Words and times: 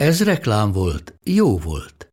Ez 0.00 0.22
reklám 0.22 0.72
volt, 0.72 1.14
jó 1.24 1.58
volt. 1.58 2.12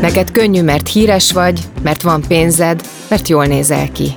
Neked 0.00 0.30
könnyű, 0.30 0.62
mert 0.62 0.88
híres 0.88 1.32
vagy, 1.32 1.60
mert 1.82 2.02
van 2.02 2.22
pénzed, 2.28 2.82
mert 3.08 3.28
jól 3.28 3.46
nézel 3.46 3.92
ki. 3.92 4.12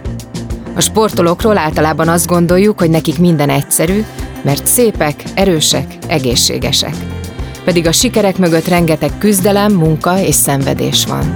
A 0.76 0.82
sportolókról 0.82 1.58
általában 1.58 2.08
azt 2.08 2.28
gondoljuk, 2.28 2.80
hogy 2.80 2.90
nekik 2.90 3.20
minden 3.20 3.50
egyszerű, 3.50 4.04
mert 4.44 4.66
szépek, 4.66 5.24
erősek, 5.36 5.98
egészségesek. 6.08 7.19
Pedig 7.70 7.88
a 7.88 7.92
sikerek 7.92 8.38
mögött 8.38 8.68
rengeteg 8.68 9.12
küzdelem, 9.18 9.74
munka 9.74 10.20
és 10.20 10.36
szenvedés 10.36 11.06
van. 11.06 11.36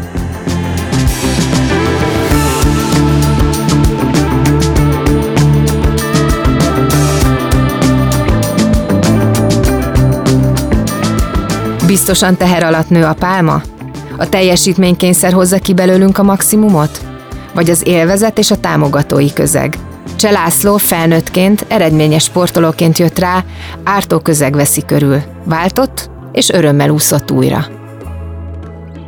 Biztosan 11.87 12.37
teher 12.37 12.63
alatt 12.63 12.90
nő 12.90 13.03
a 13.03 13.13
pálma? 13.13 13.62
A 14.18 14.29
teljesítménykényszer 14.29 15.34
hozza 15.34 15.59
ki 15.59 15.73
belőlünk 15.73 16.18
a 16.18 16.23
maximumot? 16.23 17.01
Vagy 17.53 17.70
az 17.70 17.87
élvezet 17.87 18.37
és 18.37 18.51
a 18.51 18.59
támogatói 18.59 19.34
közeg? 19.34 19.77
Cselászló 20.15 20.77
felnőttként, 20.77 21.65
eredményes 21.68 22.23
sportolóként 22.23 22.97
jött 22.97 23.20
rá, 23.20 23.43
ártó 23.84 24.20
közeg 24.20 24.55
veszi 24.55 24.84
körül. 24.85 25.21
Váltott, 25.45 26.12
és 26.34 26.49
örömmel 26.49 26.89
úszott 26.89 27.31
újra. 27.31 27.65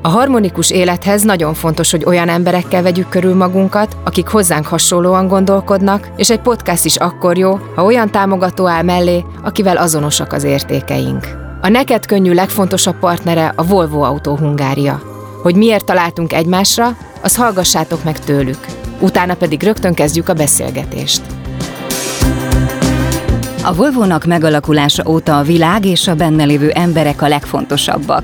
A 0.01 0.07
harmonikus 0.07 0.71
élethez 0.71 1.23
nagyon 1.23 1.53
fontos, 1.53 1.91
hogy 1.91 2.05
olyan 2.05 2.29
emberekkel 2.29 2.81
vegyük 2.81 3.09
körül 3.09 3.35
magunkat, 3.35 3.97
akik 4.03 4.27
hozzánk 4.27 4.65
hasonlóan 4.65 5.27
gondolkodnak, 5.27 6.09
és 6.15 6.29
egy 6.29 6.41
podcast 6.41 6.85
is 6.85 6.95
akkor 6.95 7.37
jó, 7.37 7.59
ha 7.75 7.83
olyan 7.83 8.11
támogató 8.11 8.67
áll 8.67 8.83
mellé, 8.83 9.25
akivel 9.43 9.77
azonosak 9.77 10.33
az 10.33 10.43
értékeink. 10.43 11.27
A 11.61 11.67
neked 11.67 12.05
könnyű 12.05 12.33
legfontosabb 12.33 12.99
partnere 12.99 13.53
a 13.55 13.63
Volvo 13.63 14.01
Autó 14.01 14.35
Hungária. 14.35 15.01
Hogy 15.41 15.55
miért 15.55 15.85
találtunk 15.85 16.33
egymásra, 16.33 16.97
az 17.21 17.35
hallgassátok 17.35 18.03
meg 18.03 18.19
tőlük. 18.19 18.65
Utána 18.99 19.35
pedig 19.35 19.63
rögtön 19.63 19.93
kezdjük 19.93 20.29
a 20.29 20.33
beszélgetést. 20.33 21.21
A 23.67 23.73
Volvo-nak 23.73 24.25
megalakulása 24.25 25.03
óta 25.08 25.38
a 25.38 25.44
világ 25.44 25.85
és 25.85 26.08
a 26.08 26.16
benne 26.16 26.44
lévő 26.44 26.69
emberek 26.69 27.21
a 27.21 27.27
legfontosabbak. 27.27 28.23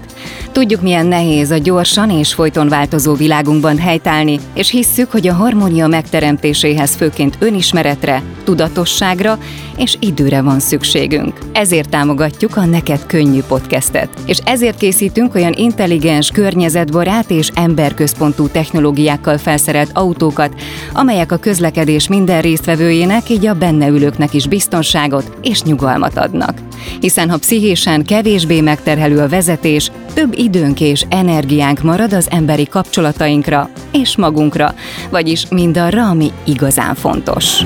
Tudjuk, 0.51 0.81
milyen 0.81 1.05
nehéz 1.05 1.51
a 1.51 1.57
gyorsan 1.57 2.09
és 2.09 2.33
folyton 2.33 2.67
változó 2.67 3.13
világunkban 3.13 3.77
helytállni, 3.77 4.39
és 4.53 4.69
hisszük, 4.69 5.11
hogy 5.11 5.27
a 5.27 5.33
harmónia 5.33 5.87
megteremtéséhez 5.87 6.95
főként 6.95 7.37
önismeretre, 7.39 8.23
tudatosságra 8.43 9.37
és 9.77 9.97
időre 9.99 10.41
van 10.41 10.59
szükségünk. 10.59 11.37
Ezért 11.53 11.89
támogatjuk 11.89 12.57
a 12.57 12.65
Neked 12.65 13.05
Könnyű 13.05 13.41
podcastet, 13.47 14.09
és 14.25 14.39
ezért 14.43 14.77
készítünk 14.77 15.35
olyan 15.35 15.53
intelligens, 15.53 16.29
környezetbarát 16.29 17.29
és 17.29 17.49
emberközpontú 17.53 18.47
technológiákkal 18.47 19.37
felszerelt 19.37 19.91
autókat, 19.93 20.55
amelyek 20.93 21.31
a 21.31 21.37
közlekedés 21.37 22.07
minden 22.07 22.41
résztvevőjének, 22.41 23.29
így 23.29 23.45
a 23.45 23.53
benne 23.53 23.87
ülőknek 23.87 24.33
is 24.33 24.47
biztonságot 24.47 25.30
és 25.41 25.61
nyugalmat 25.61 26.17
adnak. 26.17 26.57
Hiszen 26.99 27.29
ha 27.29 27.37
pszichésen 27.37 28.03
kevésbé 28.03 28.61
megterhelő 28.61 29.19
a 29.19 29.27
vezetés, 29.27 29.91
több 30.13 30.33
időnk 30.37 30.79
és 30.81 31.05
energiánk 31.09 31.81
marad 31.81 32.13
az 32.13 32.27
emberi 32.31 32.65
kapcsolatainkra 32.65 33.69
és 33.91 34.17
magunkra, 34.17 34.73
vagyis 35.09 35.45
mindarra, 35.49 36.09
ami 36.09 36.31
igazán 36.45 36.95
fontos. 36.95 37.63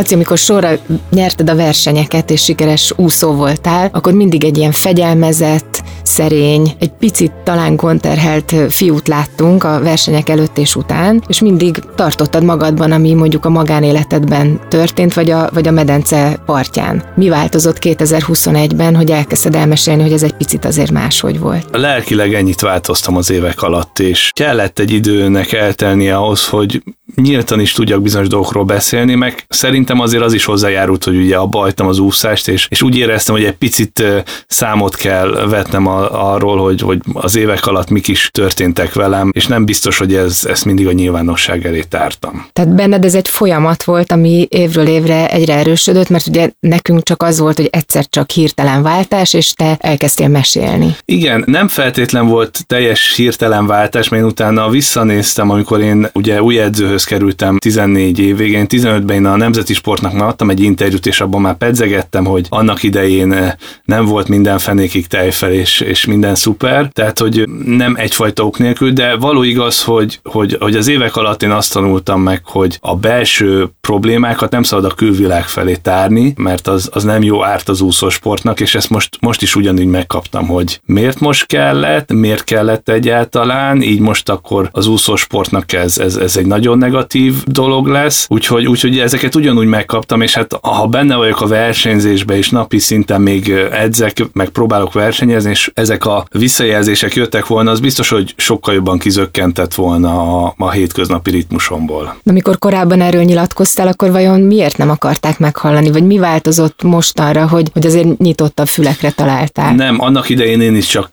Laci, 0.00 0.14
amikor 0.14 0.38
sorra 0.38 0.70
nyerted 1.10 1.50
a 1.50 1.54
versenyeket 1.54 2.30
és 2.30 2.42
sikeres 2.42 2.92
úszó 2.96 3.32
voltál, 3.32 3.90
akkor 3.92 4.12
mindig 4.12 4.44
egy 4.44 4.58
ilyen 4.58 4.72
fegyelmezett, 4.72 5.82
szerény, 6.02 6.74
egy 6.78 6.90
picit 6.90 7.32
talán 7.44 7.76
konterhelt 7.76 8.54
fiút 8.68 9.08
láttunk 9.08 9.64
a 9.64 9.80
versenyek 9.80 10.28
előtt 10.28 10.58
és 10.58 10.76
után, 10.76 11.22
és 11.26 11.40
mindig 11.40 11.78
tartottad 11.94 12.44
magadban, 12.44 12.92
ami 12.92 13.14
mondjuk 13.14 13.44
a 13.44 13.48
magánéletedben 13.48 14.60
történt, 14.68 15.14
vagy 15.14 15.30
a, 15.30 15.48
vagy 15.52 15.68
a 15.68 15.70
medence 15.70 16.42
partján. 16.46 17.02
Mi 17.14 17.28
változott 17.28 17.76
2021-ben, 17.80 18.96
hogy 18.96 19.10
elkezdted 19.10 19.54
elmesélni, 19.54 20.02
hogy 20.02 20.12
ez 20.12 20.22
egy 20.22 20.36
picit 20.36 20.64
azért 20.64 20.90
máshogy 20.90 21.38
volt? 21.38 21.66
Lelkileg 21.72 22.34
ennyit 22.34 22.60
változtam 22.60 23.16
az 23.16 23.30
évek 23.30 23.62
alatt, 23.62 23.98
és 23.98 24.30
kellett 24.34 24.78
egy 24.78 24.90
időnek 24.90 25.52
eltelnie 25.52 26.16
ahhoz, 26.16 26.46
hogy 26.46 26.82
nyíltan 27.14 27.60
is 27.60 27.72
tudjak 27.72 28.02
bizonyos 28.02 28.28
dolgokról 28.28 28.64
beszélni, 28.64 29.14
meg 29.14 29.44
szerintem 29.48 30.00
azért 30.00 30.22
az 30.22 30.32
is 30.32 30.44
hozzájárult, 30.44 31.04
hogy 31.04 31.16
ugye 31.16 31.36
abba 31.36 31.58
hagytam 31.58 31.86
az 31.86 31.98
úszást, 31.98 32.48
és, 32.48 32.66
és 32.70 32.82
úgy 32.82 32.96
éreztem, 32.96 33.34
hogy 33.34 33.44
egy 33.44 33.56
picit 33.56 34.02
számot 34.46 34.96
kell 34.96 35.46
vetnem 35.48 35.86
a, 35.86 36.32
arról, 36.32 36.58
hogy, 36.58 36.80
hogy 36.80 36.98
az 37.12 37.36
évek 37.36 37.66
alatt 37.66 37.90
mik 37.90 38.08
is 38.08 38.30
történtek 38.32 38.92
velem, 38.92 39.30
és 39.32 39.46
nem 39.46 39.64
biztos, 39.64 39.98
hogy 39.98 40.14
ez, 40.14 40.40
ezt 40.48 40.64
mindig 40.64 40.86
a 40.86 40.92
nyilvánosság 40.92 41.66
elé 41.66 41.82
tártam. 41.82 42.46
Tehát 42.52 42.74
benned 42.74 43.04
ez 43.04 43.14
egy 43.14 43.28
folyamat 43.28 43.82
volt, 43.82 44.12
ami 44.12 44.46
évről 44.50 44.86
évre 44.86 45.28
egyre 45.30 45.54
erősödött, 45.54 46.08
mert 46.08 46.26
ugye 46.26 46.50
nekünk 46.60 47.02
csak 47.02 47.22
az 47.22 47.38
volt, 47.38 47.56
hogy 47.56 47.68
egyszer 47.72 48.06
csak 48.08 48.30
hirtelen 48.30 48.82
váltás, 48.82 49.34
és 49.34 49.52
te 49.52 49.76
elkezdtél 49.80 50.28
mesélni. 50.28 50.96
Igen, 51.04 51.44
nem 51.46 51.68
feltétlen 51.68 52.26
volt 52.26 52.66
teljes 52.66 53.14
hirtelen 53.16 53.66
váltás, 53.66 54.08
mert 54.08 54.22
én 54.22 54.28
utána 54.28 54.68
visszanéztem, 54.68 55.50
amikor 55.50 55.80
én 55.80 56.08
ugye 56.12 56.42
új 56.42 56.58
edzőhöz 56.60 56.99
kerültem 57.04 57.58
14 57.58 58.18
év 58.18 58.36
végén, 58.36 58.66
15-ben 58.68 59.16
én 59.16 59.26
a 59.26 59.36
Nemzeti 59.36 59.74
Sportnak 59.74 60.12
már 60.12 60.28
adtam 60.28 60.50
egy 60.50 60.60
interjút, 60.60 61.06
és 61.06 61.20
abban 61.20 61.40
már 61.40 61.56
pedzegettem, 61.56 62.24
hogy 62.24 62.46
annak 62.48 62.82
idején 62.82 63.54
nem 63.84 64.04
volt 64.04 64.28
minden 64.28 64.58
fenékig 64.58 65.06
tejfel, 65.06 65.52
és, 65.52 65.80
és 65.80 66.04
minden 66.04 66.34
szuper, 66.34 66.88
tehát 66.92 67.18
hogy 67.18 67.48
nem 67.64 67.94
egyfajta 67.96 68.44
ok 68.44 68.58
nélkül, 68.58 68.92
de 68.92 69.16
való 69.16 69.42
igaz, 69.42 69.82
hogy, 69.82 70.20
hogy, 70.24 70.56
hogy 70.60 70.76
az 70.76 70.88
évek 70.88 71.16
alatt 71.16 71.42
én 71.42 71.50
azt 71.50 71.72
tanultam 71.72 72.22
meg, 72.22 72.40
hogy 72.44 72.78
a 72.80 72.96
belső 72.96 73.68
problémákat 73.80 74.50
nem 74.50 74.62
szabad 74.62 74.84
a 74.84 74.94
külvilág 74.94 75.44
felé 75.44 75.74
tárni, 75.74 76.32
mert 76.36 76.68
az, 76.68 76.88
az 76.92 77.04
nem 77.04 77.22
jó 77.22 77.44
árt 77.44 77.68
az 77.68 77.80
úszósportnak, 77.80 78.60
és 78.60 78.74
ezt 78.74 78.90
most, 78.90 79.16
most 79.20 79.42
is 79.42 79.56
ugyanúgy 79.56 79.86
megkaptam, 79.86 80.46
hogy 80.46 80.80
miért 80.84 81.20
most 81.20 81.46
kellett, 81.46 82.12
miért 82.12 82.44
kellett 82.44 82.88
egyáltalán, 82.88 83.82
így 83.82 84.00
most 84.00 84.28
akkor 84.28 84.68
az 84.72 84.86
úszósportnak 84.86 85.72
ez, 85.72 85.98
ez, 85.98 86.16
ez 86.16 86.36
egy 86.36 86.46
nagyon 86.46 86.78
negatív 86.90 87.34
dolog 87.44 87.86
lesz, 87.86 88.26
úgyhogy, 88.28 88.66
úgyhogy 88.66 88.98
ezeket 88.98 89.34
ugyanúgy 89.34 89.66
megkaptam, 89.66 90.20
és 90.20 90.34
hát 90.34 90.58
ha 90.62 90.86
benne 90.86 91.16
vagyok 91.16 91.40
a 91.40 91.46
versenyzésbe, 91.46 92.36
és 92.36 92.50
napi 92.50 92.78
szinten 92.78 93.20
még 93.20 93.48
edzek, 93.72 94.26
meg 94.32 94.48
próbálok 94.48 94.92
versenyezni, 94.92 95.50
és 95.50 95.70
ezek 95.74 96.06
a 96.06 96.24
visszajelzések 96.30 97.14
jöttek 97.14 97.46
volna, 97.46 97.70
az 97.70 97.80
biztos, 97.80 98.08
hogy 98.08 98.34
sokkal 98.36 98.74
jobban 98.74 98.98
kizökkentett 98.98 99.74
volna 99.74 100.42
a, 100.44 100.54
a 100.56 100.70
hétköznapi 100.70 101.30
ritmusomból. 101.30 102.16
Amikor 102.24 102.58
korábban 102.58 103.00
erről 103.00 103.22
nyilatkoztál, 103.22 103.88
akkor 103.88 104.10
vajon 104.10 104.40
miért 104.40 104.76
nem 104.76 104.90
akarták 104.90 105.38
meghallani, 105.38 105.90
vagy 105.90 106.06
mi 106.06 106.18
változott 106.18 106.82
mostanra, 106.82 107.48
hogy, 107.48 107.70
hogy 107.72 107.86
azért 107.86 108.18
nyitottabb 108.18 108.68
fülekre 108.68 109.10
találtál? 109.10 109.74
Nem, 109.74 110.00
annak 110.00 110.28
idején 110.28 110.60
én 110.60 110.76
is 110.76 110.86
csak 110.86 111.10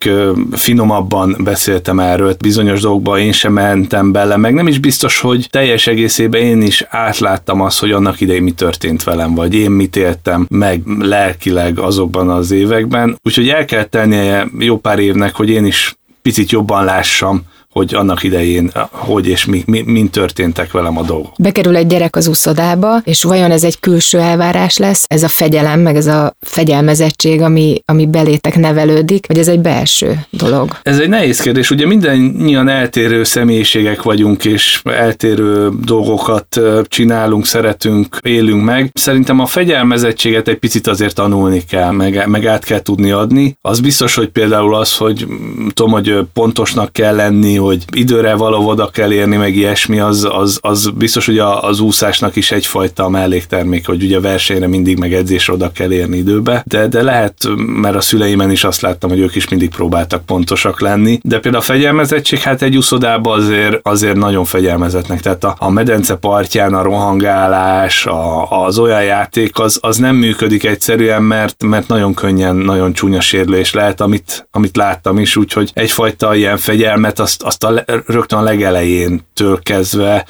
finomabban 0.52 1.36
beszéltem 1.40 2.00
erről, 2.00 2.36
bizonyos 2.40 2.82
dolgokba 2.82 3.20
én 3.20 3.32
sem 3.32 3.54
mentem 3.54 4.12
bele, 4.12 4.38
meg 4.38 4.54
nem 4.54 4.68
is 4.68 4.80
biztos, 4.80 5.20
hogy 5.20 5.48
teljes 5.68 5.88
egészében 5.88 6.42
én 6.42 6.62
is 6.62 6.86
átláttam 6.90 7.62
azt, 7.62 7.80
hogy 7.80 7.92
annak 7.92 8.22
idején 8.22 8.44
mi 8.44 8.52
történt 8.52 9.04
velem, 9.04 9.36
vagy 9.36 9.54
én 9.54 9.72
mit 9.72 9.96
éltem 9.96 10.46
meg 10.50 10.82
lelkileg 11.00 11.80
azokban 11.80 12.30
az 12.30 12.52
években. 12.52 13.18
Úgyhogy 13.24 13.50
el 13.50 13.66
kell 13.66 13.84
tennie 13.84 14.48
jó 14.60 14.78
pár 14.78 15.00
évnek, 15.00 15.36
hogy 15.36 15.50
én 15.50 15.66
is 15.66 15.96
picit 16.22 16.52
jobban 16.52 16.86
lássam, 16.86 17.42
hogy 17.78 17.96
annak 17.96 18.24
idején 18.24 18.72
hogy 18.92 19.28
és 19.28 19.46
mi, 19.46 19.64
mi, 19.66 19.82
mi 19.82 20.08
történtek 20.12 20.72
velem 20.72 20.98
a 20.98 21.04
dolgok. 21.04 21.34
Bekerül 21.40 21.76
egy 21.76 21.88
gyerek 21.88 22.16
az 22.16 22.28
uszodába, 22.28 23.02
és 23.04 23.24
vajon 23.24 23.52
ez 23.52 23.64
egy 23.64 23.80
külső 23.80 24.20
elvárás 24.20 24.78
lesz, 24.78 25.06
ez 25.08 25.24
a 25.24 25.28
fegyelem, 25.28 25.80
meg 25.80 25.96
ez 25.96 26.08
a 26.08 26.36
fegyelmezettség, 26.40 27.42
ami, 27.42 27.82
ami 27.86 28.08
belétek 28.08 28.56
nevelődik, 28.56 29.28
vagy 29.28 29.38
ez 29.38 29.48
egy 29.48 29.60
belső 29.60 30.20
dolog? 30.30 30.78
Ez 30.84 31.00
egy 31.00 31.10
nehéz 31.10 31.40
kérdés. 31.40 31.72
Ugye 31.72 31.86
mindannyian 31.86 32.68
eltérő 32.68 33.24
személyiségek 33.24 34.02
vagyunk, 34.02 34.46
és 34.46 34.82
eltérő 34.84 35.70
dolgokat 35.86 36.60
csinálunk, 36.84 37.46
szeretünk, 37.46 38.18
élünk 38.22 38.64
meg. 38.64 38.92
Szerintem 38.94 39.40
a 39.40 39.46
fegyelmezettséget 39.46 40.48
egy 40.48 40.58
picit 40.58 40.88
azért 40.88 41.16
tanulni 41.16 41.64
kell, 41.70 41.92
meg, 41.92 42.28
meg 42.28 42.46
át 42.46 42.64
kell 42.64 42.82
tudni 42.82 43.12
adni. 43.12 43.58
Az 43.62 43.80
biztos, 43.80 44.16
hogy 44.16 44.30
például 44.30 44.76
az, 44.76 44.98
hogy 44.98 45.28
tudom, 45.74 45.92
hogy 45.92 46.20
pontosnak 46.34 46.94
kell 46.94 47.16
lenni, 47.16 47.56
hogy 47.68 47.84
időre 47.92 48.36
való 48.36 48.68
oda 48.68 48.88
kell 48.88 49.12
érni, 49.12 49.36
meg 49.36 49.56
ilyesmi, 49.56 50.00
az, 50.00 50.28
az, 50.32 50.60
az 50.62 50.90
biztos, 50.96 51.26
hogy 51.26 51.40
a, 51.40 51.64
az 51.64 51.80
úszásnak 51.80 52.36
is 52.36 52.52
egyfajta 52.52 53.10
melléktermék, 53.10 53.86
hogy 53.86 54.04
ugye 54.04 54.20
versenyre 54.20 54.68
mindig 54.68 54.98
meg 54.98 55.14
edzésre 55.14 55.54
oda 55.54 55.72
kell 55.72 55.92
érni 55.92 56.18
időbe, 56.18 56.64
de, 56.66 56.88
de 56.88 57.04
lehet, 57.04 57.34
mert 57.58 57.96
a 57.96 58.02
szüleimen 58.02 58.52
is 58.52 58.64
azt 58.64 58.82
láttam, 58.82 59.10
hogy 59.10 59.20
ők 59.20 59.36
is 59.36 59.50
mindig 59.50 59.70
próbáltak 59.70 60.26
pontosak 60.26 60.82
lenni, 60.82 61.20
de 61.24 61.40
például 61.40 61.64
a 61.64 61.66
fegyelmezettség, 61.66 62.40
hát 62.40 62.62
egy 62.62 62.78
úszodában 62.78 63.40
azért, 63.40 63.80
azért 63.82 64.16
nagyon 64.16 64.46
fegyelmezetnek, 64.46 65.22
tehát 65.22 65.44
a, 65.44 65.56
a 65.60 65.70
medence 65.70 66.16
partján 66.16 66.74
a 66.74 66.82
rohangálás, 66.82 68.06
a, 68.06 68.50
az 68.66 68.80
olyan 68.80 69.04
játék, 69.04 69.60
az, 69.60 69.78
az 69.82 69.98
nem 69.98 70.16
működik 70.16 70.66
egyszerűen, 70.66 71.24
mert, 71.24 71.64
mert 71.64 71.88
nagyon 71.88 72.14
könnyen, 72.14 72.56
nagyon 72.56 72.94
csúnya 72.94 73.22
sérülés 73.22 73.74
lehet, 73.74 74.02
amit, 74.02 74.48
amit 74.52 74.76
láttam 74.78 75.20
is, 75.20 75.36
úgyhogy 75.36 75.72
egyfajta 75.74 76.36
ilyen 76.36 76.58
fegyelmet 76.58 77.20
azt, 77.20 77.44
azt 77.44 77.57
a, 77.64 77.84
rögtön 78.06 78.40
a 78.40 78.42
legelején 78.42 79.22
től 79.34 79.60
kezdve 79.64 80.26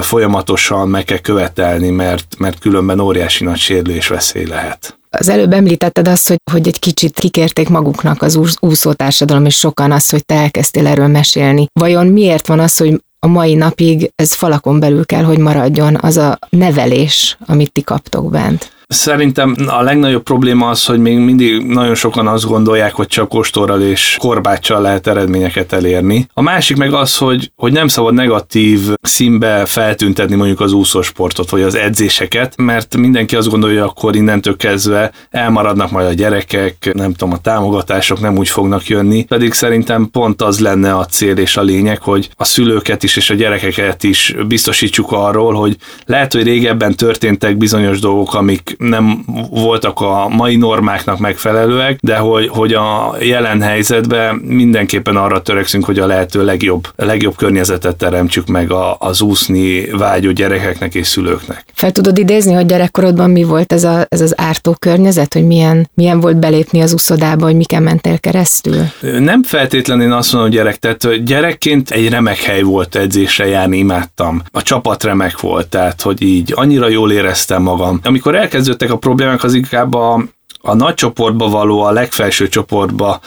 folyamatosan 0.00 0.88
meg 0.88 1.04
kell 1.04 1.18
követelni, 1.18 1.90
mert, 1.90 2.38
mert 2.38 2.58
különben 2.58 3.00
óriási 3.00 3.44
nagy 3.44 3.58
sérülés 3.58 4.08
veszély 4.08 4.46
lehet. 4.46 4.98
Az 5.10 5.28
előbb 5.28 5.52
említetted 5.52 6.08
azt, 6.08 6.28
hogy, 6.28 6.38
hogy 6.52 6.66
egy 6.66 6.78
kicsit 6.78 7.18
kikérték 7.18 7.68
maguknak 7.68 8.22
az 8.22 8.56
úszótársadalom, 8.60 9.44
és 9.44 9.56
sokan 9.56 9.92
azt, 9.92 10.10
hogy 10.10 10.24
te 10.24 10.34
elkezdtél 10.34 10.86
erről 10.86 11.06
mesélni. 11.06 11.66
Vajon 11.72 12.06
miért 12.06 12.46
van 12.46 12.60
az, 12.60 12.76
hogy 12.76 13.02
a 13.18 13.26
mai 13.26 13.54
napig 13.54 14.10
ez 14.14 14.32
falakon 14.32 14.80
belül 14.80 15.06
kell, 15.06 15.22
hogy 15.22 15.38
maradjon 15.38 15.96
az 16.00 16.16
a 16.16 16.38
nevelés, 16.50 17.36
amit 17.46 17.72
ti 17.72 17.82
kaptok 17.82 18.30
bent? 18.30 18.72
Szerintem 18.88 19.56
a 19.66 19.82
legnagyobb 19.82 20.22
probléma 20.22 20.68
az, 20.68 20.84
hogy 20.84 20.98
még 20.98 21.18
mindig 21.18 21.66
nagyon 21.66 21.94
sokan 21.94 22.26
azt 22.26 22.44
gondolják, 22.44 22.94
hogy 22.94 23.06
csak 23.06 23.28
kostorral 23.28 23.82
és 23.82 24.16
korbáccsal 24.20 24.80
lehet 24.80 25.06
eredményeket 25.06 25.72
elérni. 25.72 26.28
A 26.32 26.42
másik 26.42 26.76
meg 26.76 26.92
az, 26.92 27.16
hogy, 27.16 27.52
hogy 27.56 27.72
nem 27.72 27.88
szabad 27.88 28.14
negatív 28.14 28.80
színbe 29.02 29.66
feltüntetni 29.66 30.34
mondjuk 30.34 30.60
az 30.60 30.72
úszósportot, 30.72 31.50
vagy 31.50 31.62
az 31.62 31.74
edzéseket, 31.74 32.54
mert 32.56 32.96
mindenki 32.96 33.36
azt 33.36 33.48
gondolja, 33.48 33.84
akkor 33.84 34.16
innentől 34.16 34.56
kezdve 34.56 35.12
elmaradnak 35.30 35.90
majd 35.90 36.06
a 36.06 36.12
gyerekek, 36.12 36.90
nem 36.92 37.12
tudom, 37.12 37.32
a 37.32 37.38
támogatások 37.38 38.20
nem 38.20 38.36
úgy 38.36 38.48
fognak 38.48 38.86
jönni, 38.86 39.24
pedig 39.24 39.52
szerintem 39.52 40.10
pont 40.10 40.42
az 40.42 40.60
lenne 40.60 40.96
a 40.96 41.04
cél 41.04 41.36
és 41.36 41.56
a 41.56 41.62
lényeg, 41.62 42.02
hogy 42.02 42.28
a 42.36 42.44
szülőket 42.44 43.02
is 43.02 43.16
és 43.16 43.30
a 43.30 43.34
gyerekeket 43.34 44.02
is 44.02 44.34
biztosítsuk 44.46 45.12
arról, 45.12 45.54
hogy 45.54 45.76
lehet, 46.06 46.32
hogy 46.32 46.42
régebben 46.42 46.94
történtek 46.94 47.56
bizonyos 47.56 48.00
dolgok, 48.00 48.34
amik 48.34 48.76
nem 48.78 49.24
voltak 49.50 50.00
a 50.00 50.28
mai 50.28 50.56
normáknak 50.56 51.18
megfelelőek, 51.18 51.98
de 52.02 52.16
hogy, 52.16 52.48
hogy 52.48 52.72
a 52.72 53.16
jelen 53.20 53.60
helyzetben 53.62 54.34
mindenképpen 54.34 55.16
arra 55.16 55.42
törekszünk, 55.42 55.84
hogy 55.84 55.98
a 55.98 56.06
lehető 56.06 56.44
legjobb, 56.44 56.88
legjobb 56.96 57.36
környezetet 57.36 57.96
teremtsük 57.96 58.46
meg 58.46 58.70
a, 58.72 58.96
az 58.98 59.20
úszni 59.20 59.84
vágyó 59.90 60.30
gyerekeknek 60.30 60.94
és 60.94 61.06
szülőknek. 61.06 61.64
Fel 61.74 61.92
tudod 61.92 62.18
idézni, 62.18 62.52
hogy 62.52 62.66
gyerekkorodban 62.66 63.30
mi 63.30 63.44
volt 63.44 63.72
ez, 63.72 63.84
a, 63.84 64.06
ez 64.08 64.20
az 64.20 64.34
ártó 64.40 64.76
környezet, 64.78 65.32
hogy 65.32 65.46
milyen, 65.46 65.90
milyen 65.94 66.20
volt 66.20 66.36
belépni 66.36 66.80
az 66.80 66.92
úszodába, 66.92 67.44
hogy 67.44 67.56
miken 67.56 67.82
mentél 67.82 68.18
keresztül? 68.18 68.76
Nem 69.18 69.42
feltétlenül 69.42 70.04
én 70.04 70.12
azt 70.12 70.32
mondom, 70.32 70.50
hogy 70.50 70.58
gyerek, 70.58 70.76
tehát 70.76 71.24
gyerekként 71.24 71.90
egy 71.90 72.08
remek 72.08 72.42
hely 72.42 72.62
volt 72.62 72.96
edzésre 72.96 73.46
járni, 73.46 73.78
imádtam. 73.78 74.42
A 74.50 74.62
csapat 74.62 75.04
remek 75.04 75.40
volt, 75.40 75.68
tehát 75.68 76.02
hogy 76.02 76.22
így 76.22 76.52
annyira 76.56 76.88
jól 76.88 77.12
éreztem 77.12 77.62
magam. 77.62 78.00
Amikor 78.02 78.34
elkezd 78.34 78.67
kezdődtek 78.68 78.96
a 78.96 78.98
problémák, 78.98 79.42
az 79.42 79.54
inkább 79.54 79.94
a, 79.94 80.24
a 80.60 80.74
nagy 80.74 80.94
csoportba 80.94 81.48
való, 81.48 81.80
a 81.80 81.90
legfelső 81.90 82.48
csoportba 82.48 83.20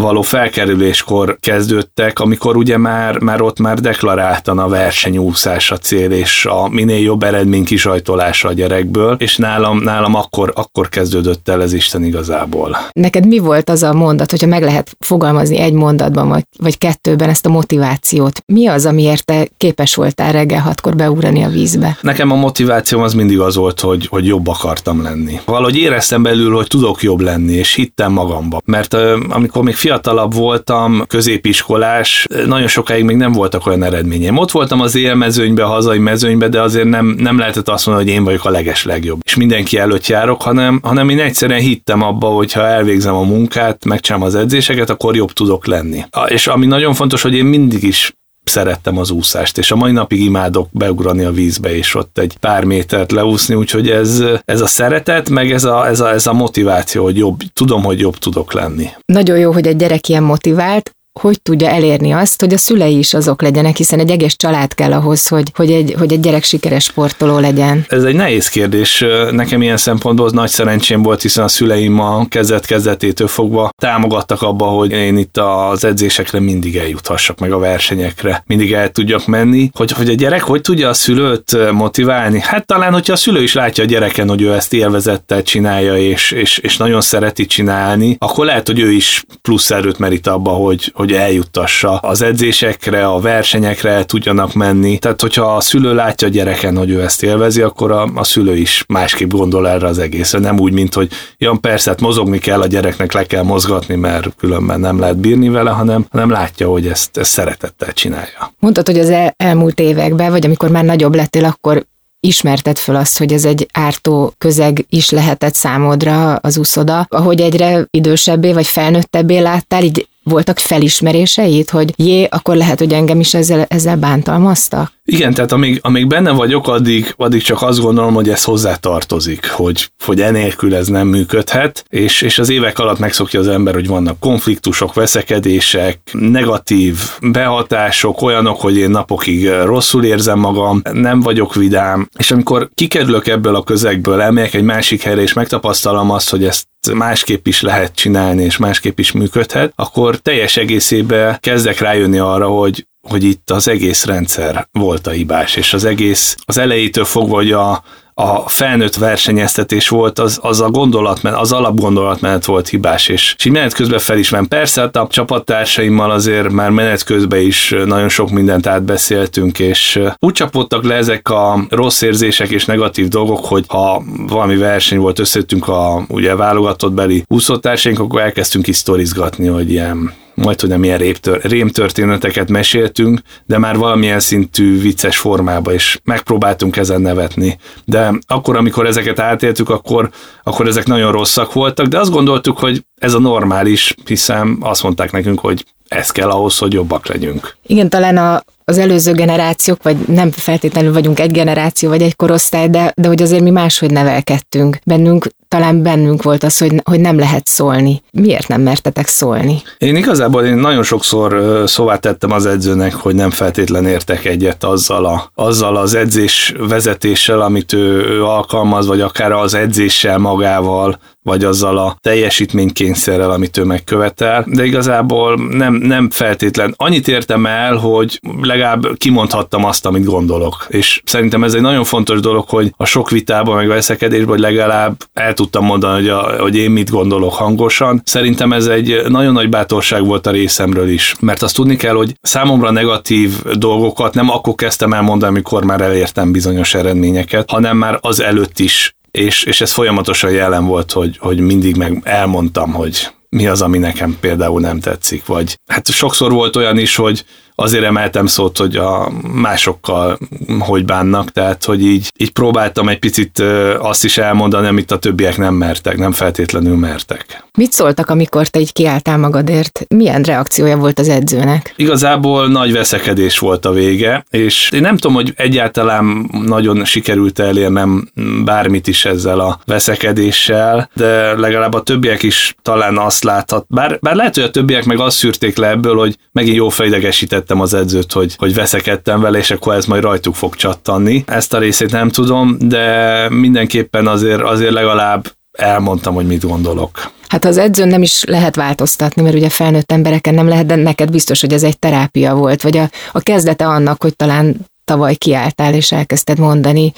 való 0.00 0.22
felkerüléskor 0.22 1.38
kezdődtek, 1.40 2.18
amikor 2.18 2.56
ugye 2.56 2.78
már, 2.78 3.18
már 3.18 3.40
ott 3.40 3.58
már 3.58 3.78
deklaráltan 3.78 4.58
a 4.58 4.68
versenyúszás 4.68 5.70
a 5.70 5.78
cél, 5.78 6.10
és 6.10 6.46
a 6.46 6.68
minél 6.68 7.00
jobb 7.00 7.22
eredmény 7.22 7.64
kisajtolása 7.64 8.48
a 8.48 8.52
gyerekből, 8.52 9.16
és 9.18 9.36
nálam, 9.36 9.78
nálam 9.78 10.14
akkor, 10.14 10.52
akkor 10.54 10.88
kezdődött 10.88 11.48
el 11.48 11.62
ez 11.62 11.72
Isten 11.72 12.04
igazából. 12.04 12.76
Neked 12.92 13.26
mi 13.26 13.38
volt 13.38 13.70
az 13.70 13.82
a 13.82 13.92
mondat, 13.92 14.30
hogyha 14.30 14.46
meg 14.46 14.62
lehet 14.62 14.96
fogalmazni 14.98 15.58
egy 15.58 15.72
mondatban, 15.72 16.28
vagy, 16.28 16.42
vagy 16.58 16.78
kettőben 16.78 17.28
ezt 17.28 17.46
a 17.46 17.48
motivációt? 17.48 18.42
Mi 18.46 18.66
az, 18.66 18.86
amiért 18.86 19.24
te 19.24 19.48
képes 19.56 19.94
voltál 19.94 20.32
reggel 20.32 20.60
hatkor 20.60 20.96
beugrani 20.96 21.42
a 21.42 21.48
vízbe? 21.48 21.98
Nekem 22.00 22.30
a 22.30 22.34
motivációm 22.34 23.02
az 23.02 23.14
mindig 23.14 23.40
az 23.40 23.56
volt, 23.56 23.80
hogy, 23.80 24.06
hogy 24.06 24.26
jobb 24.26 24.46
akartam 24.46 25.02
lenni. 25.02 25.40
Valahogy 25.44 25.76
éreztem 25.76 26.22
belül, 26.22 26.54
hogy 26.54 26.66
tudok 26.66 27.02
jobb 27.02 27.20
lenni, 27.20 27.52
és 27.52 27.74
hittem 27.74 28.12
magamba. 28.12 28.60
Mert 28.64 28.94
amikor 29.28 29.62
még 29.62 29.74
fiatalabb 29.88 30.34
voltam, 30.34 31.02
középiskolás, 31.06 32.26
nagyon 32.46 32.66
sokáig 32.66 33.04
még 33.04 33.16
nem 33.16 33.32
voltak 33.32 33.66
olyan 33.66 33.82
eredményeim. 33.82 34.36
Ott 34.36 34.50
voltam 34.50 34.80
az 34.80 34.94
élmezőnybe, 34.94 35.64
a 35.64 35.68
hazai 35.68 35.98
mezőnybe, 35.98 36.48
de 36.48 36.62
azért 36.62 36.88
nem, 36.88 37.06
nem 37.06 37.38
lehetett 37.38 37.68
azt 37.68 37.86
mondani, 37.86 38.08
hogy 38.08 38.16
én 38.16 38.24
vagyok 38.24 38.44
a 38.44 38.50
leges 38.50 38.84
legjobb. 38.84 39.20
És 39.24 39.36
mindenki 39.36 39.78
előtt 39.78 40.06
járok, 40.06 40.42
hanem, 40.42 40.80
hanem 40.82 41.08
én 41.08 41.20
egyszerűen 41.20 41.60
hittem 41.60 42.02
abba, 42.02 42.26
hogy 42.26 42.52
ha 42.52 42.66
elvégzem 42.66 43.14
a 43.14 43.22
munkát, 43.22 43.84
megcsinálom 43.84 44.26
az 44.26 44.34
edzéseket, 44.34 44.90
akkor 44.90 45.16
jobb 45.16 45.32
tudok 45.32 45.66
lenni. 45.66 46.04
És 46.26 46.46
ami 46.46 46.66
nagyon 46.66 46.94
fontos, 46.94 47.22
hogy 47.22 47.34
én 47.34 47.44
mindig 47.44 47.82
is 47.82 48.12
szerettem 48.48 48.98
az 48.98 49.10
úszást, 49.10 49.58
és 49.58 49.70
a 49.70 49.76
mai 49.76 49.92
napig 49.92 50.20
imádok 50.20 50.68
beugrani 50.70 51.24
a 51.24 51.30
vízbe, 51.30 51.76
és 51.76 51.94
ott 51.94 52.18
egy 52.18 52.36
pár 52.40 52.64
métert 52.64 53.12
leúszni, 53.12 53.54
úgyhogy 53.54 53.90
ez, 53.90 54.22
ez 54.44 54.60
a 54.60 54.66
szeretet, 54.66 55.28
meg 55.28 55.52
ez 55.52 55.64
a, 55.64 55.86
ez, 55.86 56.00
a, 56.00 56.10
ez 56.10 56.26
a 56.26 56.32
motiváció, 56.32 57.02
hogy 57.02 57.16
jobb, 57.16 57.38
tudom, 57.52 57.84
hogy 57.84 58.00
jobb 58.00 58.16
tudok 58.16 58.52
lenni. 58.52 58.88
Nagyon 59.12 59.38
jó, 59.38 59.52
hogy 59.52 59.66
egy 59.66 59.76
gyerek 59.76 60.08
ilyen 60.08 60.22
motivált, 60.22 60.90
hogy 61.20 61.42
tudja 61.42 61.68
elérni 61.68 62.10
azt, 62.10 62.40
hogy 62.40 62.54
a 62.54 62.58
szülei 62.58 62.98
is 62.98 63.14
azok 63.14 63.42
legyenek, 63.42 63.76
hiszen 63.76 63.98
egy 63.98 64.10
egész 64.10 64.36
család 64.36 64.74
kell 64.74 64.92
ahhoz, 64.92 65.28
hogy, 65.28 65.50
hogy, 65.54 65.70
egy, 65.70 65.94
hogy 65.98 66.12
egy 66.12 66.20
gyerek 66.20 66.44
sikeres 66.44 66.84
sportoló 66.84 67.38
legyen. 67.38 67.84
Ez 67.88 68.04
egy 68.04 68.14
nehéz 68.14 68.48
kérdés. 68.48 69.04
Nekem 69.30 69.62
ilyen 69.62 69.76
szempontból 69.76 70.26
az 70.26 70.32
nagy 70.32 70.48
szerencsém 70.48 71.02
volt, 71.02 71.22
hiszen 71.22 71.44
a 71.44 71.48
szüleim 71.48 72.00
a 72.00 72.26
kezdet-kezdetétől 72.28 73.28
fogva 73.28 73.70
támogattak 73.76 74.42
abba, 74.42 74.64
hogy 74.64 74.92
én 74.92 75.16
itt 75.16 75.36
az 75.36 75.84
edzésekre 75.84 76.40
mindig 76.40 76.76
eljuthassak, 76.76 77.38
meg 77.38 77.52
a 77.52 77.58
versenyekre 77.58 78.42
mindig 78.46 78.72
el 78.72 78.90
tudjak 78.90 79.26
menni. 79.26 79.70
Hogy, 79.74 79.90
hogy 79.90 80.08
a 80.08 80.14
gyerek 80.14 80.42
hogy 80.42 80.60
tudja 80.60 80.88
a 80.88 80.94
szülőt 80.94 81.72
motiválni? 81.72 82.40
Hát 82.40 82.66
talán, 82.66 82.92
hogyha 82.92 83.12
a 83.12 83.16
szülő 83.16 83.42
is 83.42 83.54
látja 83.54 83.84
a 83.84 83.86
gyereken, 83.86 84.28
hogy 84.28 84.42
ő 84.42 84.52
ezt 84.52 84.72
élvezettel 84.72 85.42
csinálja, 85.42 85.96
és, 85.96 86.30
és, 86.30 86.58
és 86.58 86.76
nagyon 86.76 87.00
szereti 87.00 87.46
csinálni, 87.46 88.16
akkor 88.18 88.44
lehet, 88.44 88.66
hogy 88.66 88.78
ő 88.78 88.92
is 88.92 89.24
plusz 89.42 89.70
erőt 89.70 89.98
merít 89.98 90.26
abba, 90.26 90.50
hogy, 90.50 90.92
hogy 90.94 91.07
hogy 91.08 91.16
eljuttassa 91.16 91.96
az 91.96 92.22
edzésekre, 92.22 93.06
a 93.06 93.20
versenyekre 93.20 94.04
tudjanak 94.04 94.52
menni. 94.54 94.98
Tehát, 94.98 95.20
hogyha 95.20 95.56
a 95.56 95.60
szülő 95.60 95.94
látja 95.94 96.26
a 96.26 96.30
gyereken, 96.30 96.76
hogy 96.76 96.90
ő 96.90 97.02
ezt 97.02 97.22
élvezi, 97.22 97.62
akkor 97.62 97.90
a, 97.90 98.08
a 98.14 98.24
szülő 98.24 98.56
is 98.56 98.84
másképp 98.88 99.30
gondol 99.30 99.68
erre 99.68 99.86
az 99.86 99.98
egészre. 99.98 100.38
Nem 100.38 100.60
úgy, 100.60 100.72
mint 100.72 100.94
hogy 100.94 101.10
ja, 101.38 101.58
persze, 101.60 101.90
hát 101.90 102.00
mozogni 102.00 102.38
kell, 102.38 102.60
a 102.60 102.66
gyereknek 102.66 103.12
le 103.12 103.24
kell 103.24 103.42
mozgatni, 103.42 103.94
mert 103.94 104.34
különben 104.36 104.80
nem 104.80 104.98
lehet 104.98 105.16
bírni 105.16 105.48
vele, 105.48 105.70
hanem, 105.70 106.06
hanem 106.10 106.30
látja, 106.30 106.68
hogy 106.68 106.86
ezt, 106.86 107.16
ezt 107.16 107.30
szeretettel 107.30 107.92
csinálja. 107.92 108.52
Mondtad, 108.58 108.86
hogy 108.86 108.98
az 108.98 109.10
el, 109.10 109.34
elmúlt 109.36 109.80
években, 109.80 110.30
vagy 110.30 110.44
amikor 110.44 110.70
már 110.70 110.84
nagyobb 110.84 111.14
lettél, 111.14 111.44
akkor 111.44 111.86
ismerted 112.20 112.78
föl 112.78 112.96
azt, 112.96 113.18
hogy 113.18 113.32
ez 113.32 113.44
egy 113.44 113.68
ártó 113.72 114.32
közeg 114.38 114.86
is 114.88 115.10
lehetett 115.10 115.54
számodra 115.54 116.34
az 116.34 116.58
úszoda. 116.58 117.06
Ahogy 117.08 117.40
egyre 117.40 117.86
idősebbé 117.90 118.52
vagy 118.52 118.66
felnőttebbé 118.66 119.38
láttál, 119.38 119.82
így 119.82 120.08
voltak 120.28 120.58
felismeréseid, 120.58 121.70
hogy 121.70 121.92
jé, 121.96 122.24
akkor 122.24 122.56
lehet, 122.56 122.78
hogy 122.78 122.92
engem 122.92 123.20
is 123.20 123.34
ezzel, 123.34 123.64
ezzel 123.68 123.96
bántalmaztak? 123.96 124.97
Igen, 125.10 125.34
tehát 125.34 125.52
amíg, 125.52 125.78
amíg 125.82 126.06
benne 126.06 126.30
vagyok, 126.30 126.68
addig, 126.68 127.14
addig 127.16 127.42
csak 127.42 127.62
azt 127.62 127.80
gondolom, 127.80 128.14
hogy 128.14 128.28
ez 128.28 128.44
hozzá 128.44 128.74
tartozik, 128.74 129.50
hogy, 129.50 129.90
hogy 130.04 130.20
enélkül 130.20 130.74
ez 130.74 130.88
nem 130.88 131.06
működhet, 131.06 131.84
és, 131.88 132.22
és 132.22 132.38
az 132.38 132.50
évek 132.50 132.78
alatt 132.78 132.98
megszokja 132.98 133.40
az 133.40 133.48
ember, 133.48 133.74
hogy 133.74 133.86
vannak 133.86 134.18
konfliktusok, 134.18 134.94
veszekedések, 134.94 136.00
negatív 136.12 136.98
behatások, 137.20 138.22
olyanok, 138.22 138.60
hogy 138.60 138.76
én 138.76 138.90
napokig 138.90 139.48
rosszul 139.48 140.04
érzem 140.04 140.38
magam, 140.38 140.82
nem 140.92 141.20
vagyok 141.20 141.54
vidám, 141.54 142.08
és 142.18 142.30
amikor 142.30 142.70
kikerülök 142.74 143.26
ebből 143.26 143.54
a 143.54 143.62
közegből, 143.62 144.20
elmegyek 144.20 144.54
egy 144.54 144.62
másik 144.62 145.02
helyre, 145.02 145.20
és 145.20 145.32
megtapasztalom 145.32 146.10
azt, 146.10 146.30
hogy 146.30 146.44
ezt 146.44 146.66
másképp 146.92 147.46
is 147.46 147.60
lehet 147.60 147.94
csinálni, 147.94 148.44
és 148.44 148.56
másképp 148.56 148.98
is 148.98 149.12
működhet, 149.12 149.72
akkor 149.76 150.16
teljes 150.16 150.56
egészében 150.56 151.36
kezdek 151.40 151.78
rájönni 151.80 152.18
arra, 152.18 152.46
hogy 152.46 152.86
hogy 153.02 153.24
itt 153.24 153.50
az 153.50 153.68
egész 153.68 154.04
rendszer 154.04 154.68
volt 154.72 155.06
a 155.06 155.10
hibás, 155.10 155.56
és 155.56 155.74
az 155.74 155.84
egész, 155.84 156.36
az 156.44 156.58
elejétől 156.58 157.04
fogva, 157.04 157.34
hogy 157.34 157.52
a, 157.52 157.82
a 158.14 158.48
felnőtt 158.48 158.94
versenyeztetés 158.94 159.88
volt, 159.88 160.18
az, 160.18 160.38
az 160.42 160.60
a 160.60 160.70
gondolatmenet, 160.70 161.38
az 161.38 161.52
alapgondolatmenet 161.52 162.44
volt 162.44 162.68
hibás, 162.68 163.08
és, 163.08 163.34
és 163.38 163.44
így 163.44 163.52
menet 163.52 163.72
közben 163.72 163.98
felismerem. 163.98 164.48
Persze 164.48 164.80
hát 164.80 164.96
a 164.96 165.06
csapattársaimmal 165.10 166.10
azért 166.10 166.50
már 166.50 166.70
menet 166.70 167.04
közben 167.04 167.40
is 167.40 167.74
nagyon 167.84 168.08
sok 168.08 168.30
mindent 168.30 168.66
átbeszéltünk, 168.66 169.58
és 169.58 170.00
úgy 170.18 170.32
csapottak 170.32 170.84
le 170.84 170.94
ezek 170.94 171.28
a 171.28 171.66
rossz 171.68 172.02
érzések 172.02 172.50
és 172.50 172.64
negatív 172.64 173.08
dolgok, 173.08 173.44
hogy 173.44 173.64
ha 173.68 174.02
valami 174.26 174.56
verseny 174.56 174.98
volt, 174.98 175.18
összettünk 175.18 175.68
a 175.68 176.04
ugye 176.08 176.36
válogatott 176.36 176.92
beli 176.92 177.24
úszótársaink, 177.28 177.98
akkor 177.98 178.20
elkezdtünk 178.20 178.64
historizgatni, 178.64 179.46
hogy 179.46 179.70
ilyen 179.70 180.12
majd 180.38 180.60
hogy 180.60 180.68
nem 180.68 180.84
ilyen 180.84 181.14
rémtörténeteket 181.42 182.50
meséltünk, 182.50 183.20
de 183.46 183.58
már 183.58 183.76
valamilyen 183.76 184.20
szintű 184.20 184.80
vicces 184.80 185.16
formába 185.18 185.72
is 185.72 186.00
megpróbáltunk 186.04 186.76
ezen 186.76 187.00
nevetni. 187.00 187.58
De 187.84 188.12
akkor, 188.26 188.56
amikor 188.56 188.86
ezeket 188.86 189.18
átéltük, 189.18 189.70
akkor, 189.70 190.10
akkor 190.42 190.66
ezek 190.66 190.86
nagyon 190.86 191.12
rosszak 191.12 191.52
voltak, 191.52 191.86
de 191.86 191.98
azt 191.98 192.10
gondoltuk, 192.10 192.58
hogy 192.58 192.84
ez 192.98 193.14
a 193.14 193.18
normális, 193.18 193.94
hiszen 194.06 194.56
azt 194.60 194.82
mondták 194.82 195.12
nekünk, 195.12 195.40
hogy 195.40 195.64
ez 195.88 196.10
kell 196.10 196.30
ahhoz, 196.30 196.58
hogy 196.58 196.72
jobbak 196.72 197.06
legyünk. 197.06 197.56
Igen, 197.66 197.88
talán 197.88 198.16
a, 198.16 198.42
az 198.64 198.78
előző 198.78 199.12
generációk, 199.12 199.82
vagy 199.82 199.96
nem 199.96 200.30
feltétlenül 200.30 200.92
vagyunk 200.92 201.20
egy 201.20 201.30
generáció, 201.30 201.88
vagy 201.88 202.02
egy 202.02 202.16
korosztály, 202.16 202.68
de, 202.68 202.92
de 202.96 203.08
hogy 203.08 203.22
azért 203.22 203.42
mi 203.42 203.50
máshogy 203.50 203.90
nevelkedtünk. 203.90 204.78
Bennünk 204.84 205.26
talán 205.48 205.82
bennünk 205.82 206.22
volt 206.22 206.42
az, 206.42 206.58
hogy, 206.58 206.74
hogy 206.84 207.00
nem 207.00 207.18
lehet 207.18 207.46
szólni. 207.46 208.02
Miért 208.10 208.48
nem 208.48 208.60
mertetek 208.60 209.06
szólni? 209.06 209.62
Én 209.78 209.96
igazából 209.96 210.44
én 210.44 210.56
nagyon 210.56 210.82
sokszor 210.82 211.62
szóvá 211.66 211.96
tettem 211.96 212.32
az 212.32 212.46
edzőnek, 212.46 212.94
hogy 212.94 213.14
nem 213.14 213.30
feltétlen 213.30 213.86
értek 213.86 214.24
egyet 214.24 214.64
azzal, 214.64 215.04
a, 215.04 215.30
azzal 215.34 215.76
az 215.76 215.94
edzés 215.94 216.54
vezetéssel, 216.58 217.40
amit 217.40 217.72
ő, 217.72 218.04
ő 218.08 218.24
alkalmaz, 218.24 218.86
vagy 218.86 219.00
akár 219.00 219.32
az 219.32 219.54
edzéssel 219.54 220.18
magával, 220.18 220.98
vagy 221.28 221.44
azzal 221.44 221.78
a 221.78 221.96
teljesítménykényszerrel, 222.00 223.30
amit 223.30 223.56
ő 223.56 223.64
megkövetel, 223.64 224.44
de 224.46 224.64
igazából 224.64 225.34
nem, 225.50 225.74
nem 225.74 226.10
feltétlen. 226.10 226.74
Annyit 226.76 227.08
értem 227.08 227.46
el, 227.46 227.76
hogy 227.76 228.20
legalább 228.40 228.86
kimondhattam 228.96 229.64
azt, 229.64 229.86
amit 229.86 230.04
gondolok. 230.04 230.66
És 230.68 231.00
szerintem 231.04 231.44
ez 231.44 231.54
egy 231.54 231.60
nagyon 231.60 231.84
fontos 231.84 232.20
dolog, 232.20 232.48
hogy 232.48 232.72
a 232.76 232.84
sok 232.84 233.10
vitában, 233.10 233.56
meg 233.56 233.66
veszekedésben, 233.66 234.28
hogy 234.28 234.38
legalább 234.38 234.96
el 235.12 235.34
tudtam 235.34 235.64
mondani, 235.64 235.94
hogy, 235.94 236.08
a, 236.08 236.40
hogy 236.40 236.56
én 236.56 236.70
mit 236.70 236.90
gondolok 236.90 237.34
hangosan. 237.34 238.02
Szerintem 238.04 238.52
ez 238.52 238.66
egy 238.66 239.02
nagyon 239.08 239.32
nagy 239.32 239.48
bátorság 239.48 240.04
volt 240.04 240.26
a 240.26 240.30
részemről 240.30 240.88
is, 240.88 241.14
mert 241.20 241.42
azt 241.42 241.54
tudni 241.54 241.76
kell, 241.76 241.94
hogy 241.94 242.14
számomra 242.22 242.70
negatív 242.70 243.42
dolgokat 243.52 244.14
nem 244.14 244.30
akkor 244.30 244.54
kezdtem 244.54 244.92
el 244.92 245.02
mondani, 245.02 245.32
amikor 245.32 245.64
már 245.64 245.80
elértem 245.80 246.32
bizonyos 246.32 246.74
eredményeket, 246.74 247.50
hanem 247.50 247.76
már 247.76 247.98
az 248.00 248.20
előtt 248.20 248.58
is 248.58 248.96
és, 249.10 249.42
és 249.42 249.60
ez 249.60 249.72
folyamatosan 249.72 250.30
jelen 250.30 250.66
volt, 250.66 250.92
hogy, 250.92 251.18
hogy 251.18 251.38
mindig 251.38 251.76
meg 251.76 252.00
elmondtam, 252.04 252.72
hogy 252.72 253.08
mi 253.28 253.46
az, 253.46 253.62
ami 253.62 253.78
nekem 253.78 254.16
például 254.20 254.60
nem 254.60 254.80
tetszik, 254.80 255.26
vagy 255.26 255.58
hát 255.66 255.90
sokszor 255.90 256.32
volt 256.32 256.56
olyan 256.56 256.78
is, 256.78 256.96
hogy 256.96 257.24
azért 257.60 257.84
emeltem 257.84 258.26
szót, 258.26 258.58
hogy 258.58 258.76
a 258.76 259.10
másokkal 259.32 260.18
hogy 260.58 260.84
bánnak, 260.84 261.30
tehát 261.30 261.64
hogy 261.64 261.82
így, 261.82 262.12
így 262.16 262.30
próbáltam 262.30 262.88
egy 262.88 262.98
picit 262.98 263.42
azt 263.78 264.04
is 264.04 264.18
elmondani, 264.18 264.66
amit 264.66 264.90
a 264.90 264.98
többiek 264.98 265.36
nem 265.36 265.54
mertek, 265.54 265.96
nem 265.96 266.12
feltétlenül 266.12 266.76
mertek. 266.76 267.44
Mit 267.56 267.72
szóltak, 267.72 268.10
amikor 268.10 268.46
te 268.46 268.60
így 268.60 268.72
kiálltál 268.72 269.18
magadért? 269.18 269.84
Milyen 269.88 270.22
reakciója 270.22 270.76
volt 270.76 270.98
az 270.98 271.08
edzőnek? 271.08 271.74
Igazából 271.76 272.48
nagy 272.48 272.72
veszekedés 272.72 273.38
volt 273.38 273.64
a 273.64 273.72
vége, 273.72 274.24
és 274.30 274.70
én 274.70 274.80
nem 274.80 274.96
tudom, 274.96 275.16
hogy 275.16 275.32
egyáltalán 275.36 276.30
nagyon 276.46 276.84
sikerült 276.84 277.38
elérnem 277.38 278.10
bármit 278.44 278.86
is 278.86 279.04
ezzel 279.04 279.40
a 279.40 279.60
veszekedéssel, 279.64 280.90
de 280.94 281.38
legalább 281.38 281.74
a 281.74 281.82
többiek 281.82 282.22
is 282.22 282.54
talán 282.62 282.98
azt 282.98 283.24
láthat. 283.24 283.64
Bár, 283.68 283.98
bár 284.00 284.14
lehet, 284.14 284.34
hogy 284.34 284.44
a 284.44 284.50
többiek 284.50 284.84
meg 284.84 284.98
azt 284.98 285.16
szűrték 285.16 285.56
le 285.56 285.68
ebből, 285.68 285.96
hogy 285.96 286.16
megint 286.32 286.56
jó 286.56 286.68
fejlegesített 286.68 287.47
kértem 287.48 287.60
az 287.60 287.74
edzőt, 287.74 288.12
hogy, 288.12 288.34
hogy 288.38 288.54
veszekedtem 288.54 289.20
vele, 289.20 289.38
és 289.38 289.50
akkor 289.50 289.74
ez 289.74 289.84
majd 289.84 290.02
rajtuk 290.02 290.34
fog 290.34 290.54
csattanni. 290.54 291.24
Ezt 291.26 291.54
a 291.54 291.58
részét 291.58 291.90
nem 291.90 292.08
tudom, 292.08 292.56
de 292.60 293.26
mindenképpen 293.28 294.06
azért, 294.06 294.42
azért 294.42 294.72
legalább 294.72 295.26
elmondtam, 295.52 296.14
hogy 296.14 296.26
mit 296.26 296.44
gondolok. 296.44 297.10
Hát 297.28 297.44
az 297.44 297.58
edzőn 297.58 297.88
nem 297.88 298.02
is 298.02 298.24
lehet 298.24 298.56
változtatni, 298.56 299.22
mert 299.22 299.34
ugye 299.34 299.48
felnőtt 299.48 299.92
embereken 299.92 300.34
nem 300.34 300.48
lehet, 300.48 300.66
de 300.66 300.74
neked 300.74 301.10
biztos, 301.10 301.40
hogy 301.40 301.52
ez 301.52 301.62
egy 301.62 301.78
terápia 301.78 302.34
volt, 302.34 302.62
vagy 302.62 302.76
a, 302.76 302.90
a 303.12 303.20
kezdete 303.20 303.66
annak, 303.66 304.02
hogy 304.02 304.16
talán 304.16 304.56
tavaly 304.84 305.14
kiálltál 305.14 305.74
és 305.74 305.92
elkezdted 305.92 306.38
mondani, 306.38 306.92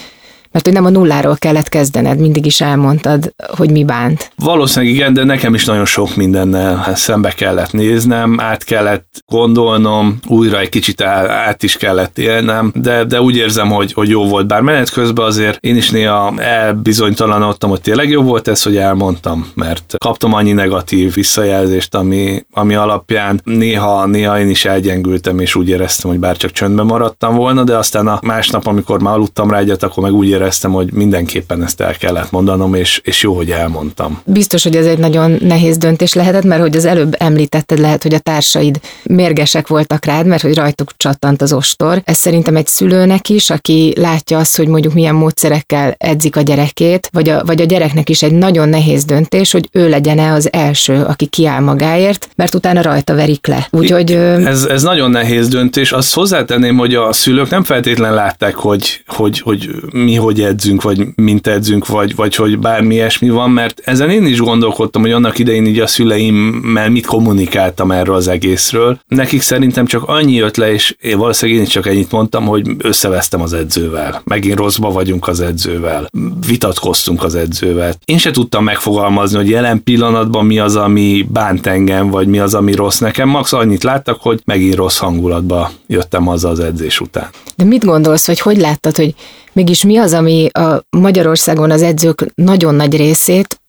mert 0.52 0.64
hogy 0.64 0.74
nem 0.74 0.84
a 0.84 0.90
nulláról 0.90 1.36
kellett 1.36 1.68
kezdened, 1.68 2.18
mindig 2.18 2.46
is 2.46 2.60
elmondtad, 2.60 3.34
hogy 3.56 3.70
mi 3.70 3.84
bánt. 3.84 4.32
Valószínűleg 4.36 4.94
igen, 4.94 5.12
de 5.12 5.24
nekem 5.24 5.54
is 5.54 5.64
nagyon 5.64 5.84
sok 5.84 6.16
mindennel 6.16 6.94
szembe 6.94 7.30
kellett 7.30 7.72
néznem, 7.72 8.40
át 8.40 8.64
kellett 8.64 9.24
gondolnom, 9.26 10.18
újra 10.26 10.58
egy 10.58 10.68
kicsit 10.68 11.00
át 11.00 11.62
is 11.62 11.76
kellett 11.76 12.18
élnem, 12.18 12.72
de, 12.74 13.04
de 13.04 13.20
úgy 13.20 13.36
érzem, 13.36 13.68
hogy, 13.68 13.92
hogy 13.92 14.08
jó 14.08 14.24
volt. 14.24 14.46
Bár 14.46 14.60
menet 14.60 14.90
közben 14.90 15.26
azért 15.26 15.58
én 15.60 15.76
is 15.76 15.90
néha 15.90 16.34
elbizonytalanodtam, 16.36 17.70
hogy 17.70 17.80
tényleg 17.80 18.08
jó 18.08 18.22
volt 18.22 18.48
ez, 18.48 18.62
hogy 18.62 18.76
elmondtam, 18.76 19.50
mert 19.54 19.94
kaptam 19.98 20.34
annyi 20.34 20.52
negatív 20.52 21.14
visszajelzést, 21.14 21.94
ami, 21.94 22.44
ami 22.52 22.74
alapján 22.74 23.40
néha, 23.44 24.06
néha 24.06 24.40
én 24.40 24.48
is 24.48 24.64
elgyengültem, 24.64 25.38
és 25.38 25.54
úgy 25.54 25.68
éreztem, 25.68 26.10
hogy 26.10 26.20
bár 26.20 26.36
csak 26.36 26.50
csöndben 26.50 26.86
maradtam 26.86 27.34
volna, 27.34 27.64
de 27.64 27.76
aztán 27.76 28.06
a 28.06 28.18
másnap, 28.22 28.66
amikor 28.66 29.00
már 29.02 29.14
aludtam 29.14 29.50
rá 29.50 29.58
egyet, 29.58 29.82
akkor 29.82 30.02
meg 30.02 30.12
úgy 30.12 30.28
éreztem, 30.40 30.72
hogy 30.72 30.92
mindenképpen 30.92 31.62
ezt 31.62 31.80
el 31.80 31.94
kellett 31.94 32.30
mondanom, 32.30 32.74
és, 32.74 33.00
és 33.04 33.22
jó, 33.22 33.34
hogy 33.34 33.50
elmondtam. 33.50 34.20
Biztos, 34.24 34.62
hogy 34.62 34.76
ez 34.76 34.86
egy 34.86 34.98
nagyon 34.98 35.36
nehéz 35.40 35.76
döntés 35.78 36.12
lehetett, 36.12 36.44
mert 36.44 36.60
hogy 36.60 36.76
az 36.76 36.84
előbb 36.84 37.14
említetted, 37.18 37.78
lehet, 37.78 38.02
hogy 38.02 38.14
a 38.14 38.18
társaid 38.18 38.80
mérgesek 39.02 39.68
voltak 39.68 40.04
rád, 40.04 40.26
mert 40.26 40.42
hogy 40.42 40.54
rajtuk 40.54 40.90
csattant 40.96 41.42
az 41.42 41.52
ostor. 41.52 42.02
Ez 42.04 42.16
szerintem 42.16 42.56
egy 42.56 42.66
szülőnek 42.66 43.28
is, 43.28 43.50
aki 43.50 43.92
látja 43.96 44.38
azt, 44.38 44.56
hogy 44.56 44.68
mondjuk 44.68 44.94
milyen 44.94 45.14
módszerekkel 45.14 45.94
edzik 45.98 46.36
a 46.36 46.40
gyerekét, 46.40 47.08
vagy 47.12 47.28
a, 47.28 47.44
vagy 47.44 47.60
a 47.60 47.64
gyereknek 47.64 48.08
is 48.08 48.22
egy 48.22 48.32
nagyon 48.32 48.68
nehéz 48.68 49.04
döntés, 49.04 49.52
hogy 49.52 49.68
ő 49.72 49.88
legyen-e 49.88 50.32
az 50.32 50.52
első, 50.52 51.02
aki 51.02 51.26
kiáll 51.26 51.60
magáért, 51.60 52.28
mert 52.36 52.54
utána 52.54 52.82
rajta 52.82 53.14
verik 53.14 53.46
le. 53.46 53.68
Úgyhogy... 53.70 54.12
Ez, 54.12 54.64
ez 54.64 54.82
nagyon 54.82 55.10
nehéz 55.10 55.48
döntés. 55.48 55.92
Azt 55.92 56.14
hozzátenném, 56.14 56.76
hogy 56.76 56.94
a 56.94 57.12
szülők 57.12 57.50
nem 57.50 57.64
feltétlen 57.64 58.14
látták, 58.14 58.54
hogy, 58.54 59.02
hogy, 59.06 59.40
hogy 59.40 59.70
mi 59.92 60.14
hogy 60.14 60.29
edzünk, 60.38 60.82
vagy 60.82 61.06
mint 61.14 61.46
edzünk, 61.46 61.86
vagy, 61.86 62.14
vagy 62.14 62.34
hogy 62.34 62.58
bármi 62.58 62.94
ilyesmi 62.94 63.30
van, 63.30 63.50
mert 63.50 63.80
ezen 63.84 64.10
én 64.10 64.26
is 64.26 64.40
gondolkodtam, 64.40 65.02
hogy 65.02 65.12
annak 65.12 65.38
idején 65.38 65.66
így 65.66 65.78
a 65.78 65.86
szüleimmel 65.86 66.90
mit 66.90 67.06
kommunikáltam 67.06 67.90
erről 67.90 68.14
az 68.14 68.28
egészről. 68.28 69.00
Nekik 69.08 69.40
szerintem 69.40 69.86
csak 69.86 70.02
annyi 70.06 70.32
jött 70.32 70.56
le, 70.56 70.72
és 70.72 70.96
én 71.00 71.18
valószínűleg 71.18 71.60
én 71.60 71.66
csak 71.66 71.86
ennyit 71.86 72.10
mondtam, 72.10 72.44
hogy 72.44 72.70
összevesztem 72.78 73.40
az 73.40 73.52
edzővel. 73.52 74.22
Megint 74.24 74.58
rosszba 74.58 74.90
vagyunk 74.90 75.28
az 75.28 75.40
edzővel. 75.40 76.10
Vitatkoztunk 76.46 77.24
az 77.24 77.34
edzővel. 77.34 77.94
Én 78.04 78.18
se 78.18 78.30
tudtam 78.30 78.64
megfogalmazni, 78.64 79.36
hogy 79.36 79.48
jelen 79.48 79.82
pillanatban 79.82 80.46
mi 80.46 80.58
az, 80.58 80.76
ami 80.76 81.26
bánt 81.32 81.66
engem, 81.66 82.10
vagy 82.10 82.26
mi 82.26 82.38
az, 82.38 82.54
ami 82.54 82.74
rossz 82.74 82.98
nekem. 82.98 83.28
Max 83.28 83.52
annyit 83.52 83.82
láttak, 83.82 84.20
hogy 84.20 84.40
megint 84.44 84.74
rossz 84.74 84.98
hangulatba 84.98 85.70
jöttem 85.86 86.24
haza 86.24 86.48
az 86.48 86.60
edzés 86.60 87.00
után. 87.00 87.28
De 87.56 87.64
mit 87.64 87.84
gondolsz, 87.84 88.26
hogy 88.26 88.40
hogy 88.40 88.56
láttad, 88.56 88.96
hogy 88.96 89.14
Mégis 89.52 89.84
mi 89.84 89.96
az, 89.96 90.12
ami 90.12 90.48
a 90.52 90.84
Magyarországon 90.90 91.70
az 91.70 91.82
edzők 91.82 92.26
nagyon 92.34 92.74
nagy 92.74 92.96
részét 92.96 93.60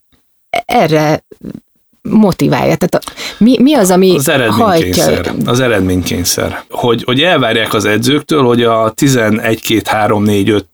erre 0.65 1.23
motiválja? 2.01 2.75
Tehát 2.75 2.95
a, 2.95 3.11
mi, 3.37 3.57
mi 3.61 3.73
az, 3.73 3.91
ami 3.91 4.15
az 4.15 4.29
eredménykényszer, 4.29 5.25
hajtja? 5.25 5.51
Az 5.51 5.59
eredménykényszer. 5.59 6.63
Hogy, 6.69 7.03
hogy 7.03 7.21
elvárják 7.21 7.73
az 7.73 7.85
edzőktől, 7.85 8.43
hogy 8.43 8.63
a 8.63 8.91
11, 8.91 9.61
2, 9.61 9.81
3, 9.85 10.23
4, 10.23 10.49
5 10.49 10.65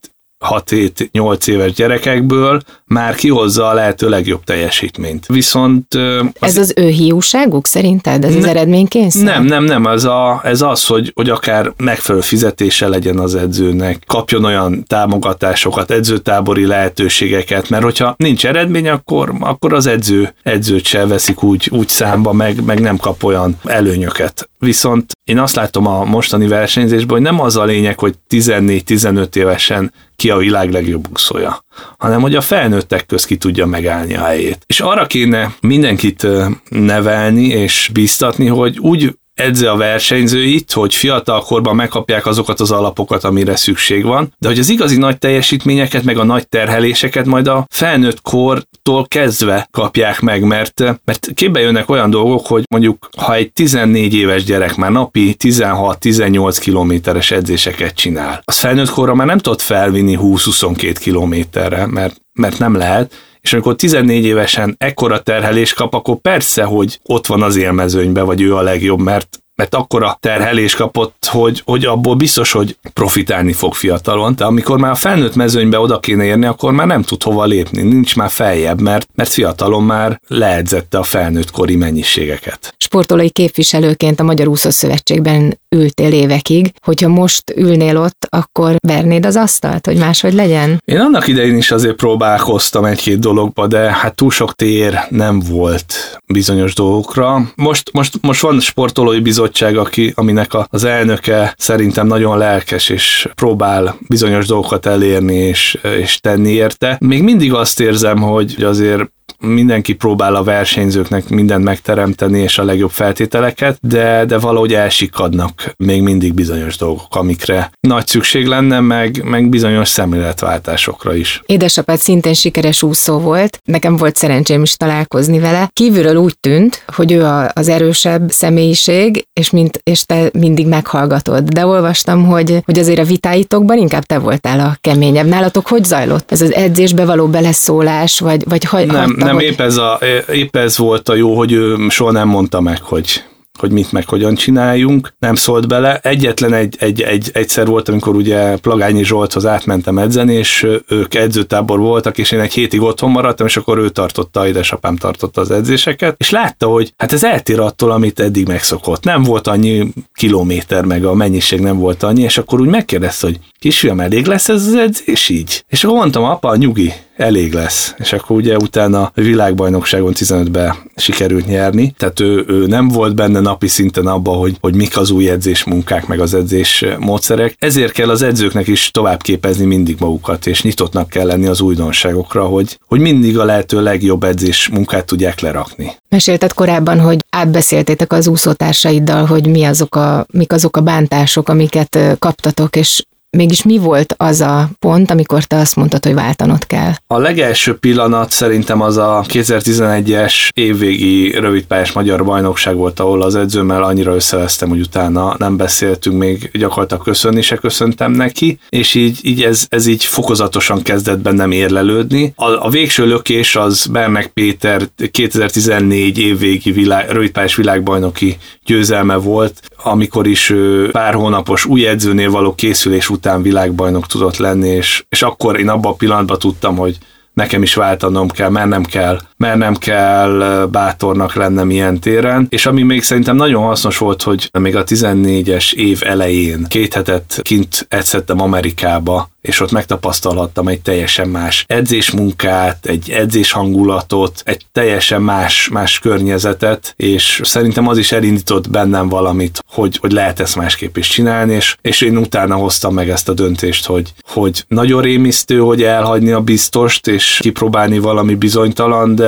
6-8 0.46 1.48
éves 1.48 1.72
gyerekekből 1.72 2.62
már 2.86 3.16
kihozza 3.16 3.68
a 3.68 3.74
lehető 3.74 4.10
legjobb 4.10 4.44
teljesítményt. 4.44 5.26
Viszont... 5.26 5.94
Az 5.94 6.32
ez 6.40 6.58
az 6.58 6.74
ő 6.76 6.88
hiúságuk 6.88 7.68
szerinted? 7.68 8.24
Ez 8.24 8.32
ne, 8.32 8.38
az 8.38 8.46
eredménykényszer? 8.46 9.24
Nem, 9.24 9.44
nem, 9.44 9.64
nem. 9.64 9.88
Ez, 9.88 10.04
a, 10.04 10.42
ez 10.44 10.62
az, 10.62 10.86
hogy, 10.86 11.12
hogy 11.16 11.30
akár 11.30 11.74
megfelelő 11.78 12.24
fizetése 12.24 12.88
legyen 12.88 13.20
az 13.20 13.36
edzőnek, 13.36 14.04
kapjon 14.08 14.44
olyan 14.44 14.84
támogatásokat, 14.88 15.92
edzőtábori 15.92 16.66
lehetőségeket, 16.66 17.70
mert 17.70 17.84
hogyha 17.84 18.16
nincs 18.18 18.46
eredmény, 18.46 18.90
akkor, 18.90 19.34
akkor 19.40 19.74
az 19.74 19.88
edző, 19.88 20.34
edzőt 20.44 20.86
se 20.86 21.06
veszik 21.06 21.44
úgy, 21.44 21.70
úgy 21.72 21.90
számba, 21.90 22.34
meg, 22.34 22.64
meg 22.66 22.80
nem 22.80 22.98
kap 22.98 23.24
olyan 23.24 23.60
előnyöket. 23.64 24.50
Viszont 24.60 25.18
én 25.24 25.40
azt 25.40 25.56
látom 25.56 25.88
a 25.88 26.04
mostani 26.04 26.48
versenyzésben, 26.48 27.16
hogy 27.16 27.22
nem 27.22 27.42
az 27.42 27.58
a 27.58 27.64
lényeg, 27.64 28.00
hogy 28.00 28.16
14-15 28.30 29.36
évesen 29.36 29.92
ki 30.18 30.30
a 30.30 30.38
világ 30.38 30.72
legjobb 30.72 31.08
úszója, 31.14 31.64
hanem 31.98 32.22
hogy 32.22 32.36
a 32.36 32.42
felnőttek 32.42 33.06
köz 33.06 33.26
ki 33.26 33.38
tudja 33.38 33.66
megállni 33.66 34.16
a 34.16 34.24
helyét. 34.24 34.64
És 34.66 34.80
arra 34.80 35.06
kéne 35.06 35.56
mindenkit 35.62 36.28
nevelni 36.70 37.48
és 37.48 37.90
biztatni, 37.94 38.48
hogy 38.48 38.80
úgy 38.80 39.18
edze 39.38 39.72
a 39.72 39.78
versenyzőit, 39.78 40.72
hogy 40.72 40.96
fiatal 40.96 41.42
korban 41.42 41.76
megkapják 41.76 42.26
azokat 42.26 42.60
az 42.60 42.72
alapokat, 42.72 43.24
amire 43.24 43.56
szükség 43.56 44.04
van, 44.04 44.34
de 44.40 44.48
hogy 44.48 44.60
az 44.60 44.70
igazi 44.70 44.98
nagy 44.98 45.18
teljesítményeket, 45.18 46.04
meg 46.04 46.18
a 46.18 46.24
nagy 46.24 46.48
terheléseket 46.48 47.26
majd 47.26 47.48
a 47.48 47.68
felnőtt 47.70 48.22
kortól 48.22 49.06
kezdve 49.08 49.68
kapják 49.72 50.20
meg, 50.20 50.44
mert, 50.44 50.80
mert 51.06 51.28
képbe 51.34 51.60
jönnek 51.60 51.90
olyan 51.90 52.10
dolgok, 52.10 52.48
hogy 52.48 52.64
mondjuk 52.70 53.10
ha 53.18 53.34
egy 53.34 53.52
14 53.52 54.14
éves 54.14 54.44
gyerek 54.44 54.76
már 54.76 54.92
napi 54.92 55.36
16-18 55.40 56.58
kilométeres 56.60 57.32
edzéseket 57.32 57.96
csinál, 57.96 58.42
az 58.44 58.58
felnőtt 58.58 58.90
korra 58.90 59.16
már 59.16 59.28
nem 59.28 59.38
tud 59.38 59.62
felvinni 59.62 60.18
20-22 60.22 60.96
kilométerre, 61.00 61.86
mert, 61.86 62.22
mert 62.38 62.60
nem 62.60 62.76
lehet, 62.76 63.14
és 63.42 63.54
amikor 63.54 63.76
14 63.76 64.26
évesen 64.26 64.76
ekkora 64.78 65.22
terhelés 65.22 65.74
kap, 65.74 65.94
akkor 65.94 66.16
persze, 66.16 66.64
hogy 66.64 67.00
ott 67.04 67.28
van 67.28 67.42
az 67.42 67.56
élmezőnybe, 67.56 68.22
vagy 68.22 68.42
ő 68.42 68.56
a 68.56 68.62
legjobb, 68.62 69.00
mert 69.00 69.42
mert 69.58 69.76
akkora 69.76 70.18
terhelés 70.20 70.76
kapott, 70.76 71.26
hogy, 71.32 71.62
hogy 71.66 71.86
abból 71.86 72.16
biztos, 72.16 72.52
hogy 72.52 72.78
profitálni 72.94 73.54
fog 73.54 73.74
fiatalon, 73.74 74.36
de 74.36 74.46
amikor 74.46 74.78
már 74.80 74.92
a 74.92 74.96
felnőtt 74.96 75.36
mezőnybe 75.36 75.80
oda 75.80 76.00
kéne 76.00 76.24
érni, 76.24 76.46
akkor 76.46 76.72
már 76.72 76.88
nem 76.88 77.02
tud 77.02 77.24
hova 77.24 77.46
lépni, 77.46 77.82
nincs 77.82 78.16
már 78.16 78.30
feljebb, 78.30 78.82
mert, 78.82 79.08
mert 79.16 79.30
fiatalon 79.30 79.84
már 79.84 80.22
leedzette 80.28 80.98
a 80.98 81.04
felnőtt 81.04 81.52
kori 81.52 81.76
mennyiségeket. 81.76 82.76
Sportolói 82.78 83.30
képviselőként 83.30 84.20
a 84.20 84.24
Magyar 84.24 84.48
Úszó 84.48 84.70
Szövetségben 84.70 85.60
ültél 85.76 86.12
évekig, 86.14 86.72
hogyha 86.82 87.08
most 87.08 87.54
ülnél 87.56 87.98
ott, 87.98 88.28
akkor 88.30 88.76
vernéd 88.88 89.26
az 89.26 89.36
asztalt, 89.36 89.86
hogy 89.86 89.98
máshogy 89.98 90.34
legyen? 90.34 90.82
Én 90.86 91.00
annak 91.00 91.28
idején 91.28 91.58
is 91.58 91.72
azért 91.72 91.96
próbálkoztam 91.96 92.86
egy-két 92.86 93.20
dologba, 93.20 93.68
de 93.68 93.80
hát 93.80 94.16
túl 94.16 94.32
sok 94.32 94.54
tér 94.54 95.00
nem 95.10 95.40
volt 95.40 96.20
bizonyos 96.28 96.74
dolgokra. 96.74 97.52
Most, 97.56 97.92
most, 97.94 98.18
most 98.22 98.42
van 98.42 98.60
sportolói 98.60 99.20
bizottság, 99.20 99.78
aki, 99.78 100.12
aminek 100.16 100.54
a, 100.54 100.68
az 100.70 100.84
elnöke 100.84 101.54
szerintem 101.58 102.08
nagyon 102.08 102.38
lelkes, 102.38 102.90
és 102.90 103.30
próbál 103.36 103.98
bizonyos 104.08 104.46
dolgokat 104.46 104.86
elérni 104.86 105.36
és, 105.36 105.78
és 106.00 106.20
tenni 106.20 106.52
érte. 106.52 106.98
Még 107.00 107.22
mindig 107.22 107.54
azt 107.54 107.80
érzem, 107.80 108.22
hogy 108.22 108.64
azért 108.64 109.16
mindenki 109.40 109.94
próbál 109.94 110.36
a 110.36 110.44
versenyzőknek 110.44 111.30
mindent 111.30 111.64
megteremteni, 111.64 112.40
és 112.40 112.58
a 112.58 112.64
legjobb 112.64 112.92
feltételeket, 112.92 113.78
de, 113.82 114.26
de 114.26 114.38
valahogy 114.38 114.74
elsikadnak 114.74 115.74
még 115.78 116.02
mindig 116.02 116.34
bizonyos 116.34 116.78
dolgok, 116.78 117.16
amikre 117.16 117.72
nagy 117.80 118.08
szükség 118.08 118.46
lenne, 118.46 118.80
meg, 118.80 119.24
meg 119.24 119.50
bizonyos 119.50 119.88
szemléletváltásokra 119.88 121.16
is. 121.16 121.42
Édesapád 121.46 122.00
szintén 122.00 122.34
sikeres 122.34 122.84
úszó 122.84 123.20
volt, 123.20 123.60
nekem 123.64 123.96
volt 123.96 124.16
szerencsém 124.16 124.62
is 124.62 124.76
találkozni 124.76 125.40
vele. 125.40 125.70
Kívülről 125.74 126.16
úgy 126.16 126.38
tűnt, 126.40 126.84
hogy 126.96 127.12
ő 127.12 127.24
a, 127.24 127.52
az 127.54 127.68
erősebb 127.68 128.32
személyiség, 128.32 129.28
és, 129.34 129.50
mint, 129.50 129.80
és 129.84 130.04
te 130.04 130.30
mindig 130.34 130.68
meghallgatod. 130.68 131.44
De 131.44 131.66
olvastam, 131.66 132.26
hogy, 132.26 132.62
hogy 132.66 132.80
azért 132.80 133.00
a 133.00 133.04
vitáitokban 133.04 133.78
inkább 133.78 134.04
te 134.04 134.18
voltál 134.18 134.60
a 134.60 134.78
keményebb. 134.82 135.28
Nálatok 135.28 135.68
hogy 135.68 135.84
zajlott 135.84 136.32
ez 136.32 136.42
az 136.42 136.54
edzésbe 136.54 137.06
való 137.06 137.28
beleszólás, 137.28 138.20
vagy, 138.20 138.44
vagy 138.50 138.64
ha, 138.64 138.86
nem, 138.86 139.16
nem, 139.28 139.36
hogy... 139.36 139.44
épp, 139.44 139.60
ez 139.60 139.78
a, 139.78 140.00
épp 140.32 140.56
ez 140.56 140.78
volt 140.78 141.10
a 141.10 141.16
jó, 141.16 141.36
hogy 141.36 141.52
ő 141.52 141.76
soha 141.90 142.12
nem 142.12 142.28
mondta 142.28 142.62
meg, 142.62 142.82
hogy 142.82 143.24
hogy 143.58 143.72
mit 143.72 143.92
meg 143.92 144.10
hogyan 144.10 144.36
csináljunk, 144.36 145.14
nem 145.20 145.36
szólt 145.36 145.68
bele. 145.68 146.00
Egyetlen 146.04 146.54
egy, 146.54 146.76
egy, 146.80 147.02
egy, 147.02 147.30
egyszer 147.34 147.68
volt, 147.68 147.90
amikor 147.90 148.16
ugye 148.16 148.58
Plagányi 148.58 149.04
Zsolthoz 149.04 149.46
átmentem 149.46 149.98
edzeni, 149.98 150.34
és 150.34 150.68
ők 150.88 151.16
edzőtábor 151.16 151.80
voltak, 151.80 152.18
és 152.18 152.32
én 152.32 152.40
egy 152.40 152.54
hétig 152.54 152.82
otthon 152.82 153.12
maradtam, 153.12 153.48
és 153.48 153.58
akkor 153.58 153.78
ő 153.78 153.90
tartotta, 153.90 154.48
édesapám 154.48 154.96
tartotta 154.96 155.42
az 155.42 155.52
edzéseket, 155.52 156.16
és 156.18 156.30
látta, 156.30 156.68
hogy 156.68 156.94
hát 156.98 157.12
ez 157.12 157.24
eltér 157.24 157.60
attól, 157.60 157.92
amit 157.92 158.20
eddig 158.20 158.48
megszokott. 158.48 159.04
Nem 159.04 159.24
volt 159.24 159.48
annyi 159.48 159.94
kilométer, 160.14 160.86
meg 160.86 161.06
a 161.06 161.14
mennyiség 161.14 161.60
nem 161.60 161.78
volt 161.78 162.04
annyi, 162.04 162.22
és 162.22 162.38
akkor 162.38 162.62
úgy 162.62 162.70
megkérdezte, 162.70 163.28
hogy 163.28 163.40
kisfiam, 163.60 164.00
elég 164.00 164.26
lesz 164.26 164.50
ez 164.50 164.66
az 164.66 164.76
edzés 164.76 165.30
így? 165.30 165.64
És 165.68 165.84
akkor 165.84 165.98
mondtam, 165.98 166.24
apa, 166.24 166.56
nyugi, 166.56 166.94
elég 167.18 167.54
lesz. 167.54 167.94
És 167.98 168.14
akkor 168.14 168.36
ugye 168.36 168.56
utána 168.56 169.02
a 169.02 169.12
világbajnokságon 169.14 170.14
15-be 170.16 170.78
sikerült 170.96 171.46
nyerni, 171.48 171.94
tehát 171.98 172.20
ő, 172.20 172.46
ő 172.48 172.66
nem 172.66 172.88
volt 172.88 173.16
benne 173.16 173.40
napi 173.40 173.68
szinten 173.68 174.08
abba, 174.08 174.32
hogy, 174.32 174.58
hogy 174.62 174.76
mik 174.76 174.98
az 174.98 175.12
új 175.12 175.30
edzés 175.30 175.64
munkák, 175.64 176.08
meg 176.08 176.20
az 176.20 176.34
edzés 176.34 176.86
módszerek. 177.00 177.56
Ezért 177.60 177.92
kell 177.92 178.10
az 178.10 178.22
edzőknek 178.22 178.68
is 178.68 178.92
tovább 178.92 179.22
képezni 179.22 179.66
mindig 179.66 179.96
magukat, 180.00 180.48
és 180.48 180.62
nyitottnak 180.62 181.10
kell 181.10 181.26
lenni 181.26 181.48
az 181.48 181.62
újdonságokra, 181.62 182.46
hogy, 182.46 182.80
hogy 182.88 183.00
mindig 183.00 183.38
a 183.38 183.46
lehető 183.46 183.82
legjobb 183.82 184.24
edzés 184.24 184.70
munkát 184.70 185.06
tudják 185.06 185.40
lerakni. 185.40 185.96
Mesélted 186.10 186.54
korábban, 186.54 187.00
hogy 187.00 187.18
átbeszéltétek 187.30 188.14
az 188.14 188.28
úszótársaiddal, 188.28 189.26
hogy 189.26 189.48
mi 189.48 189.64
azok 189.64 189.96
a, 189.96 190.26
mik 190.34 190.54
azok 190.54 190.78
a 190.78 190.82
bántások, 190.82 191.50
amiket 191.50 192.00
kaptatok, 192.20 192.76
és 192.76 193.04
Mégis 193.38 193.64
mi 193.64 193.78
volt 193.78 194.14
az 194.18 194.42
a 194.42 194.70
pont, 194.80 195.12
amikor 195.12 195.44
te 195.44 195.56
azt 195.56 195.76
mondtad, 195.76 196.04
hogy 196.04 196.14
váltanod 196.14 196.68
kell? 196.68 196.92
A 197.08 197.18
legelső 197.18 197.78
pillanat 197.78 198.32
szerintem 198.32 198.82
az 198.82 198.98
a 198.98 199.24
2011-es 199.28 200.34
évvégi 200.54 201.32
rövidpályás 201.32 201.92
magyar 201.92 202.26
bajnokság 202.26 202.76
volt, 202.76 203.00
ahol 203.00 203.22
az 203.22 203.36
edzőmmel 203.36 203.84
annyira 203.84 204.16
összevesztem, 204.16 204.70
hogy 204.70 204.80
utána 204.80 205.36
nem 205.38 205.58
beszéltünk, 205.58 206.18
még 206.18 206.50
gyakorlatilag 206.54 207.04
köszönni 207.04 207.42
se 207.42 207.56
köszöntem 207.56 208.12
neki, 208.12 208.60
és 208.70 208.94
így, 208.94 209.20
így 209.22 209.44
ez, 209.44 209.66
ez 209.70 209.86
így 209.86 210.04
fokozatosan 210.04 210.82
kezdett 210.82 211.20
bennem 211.20 211.52
érlelődni. 211.52 212.34
A, 212.36 212.66
a 212.66 212.70
végső 212.70 213.06
lökés 213.06 213.56
az 213.56 213.86
Bernek 213.86 214.28
Péter 214.28 214.82
2014 215.12 216.18
évvégi 216.18 216.72
világ, 216.72 217.10
rövidpályás 217.10 217.56
világbajnoki 217.56 218.38
győzelme 218.66 219.16
volt, 219.16 219.62
amikor 219.88 220.28
is 220.28 220.54
pár 220.92 221.14
hónapos 221.14 221.66
új 221.66 221.88
edzőnél 221.88 222.32
való 222.32 222.56
készülés 222.56 223.10
után 223.10 223.42
világbajnok 223.42 224.08
tudott 224.08 224.38
lenni, 224.38 224.70
és, 224.70 225.06
és 225.10 225.22
akkor 225.22 225.60
én 225.60 225.70
abban 225.70 225.92
a 225.92 225.96
pillanatban 225.96 226.40
tudtam, 226.40 226.76
hogy 226.76 226.98
nekem 227.34 227.62
is 227.62 227.74
váltanom 227.76 228.28
kell, 228.28 228.50
mennem 228.50 228.84
kell, 228.84 229.20
mert 229.38 229.58
nem 229.58 229.76
kell 229.76 230.68
bátornak 230.72 231.34
lennem 231.34 231.70
ilyen 231.70 232.00
téren. 232.00 232.48
És 232.50 232.66
ami 232.66 232.84
még 232.84 233.04
szerintem 233.04 233.36
nagyon 233.36 233.64
hasznos 233.64 233.98
volt, 233.98 234.24
hogy 234.24 234.50
még 234.60 234.76
a 234.76 234.84
14-es 234.84 235.74
év 235.74 236.02
elején 236.06 236.66
két 236.70 236.94
hetet 236.94 237.40
kint 237.42 237.86
edzettem 237.90 238.42
Amerikába, 238.42 239.30
és 239.48 239.60
ott 239.60 239.72
megtapasztalhattam 239.72 240.68
egy 240.68 240.82
teljesen 240.82 241.30
más 241.30 241.66
edzésmunkát, 241.68 242.86
egy 242.86 243.10
edzés 243.10 243.52
hangulatot, 243.52 244.42
egy 244.46 244.66
teljesen 244.72 245.22
más, 245.22 245.70
más 245.70 246.00
környezetet, 246.00 246.94
és 246.96 247.42
szerintem 247.44 247.88
az 247.88 247.98
is 247.98 248.12
elindított 248.12 248.70
bennem 248.70 249.10
valamit, 249.10 249.64
hogy, 249.68 249.98
hogy 249.98 250.12
lehet 250.12 250.40
ezt 250.40 250.56
másképp 250.56 250.98
is 250.98 251.08
csinálni, 251.08 251.54
és, 251.54 251.78
és 251.82 252.02
én 252.02 252.18
utána 252.18 252.56
hoztam 252.56 252.94
meg 252.94 253.10
ezt 253.10 253.30
a 253.30 253.34
döntést, 253.34 253.86
hogy, 253.86 254.14
hogy 254.26 254.64
nagyon 254.68 255.02
rémisztő, 255.02 255.60
hogy 255.60 255.84
elhagyni 255.84 256.32
a 256.32 256.42
biztost, 256.42 257.08
és 257.08 257.40
kipróbálni 257.42 258.00
valami 258.00 258.36
bizonytalan, 258.36 259.16
de, 259.16 259.27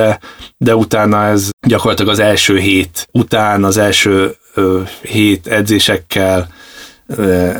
de 0.58 0.76
utána 0.76 1.26
ez 1.26 1.50
gyakorlatilag 1.66 2.10
az 2.10 2.18
első 2.18 2.58
hét 2.58 3.08
után, 3.12 3.64
az 3.64 3.76
első 3.76 4.34
ö, 4.54 4.80
hét 5.02 5.46
edzésekkel, 5.46 6.48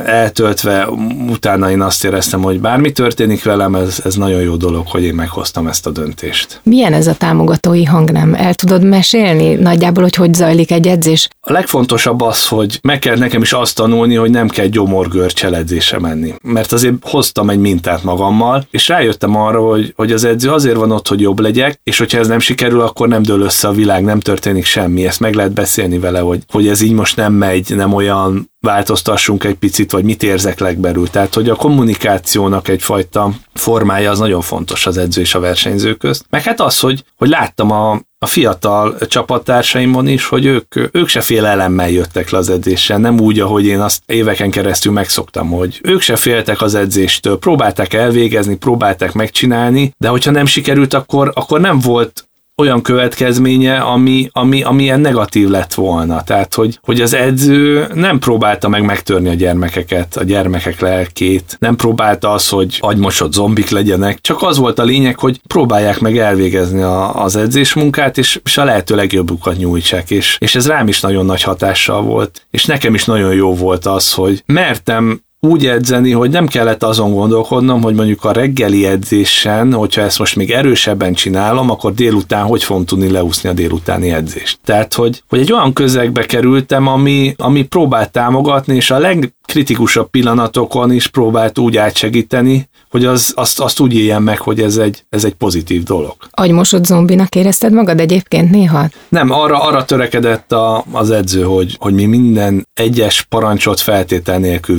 eltöltve, 0.05 0.87
utána 1.29 1.71
én 1.71 1.81
azt 1.81 2.05
éreztem, 2.05 2.41
hogy 2.41 2.59
bármi 2.59 2.91
történik 2.91 3.43
velem, 3.43 3.75
ez, 3.75 4.01
ez 4.03 4.15
nagyon 4.15 4.41
jó 4.41 4.55
dolog, 4.55 4.87
hogy 4.87 5.03
én 5.03 5.13
meghoztam 5.13 5.67
ezt 5.67 5.87
a 5.87 5.89
döntést. 5.89 6.59
Milyen 6.63 6.93
ez 6.93 7.07
a 7.07 7.13
támogatói 7.13 7.85
hangnem? 7.85 8.33
El 8.33 8.53
tudod 8.53 8.83
mesélni 8.83 9.53
nagyjából, 9.53 10.03
hogy 10.03 10.15
hogy 10.15 10.33
zajlik 10.33 10.71
egy 10.71 10.87
edzés? 10.87 11.27
A 11.39 11.51
legfontosabb 11.51 12.21
az, 12.21 12.47
hogy 12.47 12.79
meg 12.81 12.99
kell 12.99 13.17
nekem 13.17 13.41
is 13.41 13.53
azt 13.53 13.75
tanulni, 13.75 14.15
hogy 14.15 14.31
nem 14.31 14.47
kell 14.47 14.65
gyomorgörcsel 14.65 15.55
edzése 15.55 15.99
menni. 15.99 16.33
Mert 16.43 16.71
azért 16.71 16.93
hoztam 17.01 17.49
egy 17.49 17.59
mintát 17.59 18.03
magammal, 18.03 18.67
és 18.71 18.87
rájöttem 18.87 19.35
arra, 19.35 19.61
hogy, 19.61 19.93
hogy 19.95 20.11
az 20.11 20.23
edző 20.23 20.49
azért 20.49 20.75
van 20.75 20.91
ott, 20.91 21.07
hogy 21.07 21.21
jobb 21.21 21.39
legyek, 21.39 21.79
és 21.83 21.97
hogyha 21.97 22.17
ez 22.17 22.27
nem 22.27 22.39
sikerül, 22.39 22.81
akkor 22.81 23.07
nem 23.07 23.21
dől 23.21 23.41
össze 23.41 23.67
a 23.67 23.71
világ, 23.71 24.03
nem 24.03 24.19
történik 24.19 24.65
semmi. 24.65 25.05
Ezt 25.05 25.19
meg 25.19 25.33
lehet 25.33 25.53
beszélni 25.53 25.99
vele, 25.99 26.19
hogy, 26.19 26.43
hogy 26.51 26.67
ez 26.67 26.81
így 26.81 26.93
most 26.93 27.15
nem 27.15 27.33
megy, 27.33 27.75
nem 27.75 27.93
olyan 27.93 28.50
változtassunk 28.61 29.43
egy 29.43 29.55
picit, 29.55 29.91
vagy 29.91 30.03
mit 30.03 30.23
érzek 30.23 30.59
legbelül. 30.59 31.09
Tehát, 31.09 31.33
hogy 31.33 31.49
a 31.49 31.55
kommunikációnak 31.55 32.67
egyfajta 32.67 33.31
formája 33.53 34.11
az 34.11 34.19
nagyon 34.19 34.41
fontos 34.41 34.85
az 34.85 34.97
edző 34.97 35.21
és 35.21 35.35
a 35.35 35.39
versenyző 35.39 35.93
közt. 35.93 36.25
Meg 36.29 36.43
hát 36.43 36.61
az, 36.61 36.79
hogy, 36.79 37.03
hogy 37.17 37.29
láttam 37.29 37.71
a, 37.71 38.01
a 38.19 38.25
fiatal 38.25 38.97
csapattársaimon 39.07 40.07
is, 40.07 40.25
hogy 40.25 40.45
ők, 40.45 40.75
ők 40.91 41.07
se 41.07 41.21
félelemmel 41.21 41.89
jöttek 41.89 42.29
le 42.29 42.37
az 42.37 42.49
edzésen, 42.49 43.01
nem 43.01 43.19
úgy, 43.19 43.39
ahogy 43.39 43.65
én 43.65 43.79
azt 43.79 44.01
éveken 44.05 44.51
keresztül 44.51 44.91
megszoktam, 44.91 45.49
hogy 45.49 45.79
ők 45.83 46.01
se 46.01 46.15
féltek 46.15 46.61
az 46.61 46.75
edzéstől, 46.75 47.39
próbálták 47.39 47.93
elvégezni, 47.93 48.55
próbálták 48.55 49.13
megcsinálni, 49.13 49.93
de 49.97 50.07
hogyha 50.07 50.31
nem 50.31 50.45
sikerült, 50.45 50.93
akkor, 50.93 51.31
akkor 51.33 51.59
nem 51.59 51.79
volt 51.79 52.29
olyan 52.61 52.81
következménye, 52.81 53.77
ami, 53.77 54.29
ami, 54.31 54.63
ami 54.63 54.83
ilyen 54.83 54.99
negatív 54.99 55.49
lett 55.49 55.73
volna. 55.73 56.23
Tehát, 56.23 56.53
hogy, 56.53 56.79
hogy 56.81 57.01
az 57.01 57.13
edző 57.13 57.87
nem 57.93 58.19
próbálta 58.19 58.69
meg 58.69 58.83
megtörni 58.85 59.29
a 59.29 59.33
gyermekeket, 59.33 60.17
a 60.17 60.23
gyermekek 60.23 60.79
lelkét, 60.79 61.55
nem 61.59 61.75
próbálta 61.75 62.31
az, 62.31 62.49
hogy 62.49 62.77
agymosott 62.79 63.33
zombik 63.33 63.69
legyenek, 63.69 64.21
csak 64.21 64.43
az 64.43 64.57
volt 64.57 64.79
a 64.79 64.83
lényeg, 64.83 65.19
hogy 65.19 65.39
próbálják 65.47 65.99
meg 65.99 66.17
elvégezni 66.17 66.81
a, 66.81 67.23
az 67.23 67.35
edzésmunkát, 67.35 68.17
és, 68.17 68.39
és 68.43 68.57
a 68.57 68.63
lehető 68.63 68.95
legjobbukat 68.95 69.57
nyújtsák, 69.57 70.11
és, 70.11 70.37
és 70.39 70.55
ez 70.55 70.67
rám 70.67 70.87
is 70.87 70.99
nagyon 71.01 71.25
nagy 71.25 71.41
hatással 71.41 72.01
volt, 72.01 72.45
és 72.51 72.65
nekem 72.65 72.93
is 72.93 73.05
nagyon 73.05 73.33
jó 73.33 73.55
volt 73.55 73.85
az, 73.85 74.13
hogy 74.13 74.43
mertem 74.45 75.21
úgy 75.47 75.65
edzeni, 75.65 76.11
hogy 76.11 76.29
nem 76.29 76.47
kellett 76.47 76.83
azon 76.83 77.13
gondolkodnom, 77.13 77.81
hogy 77.81 77.95
mondjuk 77.95 78.23
a 78.23 78.31
reggeli 78.31 78.85
edzésen, 78.85 79.73
hogyha 79.73 80.01
ezt 80.01 80.19
most 80.19 80.35
még 80.35 80.51
erősebben 80.51 81.13
csinálom, 81.13 81.69
akkor 81.69 81.93
délután 81.93 82.45
hogy 82.45 82.63
fogom 82.63 82.85
tudni 82.85 83.09
leúszni 83.09 83.49
a 83.49 83.53
délutáni 83.53 84.11
edzést. 84.11 84.59
Tehát, 84.63 84.93
hogy, 84.93 85.23
hogy 85.29 85.39
egy 85.39 85.51
olyan 85.51 85.73
közegbe 85.73 86.25
kerültem, 86.25 86.87
ami, 86.87 87.33
ami 87.37 87.63
próbált 87.63 88.11
támogatni, 88.11 88.75
és 88.75 88.91
a 88.91 88.97
legkritikusabb 88.99 90.09
pillanatokon 90.09 90.91
is 90.91 91.07
próbált 91.07 91.57
úgy 91.57 91.77
átsegíteni, 91.77 92.69
hogy 92.89 93.05
az, 93.05 93.33
azt, 93.35 93.59
azt 93.59 93.79
úgy 93.79 93.93
éljen 93.93 94.21
meg, 94.21 94.39
hogy 94.39 94.59
ez 94.59 94.77
egy, 94.77 95.03
ez 95.09 95.23
egy 95.23 95.33
pozitív 95.33 95.83
dolog. 95.83 96.15
Agymosott 96.31 96.85
zombinak 96.85 97.35
érezted 97.35 97.73
magad 97.73 97.99
egyébként 97.99 98.51
néha? 98.51 98.89
Nem, 99.09 99.31
arra, 99.31 99.63
arra 99.63 99.85
törekedett 99.85 100.51
a, 100.51 100.83
az 100.91 101.11
edző, 101.11 101.43
hogy, 101.43 101.75
hogy 101.79 101.93
mi 101.93 102.05
minden 102.05 102.67
egyes 102.73 103.25
parancsot 103.29 103.79
feltétel 103.79 104.39
nélkül 104.39 104.77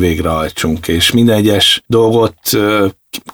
végrehajtsunk, 0.53 0.89
és 0.89 1.13
minden 1.13 1.37
egyes 1.37 1.83
dolgot 1.87 2.35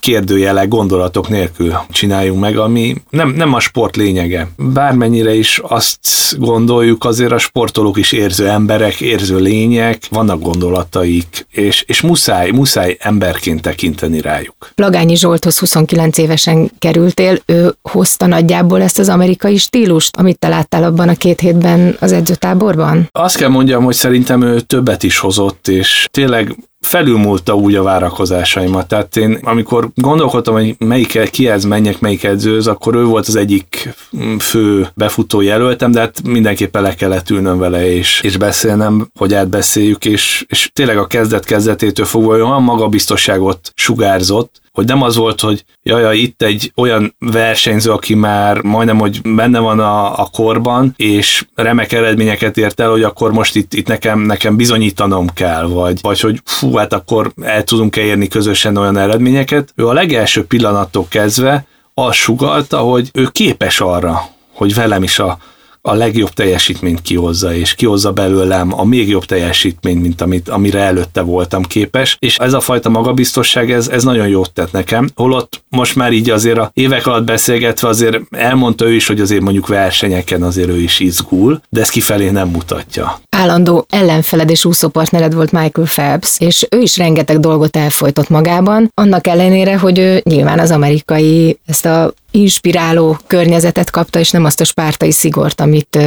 kérdőjelek, 0.01 0.69
gondolatok 0.69 1.29
nélkül 1.29 1.73
csináljunk 1.91 2.41
meg, 2.41 2.57
ami 2.59 2.95
nem, 3.11 3.29
nem 3.29 3.55
a 3.55 3.61
sport 3.61 3.97
lényege. 3.97 4.49
Bármennyire 4.57 5.35
is 5.35 5.61
azt 5.63 5.99
gondoljuk, 6.39 7.05
azért 7.05 7.33
a 7.33 7.39
sportolók 7.39 7.99
is 7.99 8.13
érző 8.13 8.49
emberek, 8.49 9.01
érző 9.01 9.39
lények, 9.39 10.03
vannak 10.11 10.41
gondolataik, 10.41 11.47
és, 11.51 11.85
és 11.87 12.01
muszáj, 12.01 12.51
muszáj 12.51 12.97
emberként 13.01 13.63
tekinteni 13.63 14.21
rájuk. 14.21 14.71
Plagányi 14.75 15.17
Zsolthoz 15.17 15.59
29 15.59 16.19
évesen 16.19 16.71
kerültél, 16.79 17.39
ő 17.47 17.75
hozta 17.83 18.27
nagyjából 18.27 18.83
ezt 18.83 18.99
az 18.99 19.09
amerikai 19.09 19.57
stílust, 19.57 20.17
amit 20.17 20.39
te 20.39 20.49
láttál 20.49 20.85
abban 20.85 21.09
a 21.09 21.15
két 21.15 21.41
hétben 21.41 21.97
az 22.01 22.13
edzőtáborban? 22.13 23.09
Azt 23.13 23.37
kell 23.37 23.49
mondjam, 23.49 23.85
hogy 23.85 23.95
szerintem 23.95 24.43
ő 24.43 24.61
többet 24.61 25.03
is 25.03 25.19
hozott, 25.19 25.69
és 25.69 26.09
tényleg 26.11 26.57
felülmúlta 26.81 27.55
úgy 27.55 27.75
a 27.75 27.83
várakozásaimat. 27.83 28.89
Tehát 28.89 29.17
én, 29.17 29.39
amikor 29.43 29.89
gondolkodtam, 29.95 30.55
hogy 30.55 30.75
melyik, 30.79 31.31
kihez 31.31 31.65
menjek, 31.65 32.01
melyik 32.01 32.25
edzőz, 32.25 32.67
akkor 32.67 32.95
ő 32.95 33.05
volt 33.05 33.27
az 33.27 33.37
egyik 33.37 33.95
fő 34.39 34.89
befutó 34.95 35.41
jelöltem, 35.41 35.91
de 35.91 36.01
hát 36.01 36.23
mindenképpen 36.23 36.83
le 36.83 36.95
kellett 36.95 37.31
ülnöm 37.31 37.59
vele, 37.59 37.95
és, 37.95 38.21
és 38.21 38.37
beszélnem, 38.37 39.11
hogy 39.19 39.35
átbeszéljük, 39.35 40.05
és, 40.05 40.45
és 40.49 40.71
tényleg 40.73 40.99
a 40.99 41.07
kezdet-kezdetétől 41.07 42.07
fogva 42.07 42.33
olyan 42.33 42.63
magabiztosságot 42.63 43.73
sugárzott, 43.75 44.61
hogy 44.79 44.87
nem 44.87 45.03
az 45.03 45.17
volt, 45.17 45.41
hogy 45.41 45.65
jaj, 45.83 46.17
itt 46.17 46.43
egy 46.43 46.73
olyan 46.77 47.15
versenyző, 47.19 47.91
aki 47.91 48.15
már 48.15 48.63
majdnem, 48.63 48.99
hogy 48.99 49.21
benne 49.23 49.59
van 49.59 49.81
a, 49.81 50.19
a 50.21 50.29
korban, 50.33 50.95
és 50.97 51.47
remek 51.55 51.93
eredményeket 51.93 52.57
ért 52.57 52.81
el, 52.81 52.91
hogy 52.91 53.03
akkor 53.03 53.33
most 53.33 53.57
itt, 53.57 53.75
itt 53.75 53.87
nekem, 53.87 54.21
nekem 54.21 54.57
bizonyítanom 54.57 55.29
kell, 55.35 55.67
vagy, 55.67 55.99
vagy 56.03 56.21
hogy 56.21 56.41
fú, 56.45 56.75
hát 56.75 56.93
akkor 56.93 57.33
el 57.43 57.65
tudunk-e 57.65 58.01
érni 58.01 58.29
közösen 58.29 58.77
olyan 58.77 58.97
eredményeket. 58.97 59.73
Ő 59.75 59.87
a 59.87 59.93
legelső 59.93 60.45
pillanattól 60.45 61.07
kezdve 61.09 61.67
azt 61.95 62.19
sugalta, 62.19 62.79
hogy 62.79 63.11
ő 63.13 63.29
képes 63.33 63.81
arra, 63.81 64.21
hogy 64.53 64.75
velem 64.75 65.03
is 65.03 65.19
a 65.19 65.39
a 65.83 65.95
legjobb 65.95 66.31
teljesítményt 66.31 67.03
kihozza, 67.03 67.55
és 67.55 67.75
kihozza 67.75 68.13
belőlem 68.13 68.81
a 68.81 68.85
még 68.85 69.09
jobb 69.09 69.25
teljesítményt, 69.25 70.03
mint 70.03 70.21
amit, 70.21 70.49
amire 70.49 70.81
előtte 70.81 71.21
voltam 71.21 71.63
képes, 71.63 72.17
és 72.19 72.37
ez 72.37 72.53
a 72.53 72.61
fajta 72.61 72.89
magabiztosság, 72.89 73.71
ez, 73.73 73.89
ez 73.89 74.05
nagyon 74.05 74.29
jót 74.29 74.53
tett 74.53 74.73
nekem, 74.73 75.09
holott 75.15 75.63
most 75.69 75.97
már 75.97 76.13
így 76.13 76.31
azért 76.31 76.59
a 76.59 76.71
évek 76.75 77.07
alatt 77.07 77.25
beszélgetve 77.25 77.89
azért 77.89 78.19
elmondta 78.31 78.85
ő 78.85 78.95
is, 78.95 79.07
hogy 79.07 79.21
azért 79.21 79.43
mondjuk 79.43 79.67
versenyeken 79.67 80.43
azért 80.43 80.69
ő 80.69 80.81
is 80.81 81.01
izgul, 81.01 81.61
de 81.69 81.81
ezt 81.81 81.91
kifelé 81.91 82.31
nem 82.31 82.49
mutatja. 82.49 83.21
Állandó 83.31 83.87
ellenfeled 83.89 84.51
és 84.51 84.65
úszópartnered 84.65 85.35
volt 85.35 85.53
Michael 85.53 85.87
Phelps, 85.87 86.41
és 86.41 86.67
ő 86.71 86.81
is 86.81 86.97
rengeteg 86.97 87.41
dolgot 87.41 87.77
elfolytott 87.77 88.29
magában, 88.29 88.91
annak 88.95 89.27
ellenére, 89.27 89.79
hogy 89.79 89.99
ő 89.99 90.21
nyilván 90.25 90.59
az 90.59 90.71
amerikai 90.71 91.59
ezt 91.67 91.87
a 91.87 92.13
inspiráló 92.31 93.19
környezetet 93.27 93.91
kapta, 93.91 94.19
és 94.19 94.31
nem 94.31 94.45
azt 94.45 94.61
a 94.61 94.65
spártai 94.65 95.13
szigort, 95.13 95.61
amit, 95.61 95.99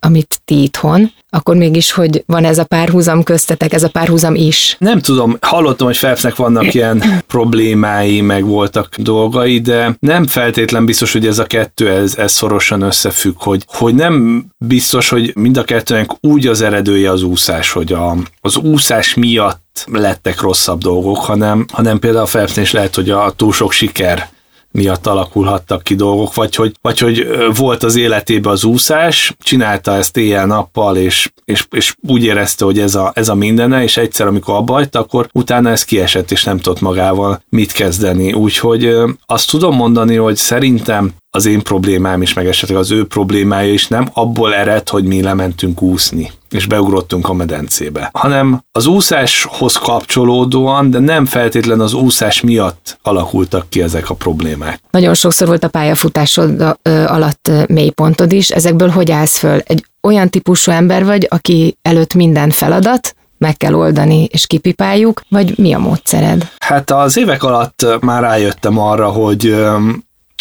amit 0.00 0.40
ti 0.44 0.62
itthon, 0.62 1.12
akkor 1.30 1.56
mégis, 1.56 1.92
hogy 1.92 2.22
van 2.26 2.44
ez 2.44 2.58
a 2.58 2.64
párhuzam 2.64 3.22
köztetek, 3.22 3.72
ez 3.72 3.82
a 3.82 3.88
párhuzam 3.88 4.34
is? 4.34 4.76
Nem 4.78 5.00
tudom, 5.00 5.36
hallottam, 5.40 5.86
hogy 5.86 5.98
Phelpsnek 5.98 6.36
vannak 6.36 6.74
ilyen 6.74 7.02
problémái, 7.26 8.20
meg 8.20 8.44
voltak 8.44 8.96
dolgai, 8.96 9.60
de 9.60 9.96
nem 10.00 10.26
feltétlen 10.26 10.84
biztos, 10.84 11.12
hogy 11.12 11.26
ez 11.26 11.38
a 11.38 11.44
kettő, 11.44 11.90
ez, 11.90 12.16
ez 12.16 12.32
szorosan 12.32 12.82
összefügg, 12.82 13.34
hogy, 13.36 13.64
hogy 13.66 13.94
nem 13.94 14.44
biztos, 14.58 15.08
hogy 15.08 15.32
mind 15.34 15.56
a 15.56 15.64
kettőnek 15.64 16.10
úgy 16.20 16.46
az 16.46 16.60
eredője 16.60 17.10
az 17.10 17.22
úszás, 17.22 17.70
hogy 17.70 17.92
a, 17.92 18.16
az 18.40 18.56
úszás 18.56 19.14
miatt 19.14 19.84
lettek 19.92 20.40
rosszabb 20.40 20.80
dolgok, 20.80 21.16
hanem, 21.16 21.66
hanem 21.72 21.98
például 21.98 22.24
a 22.24 22.28
Phelpsnél 22.28 22.64
is 22.64 22.72
lehet, 22.72 22.94
hogy 22.94 23.10
a 23.10 23.32
túl 23.36 23.52
sok 23.52 23.72
siker 23.72 24.30
miatt 24.72 25.06
alakulhattak 25.06 25.82
ki 25.82 25.94
dolgok, 25.94 26.34
vagy 26.34 26.54
hogy, 26.54 26.74
vagy 26.82 26.98
hogy 26.98 27.26
volt 27.54 27.82
az 27.82 27.96
életében 27.96 28.52
az 28.52 28.64
úszás, 28.64 29.34
csinálta 29.42 29.94
ezt 29.96 30.16
éjjel-nappal, 30.16 30.96
és, 30.96 31.30
és, 31.44 31.66
és 31.70 31.94
úgy 32.08 32.24
érezte, 32.24 32.64
hogy 32.64 32.78
ez 32.78 32.94
a, 32.94 33.12
ez 33.14 33.28
a 33.28 33.34
mindene, 33.34 33.82
és 33.82 33.96
egyszer, 33.96 34.26
amikor 34.26 34.54
abba 34.54 34.72
hagyta, 34.72 34.98
akkor 34.98 35.28
utána 35.32 35.70
ez 35.70 35.84
kiesett, 35.84 36.30
és 36.30 36.44
nem 36.44 36.58
tudott 36.58 36.80
magával 36.80 37.42
mit 37.48 37.72
kezdeni. 37.72 38.32
Úgyhogy 38.32 38.94
azt 39.26 39.50
tudom 39.50 39.76
mondani, 39.76 40.16
hogy 40.16 40.36
szerintem 40.36 41.12
az 41.30 41.46
én 41.46 41.62
problémám 41.62 42.22
is, 42.22 42.32
meg 42.32 42.46
esetleg 42.46 42.78
az 42.78 42.90
ő 42.90 43.06
problémája 43.06 43.72
is 43.72 43.88
nem 43.88 44.08
abból 44.12 44.54
ered, 44.54 44.88
hogy 44.88 45.04
mi 45.04 45.22
lementünk 45.22 45.82
úszni 45.82 46.30
és 46.52 46.66
beugrottunk 46.66 47.28
a 47.28 47.32
medencébe, 47.32 48.10
hanem 48.12 48.64
az 48.72 48.86
úszáshoz 48.86 49.76
kapcsolódóan, 49.76 50.90
de 50.90 50.98
nem 50.98 51.26
feltétlen 51.26 51.80
az 51.80 51.92
úszás 51.92 52.40
miatt 52.40 52.98
alakultak 53.02 53.68
ki 53.68 53.82
ezek 53.82 54.10
a 54.10 54.14
problémák. 54.14 54.80
Nagyon 54.90 55.14
sokszor 55.14 55.46
volt 55.46 55.64
a 55.64 55.68
pályafutásod 55.68 56.76
alatt 57.06 57.50
mélypontod 57.66 58.32
is, 58.32 58.50
ezekből 58.50 58.88
hogy 58.88 59.10
állsz 59.10 59.38
föl? 59.38 59.58
Egy 59.58 59.84
olyan 60.02 60.28
típusú 60.28 60.70
ember 60.70 61.04
vagy, 61.04 61.26
aki 61.30 61.76
előtt 61.82 62.14
minden 62.14 62.50
feladat, 62.50 63.14
meg 63.38 63.56
kell 63.56 63.74
oldani, 63.74 64.24
és 64.24 64.46
kipipáljuk, 64.46 65.22
vagy 65.28 65.58
mi 65.58 65.72
a 65.72 65.78
módszered? 65.78 66.50
Hát 66.58 66.90
az 66.90 67.16
évek 67.16 67.42
alatt 67.42 67.86
már 68.00 68.22
rájöttem 68.22 68.78
arra, 68.78 69.08
hogy 69.08 69.56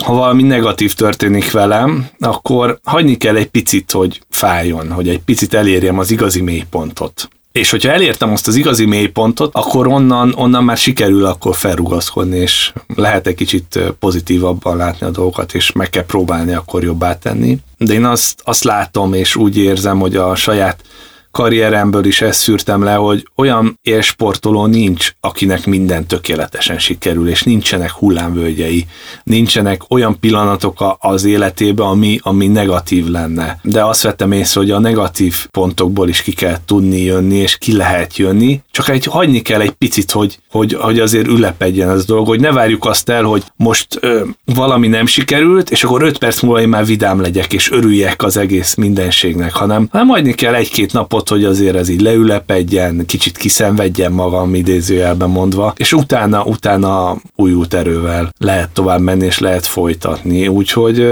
ha 0.03 0.13
valami 0.13 0.43
negatív 0.43 0.93
történik 0.93 1.51
velem, 1.51 2.07
akkor 2.19 2.79
hagyni 2.83 3.17
kell 3.17 3.35
egy 3.35 3.49
picit, 3.49 3.91
hogy 3.91 4.21
fájjon, 4.29 4.91
hogy 4.91 5.09
egy 5.09 5.19
picit 5.19 5.53
elérjem 5.53 5.99
az 5.99 6.11
igazi 6.11 6.41
mélypontot. 6.41 7.29
És 7.51 7.69
hogyha 7.69 7.91
elértem 7.91 8.31
azt 8.31 8.47
az 8.47 8.55
igazi 8.55 8.85
mélypontot, 8.85 9.55
akkor 9.55 9.87
onnan, 9.87 10.33
onnan 10.35 10.63
már 10.63 10.77
sikerül 10.77 11.25
akkor 11.25 11.55
felrugaszkodni, 11.55 12.37
és 12.37 12.73
lehet 12.95 13.27
egy 13.27 13.35
kicsit 13.35 13.79
pozitívabban 13.99 14.77
látni 14.77 15.05
a 15.05 15.09
dolgokat, 15.09 15.53
és 15.53 15.71
meg 15.71 15.89
kell 15.89 16.05
próbálni 16.05 16.53
akkor 16.53 16.83
jobbá 16.83 17.17
tenni. 17.17 17.57
De 17.77 17.93
én 17.93 18.05
azt, 18.05 18.41
azt 18.43 18.63
látom, 18.63 19.13
és 19.13 19.35
úgy 19.35 19.57
érzem, 19.57 19.99
hogy 19.99 20.15
a 20.15 20.35
saját 20.35 20.83
karrieremből 21.31 22.05
is 22.05 22.21
ezt 22.21 22.39
szűrtem 22.39 22.83
le, 22.83 22.93
hogy 22.93 23.27
olyan 23.35 23.79
élsportoló 23.81 24.65
nincs, 24.65 25.11
akinek 25.19 25.65
minden 25.65 26.05
tökéletesen 26.05 26.79
sikerül, 26.79 27.29
és 27.29 27.43
nincsenek 27.43 27.91
hullámvölgyei, 27.91 28.85
nincsenek 29.23 29.81
olyan 29.89 30.19
pillanatok 30.19 30.97
az 30.99 31.23
életében, 31.23 31.87
ami, 31.87 32.19
ami 32.21 32.47
negatív 32.47 33.07
lenne. 33.07 33.59
De 33.61 33.85
azt 33.85 34.01
vettem 34.01 34.31
észre, 34.31 34.59
hogy 34.59 34.71
a 34.71 34.79
negatív 34.79 35.47
pontokból 35.51 36.09
is 36.09 36.21
ki 36.21 36.31
kell 36.31 36.57
tudni 36.65 37.01
jönni, 37.01 37.35
és 37.35 37.57
ki 37.57 37.75
lehet 37.75 38.17
jönni, 38.17 38.61
csak 38.71 38.89
egy 38.89 39.05
hagyni 39.05 39.41
kell 39.41 39.61
egy 39.61 39.71
picit, 39.71 40.11
hogy, 40.11 40.39
hogy, 40.49 40.73
hogy 40.73 40.99
azért 40.99 41.27
ülepedjen 41.27 41.89
ez 41.89 41.99
a 41.99 42.05
dolog, 42.05 42.27
hogy 42.27 42.39
ne 42.39 42.51
várjuk 42.51 42.85
azt 42.85 43.09
el, 43.09 43.23
hogy 43.23 43.43
most 43.55 43.97
ö, 43.99 44.21
valami 44.45 44.87
nem 44.87 45.05
sikerült, 45.05 45.69
és 45.69 45.83
akkor 45.83 46.03
öt 46.03 46.17
perc 46.17 46.41
múlva 46.41 46.61
én 46.61 46.69
már 46.69 46.85
vidám 46.85 47.21
legyek, 47.21 47.53
és 47.53 47.71
örüljek 47.71 48.23
az 48.23 48.37
egész 48.37 48.75
mindenségnek, 48.75 49.53
hanem, 49.53 49.87
hanem 49.91 50.07
hagyni 50.07 50.33
kell 50.33 50.53
egy-két 50.53 50.93
napot, 50.93 51.20
ott, 51.21 51.29
hogy 51.29 51.45
azért 51.45 51.75
ez 51.75 51.89
így 51.89 52.01
leülepedjen, 52.01 53.05
kicsit 53.05 53.37
kiszenvedjen 53.37 54.11
magam 54.11 54.55
idézőjelben 54.55 55.29
mondva, 55.29 55.73
és 55.77 55.93
utána, 55.93 56.43
utána 56.43 57.17
újult 57.35 57.73
erővel 57.73 58.29
lehet 58.37 58.69
tovább 58.69 59.01
menni, 59.01 59.25
és 59.25 59.39
lehet 59.39 59.65
folytatni. 59.65 60.47
Úgyhogy 60.47 61.07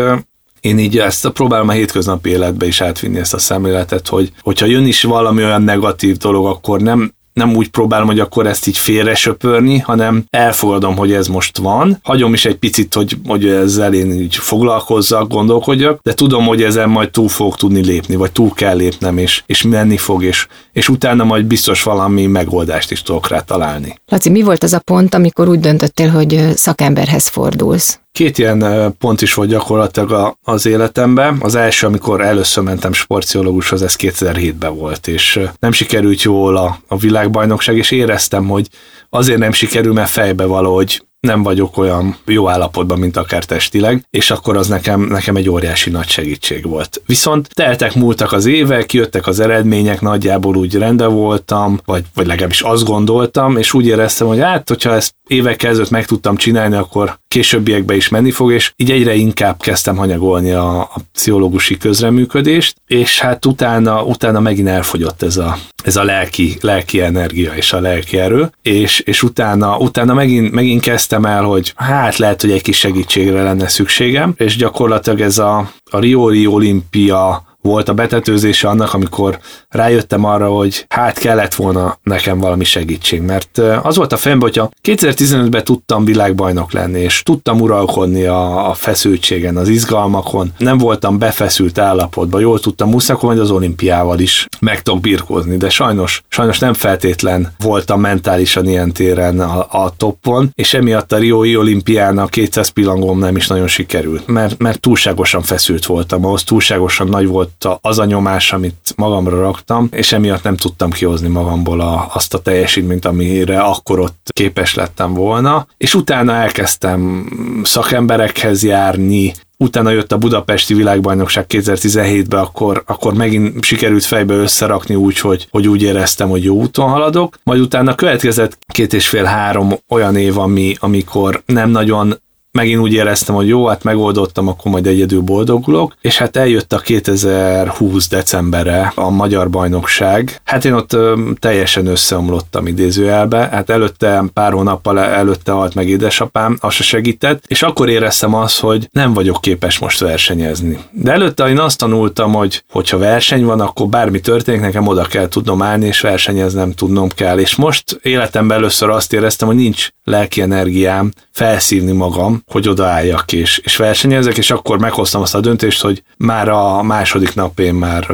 én 0.59 0.79
így 0.79 0.97
ezt 0.97 1.29
próbálom 1.29 1.67
a 1.67 1.71
hétköznapi 1.71 2.29
életbe 2.29 2.65
is 2.65 2.81
átvinni 2.81 3.19
ezt 3.19 3.33
a 3.33 3.37
szemléletet, 3.37 4.07
hogy 4.07 4.31
hogyha 4.41 4.65
jön 4.65 4.85
is 4.85 5.03
valami 5.03 5.43
olyan 5.43 5.61
negatív 5.61 6.17
dolog, 6.17 6.45
akkor 6.45 6.81
nem 6.81 7.13
nem 7.33 7.55
úgy 7.55 7.69
próbálom, 7.69 8.07
hogy 8.07 8.19
akkor 8.19 8.47
ezt 8.47 8.67
így 8.67 8.77
félre 8.77 9.15
söpörni, 9.15 9.77
hanem 9.77 10.23
elfogadom, 10.29 10.97
hogy 10.97 11.11
ez 11.11 11.27
most 11.27 11.57
van. 11.57 11.99
Hagyom 12.03 12.33
is 12.33 12.45
egy 12.45 12.55
picit, 12.55 12.93
hogy, 12.93 13.17
hogy 13.27 13.47
ezzel 13.47 13.93
én 13.93 14.11
így 14.11 14.35
foglalkozzak, 14.35 15.27
gondolkodjak, 15.27 15.99
de 16.01 16.13
tudom, 16.13 16.45
hogy 16.45 16.63
ezen 16.63 16.89
majd 16.89 17.09
túl 17.09 17.27
fog 17.27 17.55
tudni 17.55 17.85
lépni, 17.85 18.15
vagy 18.15 18.31
túl 18.31 18.53
kell 18.53 18.75
lépnem, 18.75 19.17
és, 19.17 19.43
és 19.45 19.61
menni 19.61 19.97
fog, 19.97 20.23
és, 20.23 20.47
és 20.73 20.89
utána 20.89 21.23
majd 21.23 21.45
biztos 21.45 21.83
valami 21.83 22.25
megoldást 22.25 22.91
is 22.91 23.01
tudok 23.01 23.27
rá 23.27 23.39
találni. 23.39 23.99
Laci, 24.07 24.29
mi 24.29 24.41
volt 24.41 24.63
az 24.63 24.73
a 24.73 24.79
pont, 24.79 25.13
amikor 25.13 25.47
úgy 25.47 25.59
döntöttél, 25.59 26.09
hogy 26.09 26.49
szakemberhez 26.55 27.27
fordulsz? 27.27 27.99
Két 28.11 28.37
ilyen 28.37 28.93
pont 28.97 29.21
is 29.21 29.33
volt 29.33 29.49
gyakorlatilag 29.49 30.37
az 30.43 30.65
életemben. 30.65 31.37
Az 31.39 31.55
első, 31.55 31.87
amikor 31.87 32.21
először 32.21 32.63
mentem 32.63 32.93
sportpszichológushoz, 32.93 33.81
ez 33.81 33.95
2007-ben 33.97 34.75
volt, 34.75 35.07
és 35.07 35.39
nem 35.59 35.71
sikerült 35.71 36.21
jól 36.21 36.57
a, 36.57 36.79
a 36.87 36.97
világbajnokság, 36.97 37.77
és 37.77 37.91
éreztem, 37.91 38.47
hogy 38.47 38.67
azért 39.09 39.39
nem 39.39 39.51
sikerül, 39.51 39.93
mert 39.93 40.09
fejbe 40.09 40.45
valahogy 40.45 41.01
nem 41.19 41.43
vagyok 41.43 41.77
olyan 41.77 42.17
jó 42.25 42.49
állapotban, 42.49 42.99
mint 42.99 43.17
akár 43.17 43.43
testileg, 43.43 44.03
és 44.09 44.31
akkor 44.31 44.57
az 44.57 44.67
nekem, 44.67 45.01
nekem 45.01 45.35
egy 45.35 45.49
óriási 45.49 45.89
nagy 45.89 46.07
segítség 46.07 46.67
volt. 46.67 47.01
Viszont 47.05 47.49
teltek, 47.53 47.95
múltak 47.95 48.31
az 48.31 48.45
évek, 48.45 48.93
jöttek 48.93 49.27
az 49.27 49.39
eredmények, 49.39 50.01
nagyjából 50.01 50.55
úgy 50.55 50.75
rendben 50.75 51.13
voltam, 51.13 51.79
vagy, 51.85 52.03
vagy 52.13 52.27
legalábbis 52.27 52.61
azt 52.61 52.83
gondoltam, 52.83 53.57
és 53.57 53.73
úgy 53.73 53.85
éreztem, 53.85 54.27
hogy 54.27 54.39
hát, 54.39 54.69
hogyha 54.69 54.93
ezt 54.93 55.13
évek 55.27 55.63
ezelőtt 55.63 55.89
meg 55.89 56.05
tudtam 56.05 56.35
csinálni, 56.35 56.75
akkor 56.75 57.19
későbbiekbe 57.29 57.95
is 57.95 58.09
menni 58.09 58.31
fog, 58.31 58.51
és 58.51 58.73
így 58.75 58.91
egyre 58.91 59.13
inkább 59.13 59.61
kezdtem 59.61 59.95
hanyagolni 59.95 60.51
a, 60.51 60.79
a 60.79 60.95
pszichológusi 61.13 61.77
közreműködést, 61.77 62.75
és 62.87 63.19
hát 63.19 63.45
utána, 63.45 64.03
utána 64.03 64.39
megint 64.39 64.67
elfogyott 64.67 65.21
ez 65.21 65.37
a, 65.37 65.57
ez 65.83 65.95
a 65.95 66.03
lelki, 66.03 66.57
lelki 66.61 67.01
energia 67.01 67.53
és 67.53 67.73
a 67.73 67.79
lelki 67.79 68.17
erő, 68.17 68.51
és, 68.61 68.99
és 68.99 69.23
utána, 69.23 69.77
utána 69.77 70.13
megint, 70.13 70.51
megint 70.51 70.81
kezdtem 70.81 71.25
el, 71.25 71.43
hogy 71.43 71.73
hát 71.75 72.17
lehet, 72.17 72.41
hogy 72.41 72.51
egy 72.51 72.61
kis 72.61 72.77
segítségre 72.77 73.43
lenne 73.43 73.67
szükségem, 73.67 74.33
és 74.37 74.55
gyakorlatilag 74.55 75.21
ez 75.21 75.37
a, 75.37 75.71
a 75.91 75.99
Riori 75.99 76.45
olimpia 76.45 77.47
volt 77.61 77.89
a 77.89 77.93
betetőzése 77.93 78.67
annak, 78.67 78.93
amikor 78.93 79.39
rájöttem 79.69 80.23
arra, 80.23 80.47
hogy 80.47 80.85
hát 80.89 81.17
kellett 81.17 81.55
volna 81.55 81.97
nekem 82.03 82.39
valami 82.39 82.63
segítség, 82.63 83.21
mert 83.21 83.57
az 83.81 83.95
volt 83.95 84.13
a 84.13 84.17
fejemben, 84.17 84.47
hogyha 84.47 84.71
2015-ben 84.83 85.63
tudtam 85.63 86.05
világbajnok 86.05 86.71
lenni, 86.71 86.99
és 86.99 87.23
tudtam 87.23 87.61
uralkodni 87.61 88.25
a, 88.25 88.69
a 88.69 88.73
feszültségen, 88.73 89.57
az 89.57 89.67
izgalmakon, 89.67 90.51
nem 90.57 90.77
voltam 90.77 91.17
befeszült 91.17 91.77
állapotban, 91.77 92.41
jól 92.41 92.59
tudtam 92.59 92.89
muszakon, 92.89 93.29
hogy 93.29 93.39
az 93.39 93.51
olimpiával 93.51 94.19
is 94.19 94.47
meg 94.59 94.81
tudok 94.81 95.01
birkózni, 95.01 95.57
de 95.57 95.69
sajnos, 95.69 96.21
sajnos 96.27 96.59
nem 96.59 96.73
feltétlen 96.73 97.53
voltam 97.59 98.01
mentálisan 98.01 98.67
ilyen 98.67 98.91
téren 98.91 99.39
a, 99.39 99.67
a 99.69 99.93
toppon, 99.97 100.51
és 100.55 100.73
emiatt 100.73 101.11
a 101.11 101.17
Riói 101.17 101.55
olimpián 101.55 102.17
a 102.17 102.25
200 102.25 102.67
pillangóm 102.67 103.19
nem 103.19 103.35
is 103.35 103.47
nagyon 103.47 103.67
sikerült, 103.67 104.27
mert, 104.27 104.57
mert 104.57 104.79
túlságosan 104.79 105.41
feszült 105.41 105.85
voltam, 105.85 106.25
ahhoz 106.25 106.43
túlságosan 106.43 107.07
nagy 107.07 107.27
volt 107.27 107.58
az 107.81 107.99
a 107.99 108.05
nyomás, 108.05 108.53
amit 108.53 108.93
magamra 108.95 109.41
raktam, 109.41 109.87
és 109.91 110.11
emiatt 110.11 110.43
nem 110.43 110.55
tudtam 110.55 110.91
kihozni 110.91 111.27
magamból 111.27 111.81
a, 111.81 112.09
azt 112.13 112.33
a 112.33 112.39
teljesítményt, 112.39 113.05
amire 113.05 113.59
akkor 113.59 113.99
ott 113.99 114.29
képes 114.33 114.73
lettem 114.73 115.13
volna. 115.13 115.67
És 115.77 115.95
utána 115.95 116.33
elkezdtem 116.33 117.29
szakemberekhez 117.63 118.63
járni, 118.63 119.33
utána 119.57 119.89
jött 119.89 120.11
a 120.11 120.17
Budapesti 120.17 120.73
világbajnokság 120.73 121.45
2017-ben, 121.49 122.39
akkor, 122.39 122.83
akkor 122.85 123.13
megint 123.13 123.63
sikerült 123.63 124.03
fejbe 124.03 124.33
összerakni 124.33 124.95
úgy, 124.95 125.19
hogy, 125.19 125.47
hogy 125.51 125.67
úgy 125.67 125.81
éreztem, 125.81 126.29
hogy 126.29 126.43
jó 126.43 126.55
úton 126.55 126.89
haladok. 126.89 127.39
Majd 127.43 127.59
utána 127.59 127.95
következett 127.95 128.57
két 128.67 128.93
és 128.93 129.07
fél-három 129.07 129.73
olyan 129.89 130.15
év, 130.15 130.37
ami, 130.37 130.75
amikor 130.79 131.41
nem 131.45 131.69
nagyon 131.69 132.19
megint 132.51 132.79
úgy 132.79 132.93
éreztem, 132.93 133.35
hogy 133.35 133.47
jó, 133.47 133.65
hát 133.65 133.83
megoldottam, 133.83 134.47
akkor 134.47 134.71
majd 134.71 134.87
egyedül 134.87 135.21
boldogulok, 135.21 135.95
és 136.01 136.17
hát 136.17 136.37
eljött 136.37 136.73
a 136.73 136.77
2020 136.77 138.07
decemberre 138.07 138.91
a 138.95 139.09
magyar 139.09 139.49
bajnokság. 139.49 140.41
Hát 140.43 140.65
én 140.65 140.73
ott 140.73 140.93
ö, 140.93 141.19
teljesen 141.39 141.85
összeomlottam 141.85 142.67
idézőjelbe, 142.67 143.37
hát 143.51 143.69
előtte 143.69 144.23
pár 144.33 144.51
hónappal 144.51 144.99
előtte 144.99 145.51
halt 145.51 145.75
meg 145.75 145.89
édesapám, 145.89 146.57
az 146.59 146.73
se 146.73 146.83
segített, 146.83 147.43
és 147.47 147.61
akkor 147.61 147.89
éreztem 147.89 148.33
azt, 148.33 148.59
hogy 148.59 148.89
nem 148.91 149.13
vagyok 149.13 149.41
képes 149.41 149.79
most 149.79 149.99
versenyezni. 149.99 150.79
De 150.91 151.11
előtte 151.11 151.47
én 151.47 151.59
azt 151.59 151.77
tanultam, 151.77 152.33
hogy 152.33 152.63
hogyha 152.71 152.97
verseny 152.97 153.45
van, 153.45 153.59
akkor 153.59 153.87
bármi 153.87 154.19
történik, 154.19 154.61
nekem 154.61 154.87
oda 154.87 155.03
kell 155.03 155.27
tudnom 155.27 155.61
állni, 155.61 155.85
és 155.85 156.01
versenyeznem 156.01 156.71
tudnom 156.71 157.09
kell. 157.09 157.39
És 157.39 157.55
most 157.55 157.99
életemben 158.01 158.57
először 158.57 158.89
azt 158.89 159.13
éreztem, 159.13 159.47
hogy 159.47 159.57
nincs 159.57 159.89
lelki 160.03 160.41
energiám 160.41 161.11
felszívni 161.31 161.91
magam, 161.91 162.38
hogy 162.47 162.67
odaálljak 162.67 163.33
és, 163.33 163.57
és 163.57 163.75
versenyezek, 163.75 164.37
és 164.37 164.51
akkor 164.51 164.79
meghoztam 164.79 165.21
azt 165.21 165.35
a 165.35 165.39
döntést, 165.39 165.81
hogy 165.81 166.03
már 166.17 166.49
a 166.49 166.81
második 166.81 167.33
nap 167.33 167.59
én 167.59 167.73
már 167.73 168.11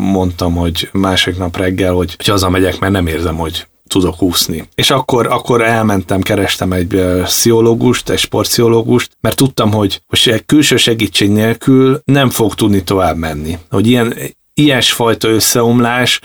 mondtam, 0.00 0.54
hogy 0.54 0.88
második 0.92 1.38
nap 1.38 1.56
reggel, 1.56 1.92
hogy, 1.92 2.14
hogy 2.16 2.26
hazamegyek, 2.26 2.78
mert 2.78 2.92
nem 2.92 3.06
érzem, 3.06 3.36
hogy 3.36 3.66
tudok 3.88 4.22
úszni. 4.22 4.68
És 4.74 4.90
akkor, 4.90 5.26
akkor 5.26 5.62
elmentem, 5.62 6.20
kerestem 6.20 6.72
egy 6.72 7.02
pszichológust, 7.22 8.08
egy 8.08 8.18
sportpszichológust, 8.18 9.10
mert 9.20 9.36
tudtam, 9.36 9.72
hogy, 9.72 10.02
hogy 10.06 10.44
külső 10.46 10.76
segítség 10.76 11.30
nélkül 11.30 12.00
nem 12.04 12.30
fog 12.30 12.54
tudni 12.54 12.82
tovább 12.82 13.16
menni. 13.16 13.58
Hogy 13.70 13.86
ilyen, 13.86 14.14
ilyesfajta 14.54 15.28
összeomlás 15.28 16.20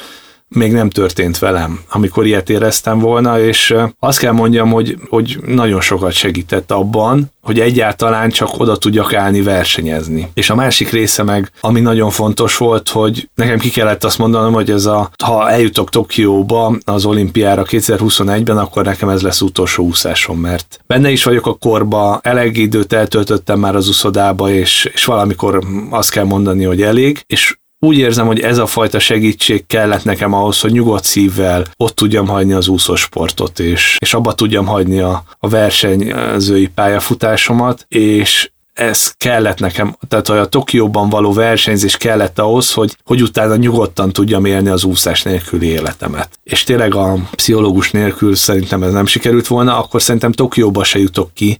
még 0.54 0.72
nem 0.72 0.90
történt 0.90 1.40
velem, 1.40 1.80
amikor 1.90 2.26
ilyet 2.26 2.50
éreztem 2.50 3.00
volna, 3.00 3.40
és 3.40 3.76
azt 4.00 4.20
kell 4.20 4.32
mondjam, 4.32 4.72
hogy, 4.72 4.98
hogy 5.10 5.38
nagyon 5.46 5.82
sokat 5.82 6.12
segített 6.12 6.72
abban, 6.72 7.32
hogy 7.42 7.60
egyáltalán 7.60 8.30
csak 8.30 8.60
oda 8.60 8.76
tudjak 8.76 9.14
állni 9.14 9.42
versenyezni. 9.42 10.30
És 10.34 10.50
a 10.50 10.56
másik 10.56 10.90
része 10.90 11.24
meg, 11.24 11.52
ami 11.60 11.80
nagyon 11.80 12.10
fontos 12.10 12.58
volt, 12.58 12.90
hogy 12.90 13.30
nekem 13.36 13.60
ki 13.60 13.70
kellett 13.70 14.04
azt 14.04 14.18
mondanom, 14.18 14.54
hogy 14.54 14.70
ez 14.70 14.86
a, 14.86 15.10
ha 15.24 15.50
eljutok 15.50 15.90
Tokióba 15.90 16.78
az 16.86 17.06
olimpiára 17.06 17.66
2021-ben, 17.70 18.58
akkor 18.58 18.84
nekem 18.84 19.10
ez 19.10 19.22
lesz 19.22 19.42
utolsó 19.42 19.84
úszásom, 19.84 20.40
mert 20.40 20.80
benne 20.88 21.10
is 21.12 21.24
vagyok 21.24 21.48
a 21.48 21.54
korba, 21.54 22.20
elég 22.24 22.58
időt 22.58 22.94
eltöltöttem 22.94 23.60
már 23.60 23.76
az 23.76 23.88
uszodába, 23.88 24.50
és, 24.50 24.90
és 24.94 25.06
valamikor 25.06 25.64
azt 25.90 26.12
kell 26.12 26.26
mondani, 26.26 26.64
hogy 26.64 26.82
elég, 26.82 27.24
és 27.28 27.58
úgy 27.84 27.98
érzem, 27.98 28.26
hogy 28.26 28.40
ez 28.40 28.58
a 28.58 28.66
fajta 28.66 29.00
segítség 29.00 29.68
kellett 29.68 30.04
nekem 30.04 30.34
ahhoz, 30.34 30.60
hogy 30.60 30.72
nyugodt 30.72 31.04
szívvel 31.04 31.66
ott 31.78 31.96
tudjam 31.96 32.28
hagyni 32.28 32.54
az 32.54 32.68
úszósportot, 32.68 33.60
és, 33.60 33.98
és 34.00 34.14
abba 34.14 34.34
tudjam 34.34 34.66
hagyni 34.66 35.00
a, 35.00 35.24
a 35.40 35.50
versenyzői 35.50 36.68
pályafutásomat, 36.68 37.86
és 37.88 38.52
ez 38.74 39.14
kellett 39.18 39.60
nekem, 39.60 39.98
tehát 40.08 40.30
a 40.30 40.46
Tokióban 40.46 41.10
való 41.10 41.34
versenyzés 41.34 41.98
kellett 41.98 42.40
ahhoz, 42.40 42.74
hogy, 42.74 42.98
hogy 43.04 43.22
utána 43.22 43.56
nyugodtan 43.56 44.12
tudjam 44.12 44.46
élni 44.46 44.70
az 44.70 44.84
úszás 44.84 45.22
nélküli 45.22 45.68
életemet. 45.68 46.40
És 46.44 46.64
tényleg 46.64 46.96
a 46.96 47.16
pszichológus 47.36 47.92
nélkül 47.92 48.36
szerintem 48.36 48.84
ez 48.84 48.92
nem 48.92 49.06
sikerült 49.06 49.48
volna, 49.48 49.78
akkor 49.78 50.02
szerintem 50.02 50.32
Tokióba 50.32 50.84
se 50.84 51.00
jutok 51.00 51.34
ki, 51.34 51.60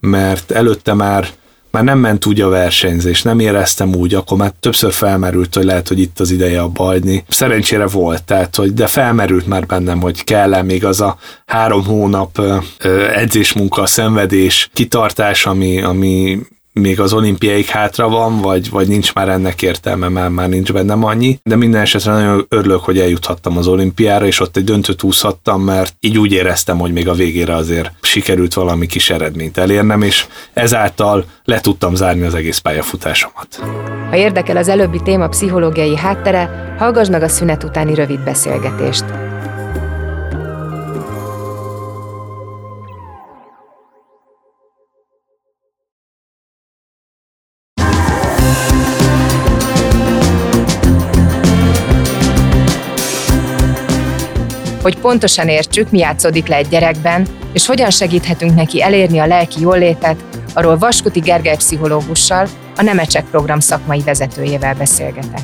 mert 0.00 0.50
előtte 0.50 0.94
már 0.94 1.28
már 1.74 1.84
nem 1.84 1.98
ment 1.98 2.26
úgy 2.26 2.40
a 2.40 2.48
versenyzés, 2.48 3.22
nem 3.22 3.38
éreztem 3.38 3.94
úgy, 3.94 4.14
akkor 4.14 4.38
már 4.38 4.52
többször 4.60 4.92
felmerült, 4.92 5.54
hogy 5.54 5.64
lehet, 5.64 5.88
hogy 5.88 6.00
itt 6.00 6.20
az 6.20 6.30
ideje 6.30 6.60
a 6.60 6.68
bajni. 6.68 7.24
Szerencsére 7.28 7.86
volt, 7.86 8.24
tehát, 8.24 8.56
hogy 8.56 8.74
de 8.74 8.86
felmerült 8.86 9.46
már 9.46 9.66
bennem, 9.66 10.00
hogy 10.00 10.24
kell-e 10.24 10.62
még 10.62 10.84
az 10.84 11.00
a 11.00 11.18
három 11.46 11.84
hónap 11.84 12.42
edzésmunka, 13.14 13.86
szenvedés, 13.86 14.70
kitartás, 14.72 15.46
ami, 15.46 15.82
ami 15.82 16.38
még 16.80 17.00
az 17.00 17.12
olimpiaik 17.12 17.68
hátra 17.68 18.08
van, 18.08 18.40
vagy, 18.40 18.70
vagy 18.70 18.88
nincs 18.88 19.14
már 19.14 19.28
ennek 19.28 19.62
értelme, 19.62 20.08
már, 20.08 20.28
már 20.28 20.48
nincs 20.48 20.72
bennem 20.72 21.04
annyi, 21.04 21.38
de 21.42 21.56
minden 21.56 21.80
esetre 21.80 22.12
nagyon 22.12 22.46
örülök, 22.48 22.80
hogy 22.80 22.98
eljuthattam 22.98 23.56
az 23.56 23.66
olimpiára, 23.66 24.26
és 24.26 24.40
ott 24.40 24.56
egy 24.56 24.64
döntőt 24.64 25.02
úszhattam, 25.02 25.62
mert 25.62 25.96
így 26.00 26.18
úgy 26.18 26.32
éreztem, 26.32 26.78
hogy 26.78 26.92
még 26.92 27.08
a 27.08 27.14
végére 27.14 27.54
azért 27.54 27.92
sikerült 28.00 28.54
valami 28.54 28.86
kis 28.86 29.10
eredményt 29.10 29.58
elérnem, 29.58 30.02
és 30.02 30.26
ezáltal 30.52 31.24
le 31.44 31.60
tudtam 31.60 31.94
zárni 31.94 32.22
az 32.22 32.34
egész 32.34 32.58
pályafutásomat. 32.58 33.62
Ha 34.10 34.16
érdekel 34.16 34.56
az 34.56 34.68
előbbi 34.68 35.00
téma 35.04 35.28
pszichológiai 35.28 35.96
háttere, 35.96 36.74
hallgass 36.78 37.08
meg 37.08 37.22
a 37.22 37.28
szünet 37.28 37.64
utáni 37.64 37.94
rövid 37.94 38.20
beszélgetést. 38.20 39.04
Hogy 54.84 54.98
pontosan 54.98 55.48
értsük, 55.48 55.90
mi 55.90 55.98
játszódik 55.98 56.46
le 56.46 56.56
egy 56.56 56.68
gyerekben, 56.68 57.26
és 57.52 57.66
hogyan 57.66 57.90
segíthetünk 57.90 58.54
neki 58.54 58.82
elérni 58.82 59.18
a 59.18 59.26
lelki 59.26 59.60
jólétet, 59.60 60.24
arról 60.54 60.78
Vaskuti 60.78 61.20
Gergely 61.20 61.56
pszichológussal, 61.56 62.48
a 62.76 62.82
Nemecsek 62.82 63.24
program 63.24 63.60
szakmai 63.60 64.00
vezetőjével 64.00 64.74
beszélgetek. 64.74 65.42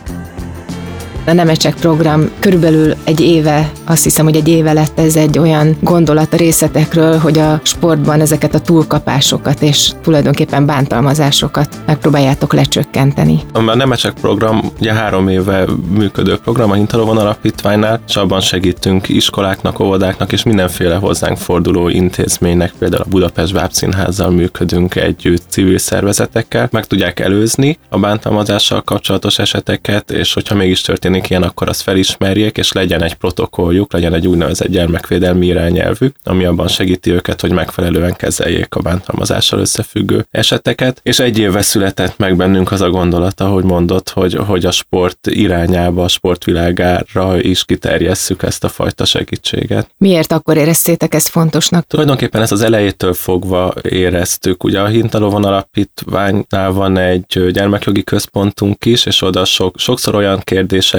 A 1.27 1.33
Nemecsek 1.33 1.75
program 1.75 2.31
körülbelül 2.39 2.95
egy 3.05 3.21
éve, 3.21 3.71
azt 3.85 4.05
hiszem, 4.05 4.25
hogy 4.25 4.37
egy 4.37 4.49
éve 4.49 4.73
lett 4.73 4.99
ez 4.99 5.17
egy 5.17 5.39
olyan 5.39 5.77
gondolat 5.81 6.33
a 6.33 6.37
részletekről, 6.37 7.19
hogy 7.19 7.39
a 7.39 7.61
sportban 7.63 8.21
ezeket 8.21 8.55
a 8.55 8.61
túlkapásokat 8.61 9.63
és 9.63 9.91
tulajdonképpen 10.03 10.67
bántalmazásokat 10.67 11.77
megpróbáljátok 11.87 12.53
lecsökkenteni. 12.53 13.41
A 13.53 13.61
Nemecsek 13.61 14.13
program 14.13 14.73
ugye 14.79 14.93
három 14.93 15.29
éve 15.29 15.65
működő 15.89 16.37
program 16.37 16.71
a 16.71 16.75
Hintalovon 16.75 17.19
Alapítványnál, 17.19 18.01
és 18.09 18.17
abban 18.17 18.41
segítünk 18.41 19.09
iskoláknak, 19.09 19.81
óvodáknak 19.81 20.33
és 20.33 20.43
mindenféle 20.43 20.95
hozzánk 20.95 21.37
forduló 21.37 21.89
intézménynek, 21.89 22.73
például 22.79 23.03
a 23.03 23.11
Budapest 23.11 23.53
Bábszínházzal 23.53 24.31
működünk 24.31 24.95
együtt 24.95 25.43
civil 25.49 25.79
szervezetekkel, 25.79 26.69
meg 26.73 26.87
tudják 26.87 27.21
előzni 27.21 27.79
a 27.89 27.99
bántalmazással 27.99 28.83
kapcsolatos 28.83 29.39
eseteket, 29.39 30.11
és 30.11 30.35
hogyha 30.35 30.55
mégis 30.55 30.81
történik 30.81 31.10
ilyen, 31.15 31.43
akkor 31.43 31.69
azt 31.69 31.83
felismerjék, 31.83 32.57
és 32.57 32.73
legyen 32.73 33.03
egy 33.03 33.15
protokolljuk, 33.15 33.93
legyen 33.93 34.15
egy 34.15 34.27
úgynevezett 34.27 34.69
gyermekvédelmi 34.69 35.47
irányelvük, 35.47 36.17
ami 36.25 36.45
abban 36.45 36.69
segíti 36.69 37.11
őket, 37.11 37.41
hogy 37.41 37.53
megfelelően 37.53 38.17
kezeljék 38.17 38.75
a 38.75 38.81
bántalmazással 38.81 39.59
összefüggő 39.61 40.27
eseteket. 40.31 41.01
És 41.03 41.19
egy 41.19 41.39
évvel 41.39 41.63
született 41.63 42.19
meg 42.19 42.37
bennünk 42.37 42.73
az 42.73 42.81
a 42.81 42.91
gondolata, 42.91 43.49
hogy 43.49 43.65
mondott, 43.65 44.09
hogy, 44.09 44.35
hogy 44.35 44.65
a 44.65 44.71
sport 44.71 45.27
irányába, 45.27 46.05
a 46.05 46.09
sportvilágára 46.09 47.41
is 47.41 47.65
kiterjesszük 47.65 48.43
ezt 48.43 48.65
a 48.65 48.69
fajta 48.69 49.05
segítséget. 49.05 49.91
Miért 49.99 50.33
akkor 50.33 50.57
éreztétek 50.57 51.15
ezt 51.15 51.29
fontosnak? 51.29 51.87
Tulajdonképpen 51.87 52.43
ezt 52.43 52.53
az 52.53 52.63
elejétől 52.63 53.13
fogva 53.13 53.75
éreztük. 53.83 54.65
Ugye 54.65 54.81
a 54.81 54.87
Hintalovon 54.87 55.45
Alapítványnál 55.45 56.73
van 56.73 56.99
egy 56.99 57.51
gyermekjogi 57.53 58.03
központunk 58.03 58.85
is, 58.85 59.07
és 59.07 59.23
oda 59.23 59.45
sok, 59.45 59.79
sokszor 59.79 60.15
olyan 60.15 60.41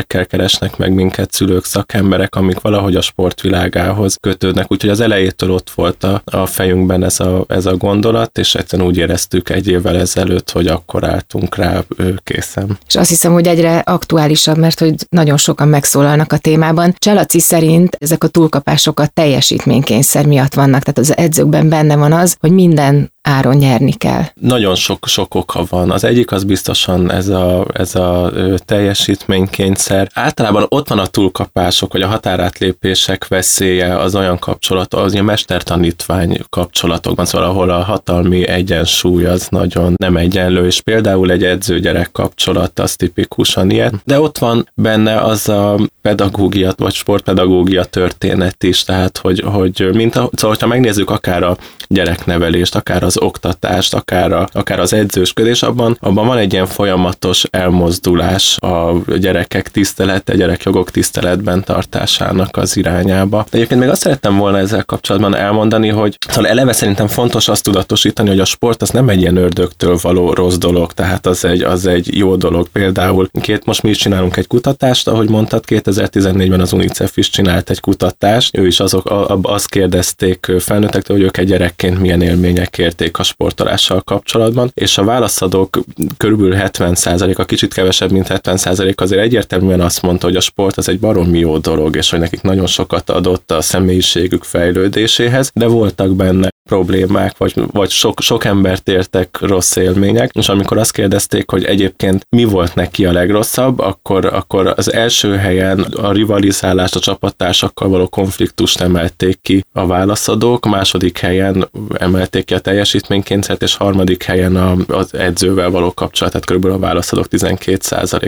kérdésekkel 0.07 0.25
keresnek 0.25 0.77
meg 0.77 0.93
minket 0.93 1.31
szülők, 1.31 1.65
szakemberek, 1.65 2.35
amik 2.35 2.59
valahogy 2.59 2.95
a 2.95 3.01
sportvilágához 3.01 4.17
kötődnek. 4.19 4.71
Úgyhogy 4.71 4.89
az 4.89 4.99
elejétől 4.99 5.51
ott 5.51 5.69
volt 5.69 6.03
a, 6.03 6.21
a 6.25 6.45
fejünkben 6.45 7.03
ez 7.03 7.19
a, 7.19 7.45
ez 7.47 7.65
a 7.65 7.75
gondolat, 7.75 8.37
és 8.37 8.55
egyszerűen 8.55 8.87
úgy 8.87 8.97
éreztük 8.97 9.49
egy 9.49 9.67
évvel 9.67 9.97
ezelőtt, 9.97 10.51
hogy 10.51 10.67
akkor 10.67 11.03
álltunk 11.03 11.55
rá 11.55 11.83
készen. 12.23 12.77
És 12.87 12.95
azt 12.95 13.09
hiszem, 13.09 13.33
hogy 13.33 13.47
egyre 13.47 13.77
aktuálisabb, 13.77 14.57
mert 14.57 14.79
hogy 14.79 14.95
nagyon 15.09 15.37
sokan 15.37 15.67
megszólalnak 15.67 16.33
a 16.33 16.37
témában. 16.37 16.95
Csalaci 16.97 17.39
szerint 17.39 17.95
ezek 17.99 18.23
a 18.23 18.27
túlkapások 18.27 18.99
a 18.99 19.07
teljesítménykényszer 19.07 20.25
miatt 20.25 20.53
vannak, 20.53 20.81
tehát 20.81 20.97
az 20.97 21.17
edzőkben 21.17 21.69
benne 21.69 21.95
van 21.95 22.13
az, 22.13 22.35
hogy 22.39 22.51
minden 22.51 23.10
áron 23.21 23.55
nyerni 23.55 23.93
kell. 23.93 24.23
Nagyon 24.33 24.75
sok, 24.75 25.07
sok 25.07 25.35
oka 25.35 25.63
van. 25.69 25.91
Az 25.91 26.03
egyik 26.03 26.31
az 26.31 26.43
biztosan 26.43 27.11
ez 27.11 27.27
a, 27.27 27.65
ez 27.73 27.95
a 27.95 28.31
teljesítménykényszer. 28.65 30.09
Általában 30.13 30.65
ott 30.69 30.87
van 30.87 30.99
a 30.99 31.05
túlkapások, 31.05 31.93
vagy 31.93 32.01
a 32.01 32.07
határátlépések 32.07 33.27
veszélye 33.27 33.97
az 33.97 34.15
olyan 34.15 34.39
kapcsolat, 34.39 34.93
az 34.93 35.15
a 35.15 35.21
mestertanítvány 35.21 36.39
kapcsolatokban, 36.49 37.25
szóval 37.25 37.49
ahol 37.49 37.69
a 37.69 37.83
hatalmi 37.83 38.47
egyensúly 38.47 39.25
az 39.25 39.47
nagyon 39.49 39.93
nem 39.97 40.17
egyenlő, 40.17 40.65
és 40.65 40.81
például 40.81 41.31
egy 41.31 41.43
edző-gyerek 41.43 42.11
kapcsolat 42.11 42.79
az 42.79 42.95
tipikusan 42.95 43.69
ilyen. 43.69 44.01
De 44.05 44.19
ott 44.19 44.37
van 44.37 44.69
benne 44.73 45.21
az 45.21 45.49
a 45.49 45.79
pedagógia, 46.01 46.73
vagy 46.77 46.93
sportpedagógia 46.93 47.83
történet 47.83 48.63
is, 48.63 48.83
tehát 48.83 49.17
hogy, 49.17 49.43
hogy 49.45 49.89
mint 49.93 50.15
a, 50.15 50.29
szóval, 50.33 50.49
hogyha 50.49 50.67
megnézzük 50.67 51.09
akár 51.09 51.43
a 51.43 51.57
gyereknevelést, 51.87 52.75
akár 52.75 53.03
az 53.03 53.10
oktatást, 53.19 53.93
akár, 53.93 54.31
a, 54.31 54.47
akár 54.51 54.79
az 54.79 54.93
edzősködés, 54.93 55.63
abban, 55.63 55.97
abban 55.99 56.27
van 56.27 56.37
egy 56.37 56.53
ilyen 56.53 56.65
folyamatos 56.65 57.43
elmozdulás 57.49 58.57
a 58.59 58.93
gyerekek 59.17 59.71
tisztelete, 59.71 60.35
gyerekjogok 60.35 60.91
tiszteletben 60.91 61.63
tartásának 61.63 62.57
az 62.57 62.77
irányába. 62.77 63.45
De 63.49 63.57
egyébként 63.57 63.79
még 63.79 63.89
azt 63.89 64.01
szerettem 64.01 64.37
volna 64.37 64.57
ezzel 64.57 64.83
kapcsolatban 64.83 65.35
elmondani, 65.35 65.89
hogy 65.89 66.17
szóval 66.27 66.49
eleve 66.49 66.73
szerintem 66.73 67.07
fontos 67.07 67.47
azt 67.47 67.63
tudatosítani, 67.63 68.29
hogy 68.29 68.39
a 68.39 68.45
sport 68.45 68.81
az 68.81 68.89
nem 68.89 69.09
egy 69.09 69.21
ilyen 69.21 69.35
ördögtől 69.35 69.97
való 70.01 70.33
rossz 70.33 70.57
dolog, 70.57 70.91
tehát 70.91 71.25
az 71.25 71.45
egy, 71.45 71.61
az 71.61 71.85
egy 71.85 72.17
jó 72.17 72.35
dolog. 72.35 72.67
Például 72.67 73.29
két, 73.41 73.65
most 73.65 73.83
mi 73.83 73.89
is 73.89 73.97
csinálunk 73.97 74.37
egy 74.37 74.47
kutatást, 74.47 75.07
ahogy 75.07 75.29
mondtad, 75.29 75.63
2014-ben 75.67 76.59
az 76.59 76.73
UNICEF 76.73 77.17
is 77.17 77.29
csinált 77.29 77.69
egy 77.69 77.79
kutatást, 77.79 78.57
ő 78.57 78.67
is 78.67 78.79
azok, 78.79 79.29
azt 79.41 79.69
kérdezték 79.69 80.51
felnőttektől, 80.59 81.17
hogy 81.17 81.25
ők 81.25 81.37
egy 81.37 81.47
gyerekként 81.47 81.99
milyen 81.99 82.21
élmények 82.21 82.69
érték 83.01 83.17
a 83.17 83.23
sportolással 83.23 84.01
kapcsolatban, 84.01 84.71
és 84.73 84.97
a 84.97 85.03
válaszadók 85.03 85.79
körülbelül 86.17 86.55
70% 86.57 87.35
a 87.37 87.45
kicsit 87.45 87.73
kevesebb, 87.73 88.11
mint 88.11 88.27
70% 88.29 88.95
azért 88.95 89.21
egyértelműen 89.21 89.81
azt 89.81 90.01
mondta, 90.01 90.27
hogy 90.27 90.35
a 90.35 90.41
sport 90.41 90.77
az 90.77 90.89
egy 90.89 90.99
baromi 90.99 91.39
jó 91.39 91.57
dolog, 91.57 91.95
és 91.95 92.09
hogy 92.09 92.19
nekik 92.19 92.41
nagyon 92.41 92.67
sokat 92.67 93.09
adott 93.09 93.51
a 93.51 93.61
személyiségük 93.61 94.43
fejlődéséhez, 94.43 95.51
de 95.53 95.67
voltak 95.67 96.15
benne 96.15 96.49
problémák, 96.71 97.37
vagy, 97.37 97.53
vagy 97.71 97.89
sok, 97.89 98.21
sok 98.21 98.45
embert 98.45 98.87
értek 98.87 99.37
rossz 99.39 99.75
élmények, 99.75 100.31
és 100.33 100.49
amikor 100.49 100.77
azt 100.77 100.91
kérdezték, 100.91 101.49
hogy 101.49 101.63
egyébként 101.63 102.25
mi 102.29 102.43
volt 102.43 102.75
neki 102.75 103.05
a 103.05 103.11
legrosszabb, 103.11 103.79
akkor, 103.79 104.25
akkor 104.25 104.73
az 104.75 104.93
első 104.93 105.35
helyen 105.35 105.79
a 105.79 106.11
rivalizálást, 106.11 106.95
a 106.95 106.99
csapattársakkal 106.99 107.89
való 107.89 108.07
konfliktust 108.07 108.81
emelték 108.81 109.39
ki 109.41 109.65
a 109.73 109.85
válaszadók, 109.85 110.65
második 110.65 111.17
helyen 111.17 111.69
emelték 111.93 112.45
ki 112.45 112.53
a 112.53 112.59
teljesítménykényszert, 112.59 113.61
és 113.61 113.75
harmadik 113.75 114.23
helyen 114.23 114.55
a, 114.55 114.75
az 114.87 115.13
edzővel 115.13 115.69
való 115.69 115.93
kapcsolatát 115.93 116.45
körülbelül 116.45 116.77
a 116.77 116.79
válaszadók 116.79 117.27
12 117.27 117.77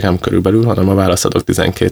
nem 0.01 0.19
körülbelül, 0.19 0.65
hanem 0.65 0.89
a 0.89 0.95
válaszadók 0.95 1.43
12 1.43 1.89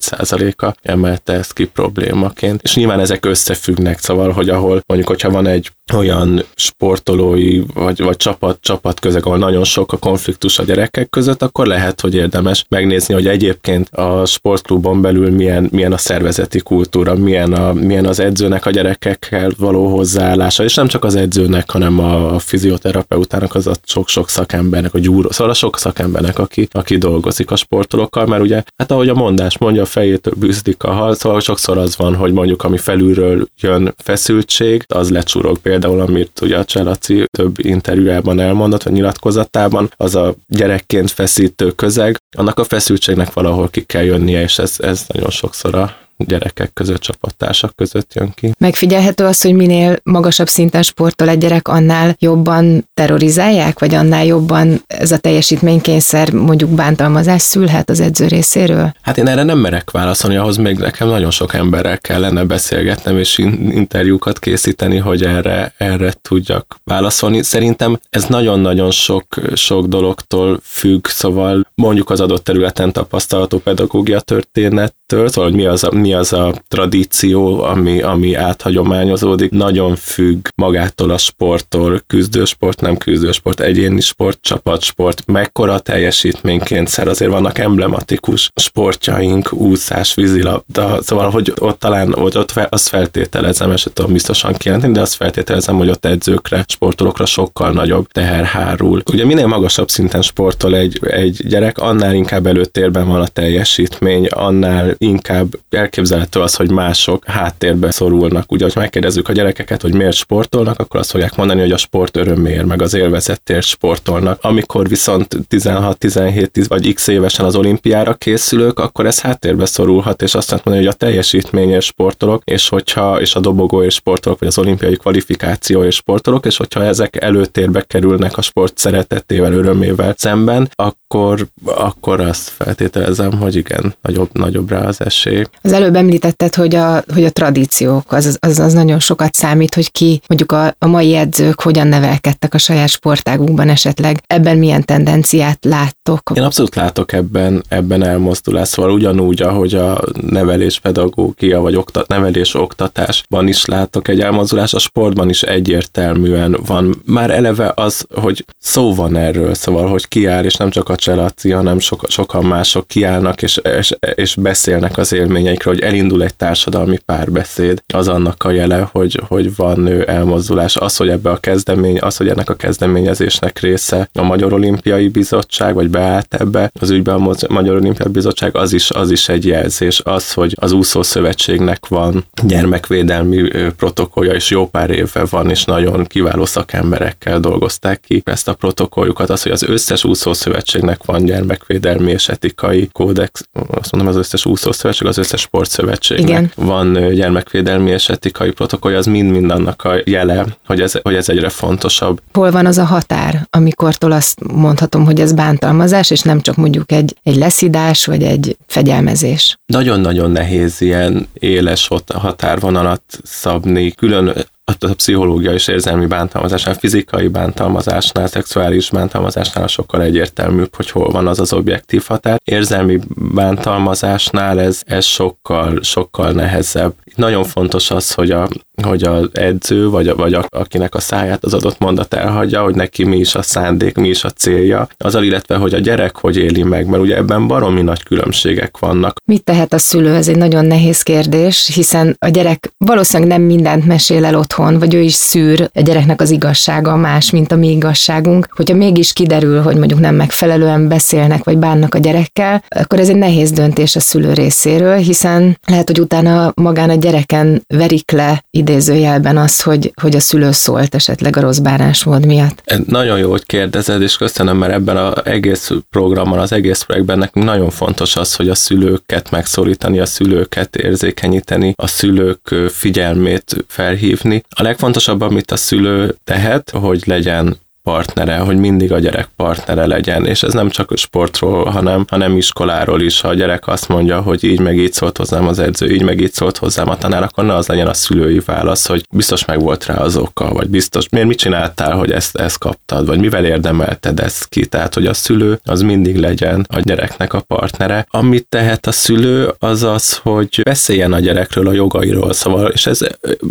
a 0.58 0.76
emelte 0.82 1.34
ezt 1.34 1.54
ki 1.54 1.66
problémaként. 1.66 2.62
És 2.64 2.76
nyilván 2.76 3.00
ezek 3.00 3.26
összefüggnek, 3.26 4.00
szóval, 4.00 4.32
hogy 4.32 4.50
ahol 4.50 4.82
mondjuk, 4.86 5.10
hogyha 5.10 5.30
van 5.30 5.48
egy 5.48 5.72
olyan 5.94 6.44
sportolói 6.56 7.62
vagy, 7.74 8.02
vagy 8.04 8.18
csapat, 8.18 8.58
csapat 8.62 9.00
közeg, 9.00 9.26
ahol 9.26 9.38
nagyon 9.38 9.64
sok 9.64 9.94
a 9.94 9.98
konfliktus 9.98 10.60
a 10.60 10.64
gyerekek 10.64 11.10
között, 11.10 11.42
akkor 11.42 11.68
lehet, 11.68 12.02
hogy 12.02 12.16
érdemes 12.16 12.66
megnézni, 12.70 13.14
hogy 13.14 13.28
egyébként 13.28 13.90
a 13.90 14.26
sportklubon 14.26 15.02
belül 15.02 15.30
milyen, 15.30 15.70
milyen 15.72 15.94
a 15.94 15.98
szervezeti 15.98 16.60
kultúra, 16.60 17.16
milyen, 17.16 17.54
a, 17.54 17.74
milyen 17.74 18.06
az 18.06 18.20
edzőnek 18.20 18.66
a 18.66 18.70
gyerekekkel 18.70 19.52
való 19.58 19.88
hozzáállása, 19.88 20.64
és 20.64 20.76
nem 20.76 20.88
csak 20.88 21.04
az 21.04 21.16
edzőnek, 21.16 21.72
hanem 21.72 22.00
a 22.00 22.40
fizioterapeutának, 22.40 23.56
az 23.56 23.68
a 23.68 23.74
sok-sok 23.84 24.30
szakembernek, 24.30 24.94
a 24.94 25.00
gyúró, 25.00 25.32
szóval 25.32 25.54
a 25.54 25.56
sok 25.56 25.78
szakembernek, 25.78 26.40
aki, 26.40 26.68
aki 26.72 26.98
dolgozik 26.98 27.52
a 27.52 27.56
sportolókkal, 27.56 28.26
mert 28.26 28.42
ugye, 28.42 28.64
hát 28.76 28.92
ahogy 28.92 29.10
a 29.10 29.14
mondás 29.14 29.58
mondja, 29.58 29.82
a 29.82 29.86
fejétől 29.86 30.34
bűzdik 30.38 30.84
a 30.84 30.92
hal, 30.92 31.16
szóval 31.16 31.40
sokszor 31.40 31.78
az 31.78 31.98
van, 31.98 32.16
hogy 32.16 32.32
mondjuk 32.32 32.64
ami 32.64 32.78
felülről 32.78 33.48
jön 33.60 33.94
feszültség, 33.98 34.86
az 34.88 35.10
lecsurog 35.10 35.58
például 35.58 35.81
például, 35.82 36.02
amit 36.10 36.42
ugye 36.42 36.58
a 36.58 36.66
Cselaci 36.66 37.26
több 37.38 37.66
interjújában 37.66 38.40
elmondott, 38.40 38.84
vagy 38.84 38.94
nyilatkozatában, 38.94 39.94
az 39.98 40.16
a 40.16 40.34
gyerekként 40.48 41.12
feszítő 41.12 41.72
közeg, 41.72 42.18
annak 42.38 42.60
a 42.60 42.64
feszültségnek 42.64 43.34
valahol 43.34 43.70
ki 43.70 43.82
kell 43.82 44.04
jönnie, 44.04 44.42
és 44.42 44.60
ez, 44.60 44.76
ez 44.80 45.06
nagyon 45.08 45.30
sokszor 45.30 45.76
a 45.76 45.96
gyerekek 46.28 46.74
között, 46.74 47.00
csapattársak 47.00 47.76
között 47.76 48.14
jön 48.14 48.32
ki. 48.36 48.52
Megfigyelhető 48.58 49.26
az, 49.26 49.42
hogy 49.42 49.54
minél 49.54 49.98
magasabb 50.04 50.48
szinten 50.48 50.84
sportol 50.84 51.30
egy 51.30 51.38
gyerek, 51.38 51.68
annál 51.68 52.16
jobban 52.20 52.90
terrorizálják, 52.94 53.80
vagy 53.80 53.94
annál 53.94 54.26
jobban 54.26 54.84
ez 54.88 55.12
a 55.12 55.18
teljesítménykényszer 55.18 56.32
mondjuk 56.32 56.70
bántalmazás 56.70 57.42
szülhet 57.42 57.90
az 57.90 58.00
edző 58.00 58.28
részéről? 58.28 58.94
Hát 59.02 59.18
én 59.18 59.28
erre 59.28 59.44
nem 59.44 59.58
merek 59.58 59.92
válaszolni, 59.92 60.36
ahhoz 60.36 60.58
még 60.58 60.78
nekem 60.78 61.08
nagyon 61.08 61.32
sok 61.32 61.54
emberrel 61.54 61.98
kellene 61.98 62.44
beszélgetnem 62.44 63.18
és 63.18 63.38
interjúkat 63.72 64.40
készíteni, 64.40 64.98
hogy 64.98 65.24
erre, 65.24 65.74
erre 65.78 66.14
tudjak 66.22 66.76
válaszolni. 66.84 67.44
Szerintem 67.44 68.00
ez 68.10 68.26
nagyon-nagyon 68.26 68.92
sok, 68.92 69.26
sok 69.54 69.86
dologtól 69.86 70.60
függ, 70.64 71.08
szóval 71.08 71.68
mondjuk 71.76 72.10
az 72.10 72.20
adott 72.22 72.44
területen 72.44 72.92
tapasztalható 72.92 73.58
pedagógia 73.58 74.20
történettől, 74.20 75.00
szóval 75.12 75.50
hogy 75.50 75.54
mi 75.54 75.66
az 75.66 75.84
a, 75.84 75.92
mi 75.92 76.14
az 76.14 76.34
a 76.34 76.54
tradíció, 76.68 77.62
ami, 77.62 78.02
ami 78.02 78.34
áthagyományozódik, 78.34 79.52
nagyon 79.52 79.96
függ 79.96 80.48
magától 80.56 81.10
a 81.10 81.18
sporttól, 81.18 82.02
küzdősport, 82.08 82.82
nem 82.82 82.98
küzdősport, 82.98 83.60
egyéni 83.60 84.02
sport, 84.02 84.42
csapatsport, 84.42 85.24
mekkora 85.26 85.80
teljesítménykényszer, 85.80 87.08
azért 87.08 87.32
vannak 87.32 87.58
emblematikus 87.58 88.50
sportjaink, 88.56 89.54
úszás, 89.54 90.14
vízilabda, 90.14 91.02
szóval, 91.02 91.30
hogy 91.30 91.54
ott 91.60 91.80
talán, 91.80 92.14
hogy 92.14 92.38
ott 92.38 92.54
azt 92.70 92.88
feltételezem, 92.88 93.72
és 93.72 93.88
tudom 93.94 94.14
biztosan 94.14 94.54
kijelenteni, 94.54 94.94
de 94.94 95.02
azt 95.02 95.16
feltételezem, 95.16 95.78
hogy 95.78 95.90
ott 95.90 96.06
edzőkre, 96.06 96.66
sportolókra 96.68 97.26
sokkal 97.26 97.72
nagyobb 97.72 98.08
teher 98.08 98.44
hárul. 98.44 99.02
Ugye 99.12 99.26
minél 99.26 99.48
magasabb 99.48 99.90
szinten 99.90 100.22
sportol 100.22 100.76
egy, 100.76 101.00
egy 101.02 101.48
gyerek, 101.48 101.78
annál 101.78 102.14
inkább 102.14 102.46
előtérben 102.46 103.08
van 103.08 103.22
a 103.22 103.28
teljesítmény, 103.28 104.26
annál 104.26 104.96
inkább 105.02 105.48
elképzelhető 105.70 106.40
az, 106.40 106.56
hogy 106.56 106.72
mások 106.72 107.26
háttérbe 107.26 107.92
szorulnak. 107.92 108.52
Ugye, 108.52 108.64
hogy 108.64 108.74
megkérdezzük 108.76 109.28
a 109.28 109.32
gyerekeket, 109.32 109.82
hogy 109.82 109.94
miért 109.94 110.16
sportolnak, 110.16 110.80
akkor 110.80 111.00
azt 111.00 111.12
fogják 111.12 111.36
mondani, 111.36 111.60
hogy 111.60 111.72
a 111.72 111.78
sport 111.78 112.18
örömért, 112.18 112.66
meg 112.66 112.82
az 112.82 112.94
élvezetért 112.94 113.66
sportolnak. 113.66 114.40
Amikor 114.42 114.88
viszont 114.88 115.38
16-17 115.50 116.66
vagy 116.68 116.94
x 116.94 117.08
évesen 117.08 117.46
az 117.46 117.56
olimpiára 117.56 118.14
készülők, 118.14 118.80
akkor 118.80 119.06
ez 119.06 119.20
háttérbe 119.20 119.66
szorulhat, 119.66 120.22
és 120.22 120.36
azt 120.36 120.50
lehet 120.50 120.66
mondani, 120.66 120.88
hogy 120.88 120.96
a 120.96 121.06
teljesítményes 121.06 121.86
sportolok, 121.86 122.42
és 122.46 122.70
hogyha, 122.70 123.22
és 123.22 123.36
a 123.36 123.40
dobogó 123.40 123.84
és 123.84 123.94
sportolok, 123.94 124.40
vagy 124.40 124.48
az 124.48 124.58
olimpiai 124.58 124.96
kvalifikáció 124.96 125.84
és 125.84 125.96
sportolok, 125.96 126.46
és 126.46 126.58
hogyha 126.58 126.84
ezek 126.84 127.22
előtérbe 127.22 127.82
kerülnek 127.82 128.38
a 128.38 128.42
sport 128.42 128.78
szeretetével, 128.78 129.54
örömével 129.54 130.14
szemben, 130.18 130.70
akkor, 130.76 131.48
akkor 131.66 132.20
azt 132.20 132.50
feltételezem, 132.50 133.32
hogy 133.40 133.56
igen, 133.56 133.96
nagyobb, 134.02 134.30
nagyobb 134.34 134.70
rá 134.70 134.90
az 134.92 135.06
esély. 135.06 135.44
Az 135.62 135.72
előbb 135.72 135.96
említetted, 135.96 136.56
hogy 136.56 136.76
a, 136.76 137.04
hogy 137.14 137.24
a 137.24 137.30
tradíciók, 137.30 138.12
az, 138.12 138.38
az, 138.40 138.60
az 138.60 138.74
nagyon 138.74 139.00
sokat 139.00 139.36
számít, 139.36 139.76
hogy 139.76 139.92
ki, 139.92 140.22
mondjuk 140.28 140.52
a, 140.52 140.76
a 140.80 140.88
mai 140.88 141.16
edzők 141.16 141.62
hogyan 141.62 141.88
nevelkedtek 141.88 142.54
a 142.54 142.58
saját 142.58 142.90
sportágukban 142.90 143.70
esetleg. 143.70 144.22
Ebben 144.28 144.58
milyen 144.58 144.86
tendenciát 144.86 145.66
láttok? 145.66 146.32
Én 146.36 146.44
abszolút 146.44 146.76
látok 146.76 147.14
ebben, 147.14 147.64
ebben 147.70 148.04
elmozdulás, 148.04 148.68
szóval 148.68 148.92
ugyanúgy, 148.92 149.42
ahogy 149.42 149.74
a 149.74 150.02
nevelés 150.22 150.80
pedagógia, 150.80 151.62
vagy 151.62 151.76
oktat, 151.76 152.08
nevelés 152.08 152.54
oktatásban 152.54 153.48
is 153.48 153.66
látok 153.66 154.08
egy 154.08 154.20
elmozdulás, 154.20 154.74
a 154.74 154.80
sportban 154.80 155.30
is 155.30 155.44
egyértelműen 155.44 156.58
van. 156.66 157.02
Már 157.06 157.32
eleve 157.32 157.72
az, 157.76 158.06
hogy 158.14 158.46
szó 158.60 158.96
van 158.96 159.16
erről, 159.16 159.54
szóval, 159.54 159.88
hogy 159.88 160.08
kiáll, 160.08 160.44
és 160.44 160.56
nem 160.56 160.70
csak 160.70 160.90
a 160.90 160.96
Cselaci, 160.96 161.52
hanem 161.52 161.80
so, 161.80 161.96
sokan 162.08 162.46
mások 162.46 162.88
kiállnak, 162.88 163.42
és, 163.42 163.60
és, 163.78 163.96
és 164.16 164.36
beszélnek 164.36 164.81
az 164.90 165.14
élményeikről, 165.14 165.74
hogy 165.74 165.84
elindul 165.84 166.24
egy 166.24 166.36
társadalmi 166.36 166.98
párbeszéd, 167.06 167.84
az 167.94 168.08
annak 168.08 168.44
a 168.44 168.52
jele, 168.52 168.90
hogy, 168.92 169.20
hogy 169.28 169.56
van 169.56 169.80
nő 169.80 170.04
elmozdulás. 170.04 170.76
Az, 170.76 170.98
hogy 170.98 171.10
ebbe 171.10 171.30
a 171.30 171.38
kezdemény, 171.38 171.98
az, 172.00 172.18
hogy 172.18 172.28
ennek 172.28 172.50
a 172.50 172.54
kezdeményezésnek 172.54 173.60
része 173.60 174.10
a 174.14 174.22
Magyar 174.22 174.54
Olimpiai 174.54 175.08
Bizottság, 175.08 175.74
vagy 175.74 175.90
beállt 175.90 176.34
ebbe 176.34 176.72
az 176.80 176.90
ügyben 176.90 177.16
a 177.16 177.36
Magyar 177.50 177.76
Olimpiai 177.76 178.12
Bizottság, 178.12 178.56
az 178.58 178.74
is, 178.74 178.92
az 178.92 179.12
is 179.12 179.30
egy 179.30 179.46
jelzés. 179.46 180.02
Az, 180.04 180.34
hogy 180.34 180.56
az 180.60 180.72
úszó 180.72 181.04
szövetségnek 181.04 181.88
van 181.88 182.26
gyermekvédelmi 182.44 183.50
protokollja, 183.78 184.34
és 184.34 184.50
jó 184.50 184.68
pár 184.68 184.90
éve 184.90 185.26
van, 185.30 185.50
és 185.50 185.66
nagyon 185.66 186.06
kiváló 186.06 186.46
szakemberekkel 186.46 187.40
dolgozták 187.40 188.00
ki 188.00 188.22
ezt 188.26 188.48
a 188.48 188.54
protokolljukat. 188.54 189.30
Az, 189.30 189.42
hogy 189.42 189.52
az 189.52 189.64
összes 189.64 190.04
úszó 190.04 190.34
szövetségnek 190.34 191.04
van 191.06 191.26
gyermekvédelmi 191.26 192.12
és 192.12 192.30
etikai 192.30 192.90
kódex, 192.92 193.48
azt 193.68 193.92
mondom, 193.92 194.12
az 194.12 194.18
összes 194.18 194.46
úszó 194.62 194.72
szövetség, 194.72 195.08
az 195.08 195.18
összes 195.18 195.42
sportszövetségnek 195.42 196.28
Igen. 196.28 196.52
van 196.56 197.14
gyermekvédelmi 197.14 197.92
és 197.92 198.10
etikai 198.10 198.52
protokollja, 198.52 198.98
az 198.98 199.06
mind-mind 199.06 199.52
annak 199.52 199.84
a 199.84 199.94
jele, 200.04 200.46
hogy 200.66 200.82
ez, 200.82 200.94
hogy 201.02 201.16
ez 201.16 201.30
egyre 201.30 201.50
fontosabb. 201.50 202.22
Hol 202.34 202.52
van 202.52 202.66
az 202.66 202.78
a 202.78 202.84
határ, 202.84 203.48
amikortól 203.50 204.12
azt 204.12 204.40
mondhatom, 204.54 205.06
hogy 205.06 205.20
ez 205.20 205.34
bántalmazás, 205.34 206.12
és 206.12 206.22
nem 206.22 206.42
csak 206.42 206.56
mondjuk 206.56 206.92
egy, 206.92 207.16
egy 207.24 207.36
leszidás, 207.36 208.06
vagy 208.06 208.24
egy 208.24 208.58
fegyelmezés? 208.68 209.58
Nagyon-nagyon 209.66 210.32
nehéz 210.32 210.82
ilyen 210.82 211.28
éles 211.34 211.90
határvonalat 212.14 213.02
szabni, 213.24 213.92
külön 213.92 214.34
a 214.80 214.94
pszichológiai 214.94 215.54
és 215.54 215.68
érzelmi 215.68 216.06
bántalmazásnál, 216.06 216.74
fizikai 216.74 217.28
bántalmazásnál, 217.28 218.28
szexuális 218.28 218.90
bántalmazásnál 218.90 219.68
sokkal 219.68 220.02
egyértelműbb, 220.02 220.76
hogy 220.76 220.90
hol 220.90 221.12
van 221.12 221.28
az 221.28 221.40
az 221.40 221.54
objektív 221.54 222.04
határ. 222.08 222.42
Érzelmi 222.44 223.00
bántalmazásnál 223.16 224.60
ez, 224.60 224.82
ez 224.86 225.06
sokkal, 225.06 225.80
sokkal 225.82 226.32
nehezebb. 226.32 226.94
Nagyon 227.16 227.44
fontos 227.44 227.92
az, 227.92 228.14
hogy 228.14 228.32
a, 228.32 228.48
hogy 228.84 229.04
az 229.04 229.30
edző, 229.32 229.90
vagy, 229.90 230.08
a, 230.08 230.16
vagy 230.16 230.34
a, 230.34 230.46
akinek 230.50 230.96
a 230.96 231.00
száját 231.00 231.44
az 231.44 231.54
adott 231.54 231.80
mondat 231.80 232.14
elhagyja, 232.14 232.64
hogy 232.64 232.76
neki 232.76 233.04
mi 233.04 233.18
is 233.18 233.36
a 233.36 233.42
szándék, 233.42 233.96
mi 233.96 234.08
is 234.08 234.24
a 234.24 234.30
célja, 234.30 234.88
azzal 234.98 235.24
illetve, 235.24 235.56
hogy 235.56 235.74
a 235.74 235.80
gyerek 235.80 236.18
hogy 236.18 236.38
éli 236.38 236.64
meg, 236.64 236.86
mert 236.88 237.04
ugye 237.04 237.16
ebben 237.16 237.48
baromi 237.48 237.82
nagy 237.82 238.04
különbségek 238.04 238.78
vannak. 238.78 239.16
Mit 239.26 239.44
tehet 239.44 239.74
a 239.74 239.78
szülő? 239.78 240.16
Ez 240.16 240.28
egy 240.28 240.38
nagyon 240.38 240.66
nehéz 240.66 241.02
kérdés, 241.02 241.72
hiszen 241.74 242.16
a 242.20 242.28
gyerek 242.28 242.74
valószínűleg 242.78 243.38
nem 243.38 243.42
mindent 243.42 243.86
mesél 243.86 244.26
el 244.26 244.36
otthon, 244.36 244.61
vagy 244.70 244.94
ő 244.94 245.02
is 245.02 245.14
szűr, 245.14 245.70
a 245.74 245.82
gyereknek 245.82 246.22
az 246.22 246.30
igazsága 246.30 246.96
más, 246.96 247.30
mint 247.30 247.52
a 247.52 247.56
mi 247.56 247.72
igazságunk. 247.72 248.48
Hogyha 248.56 248.76
mégis 248.76 249.14
kiderül, 249.14 249.62
hogy 249.62 249.76
mondjuk 249.76 250.00
nem 250.00 250.16
megfelelően 250.16 250.88
beszélnek, 250.88 251.44
vagy 251.44 251.58
bánnak 251.58 251.96
a 251.96 251.98
gyerekkel, 251.98 252.64
akkor 252.70 253.00
ez 253.00 253.10
egy 253.10 253.16
nehéz 253.16 253.52
döntés 253.52 253.96
a 253.96 254.00
szülő 254.00 254.34
részéről, 254.34 254.96
hiszen 254.96 255.60
lehet, 255.68 255.88
hogy 255.88 256.00
utána 256.00 256.52
magán 256.56 256.90
a 256.90 256.96
gyereken 256.96 257.64
verik 257.68 258.12
le 258.12 258.44
idézőjelben 258.50 259.38
az, 259.38 259.62
hogy, 259.62 259.94
hogy 260.02 260.16
a 260.16 260.20
szülő 260.20 260.52
szólt 260.52 260.96
esetleg 260.96 261.38
a 261.38 261.42
rossz 261.42 261.58
bánásmód 261.58 262.26
miatt. 262.26 262.64
Nagyon 262.88 263.18
jó, 263.18 263.30
hogy 263.30 263.46
kérdezed, 263.46 264.02
és 264.02 264.18
köszönöm, 264.18 264.58
mert 264.58 264.74
ebben 264.74 264.98
az 264.98 265.26
egész 265.26 265.72
programban, 265.90 266.40
az 266.40 266.52
egész 266.52 266.82
projektben 266.82 267.18
nekünk 267.18 267.46
nagyon 267.46 267.70
fontos 267.70 268.16
az, 268.16 268.36
hogy 268.36 268.50
a 268.50 268.56
szülőket 268.56 269.32
megszólítani, 269.32 270.00
a 270.00 270.06
szülőket 270.06 270.76
érzékenyíteni, 270.76 271.74
a 271.78 271.88
szülők 271.88 272.56
figyelmét 272.70 273.66
felhívni. 273.68 274.41
A 274.50 274.62
legfontosabb, 274.62 275.22
amit 275.22 275.52
a 275.52 275.58
szülő 275.58 276.16
tehet, 276.24 276.70
hogy 276.70 277.02
legyen 277.06 277.58
partnere, 277.84 278.38
hogy 278.38 278.58
mindig 278.58 278.92
a 278.92 279.00
gyerek 279.00 279.30
partnere 279.36 279.86
legyen, 279.86 280.26
és 280.26 280.44
ez 280.44 280.54
nem 280.54 280.70
csak 280.70 280.92
a 280.92 280.98
sportról, 280.98 281.66
hanem, 281.66 282.06
hanem 282.10 282.38
iskoláról 282.38 283.02
is. 283.02 283.22
Ha 283.22 283.28
a 283.28 283.34
gyerek 283.34 283.68
azt 283.68 283.88
mondja, 283.88 284.22
hogy 284.22 284.44
így 284.44 284.60
meg 284.60 284.78
így 284.78 284.94
szólt 284.94 285.18
hozzám 285.18 285.48
az 285.48 285.60
edző, 285.60 285.90
így 285.90 286.04
meg 286.04 286.22
így 286.22 286.34
szólt 286.34 286.58
hozzám 286.58 286.90
a 286.90 286.98
tanár, 286.98 287.24
akkor 287.24 287.46
ne 287.46 287.54
az 287.54 287.68
legyen 287.68 287.88
a 287.88 287.94
szülői 287.94 288.42
válasz, 288.46 288.88
hogy 288.88 289.06
biztos 289.12 289.46
meg 289.46 289.62
volt 289.62 289.86
rá 289.86 289.96
az 289.96 290.18
oka, 290.18 290.54
vagy 290.54 290.68
biztos, 290.68 291.10
miért 291.10 291.28
mit 291.28 291.38
csináltál, 291.38 291.96
hogy 291.96 292.12
ezt, 292.12 292.36
ezt 292.36 292.58
kaptad, 292.58 293.06
vagy 293.06 293.20
mivel 293.20 293.46
érdemelted 293.46 294.20
ezt 294.20 294.48
ki. 294.48 294.66
Tehát, 294.66 294.94
hogy 294.94 295.06
a 295.06 295.14
szülő 295.14 295.60
az 295.64 295.82
mindig 295.82 296.18
legyen 296.18 296.66
a 296.70 296.80
gyereknek 296.80 297.34
a 297.34 297.40
partnere. 297.40 298.06
Amit 298.10 298.46
tehet 298.50 298.88
a 298.88 298.92
szülő, 298.92 299.54
az 299.60 299.84
az, 299.84 300.18
hogy 300.18 300.62
beszéljen 300.64 301.14
a 301.14 301.20
gyerekről, 301.20 301.68
a 301.68 301.74
jogairól, 301.74 302.34
szóval, 302.34 302.70
és 302.70 302.86
ez 302.86 303.00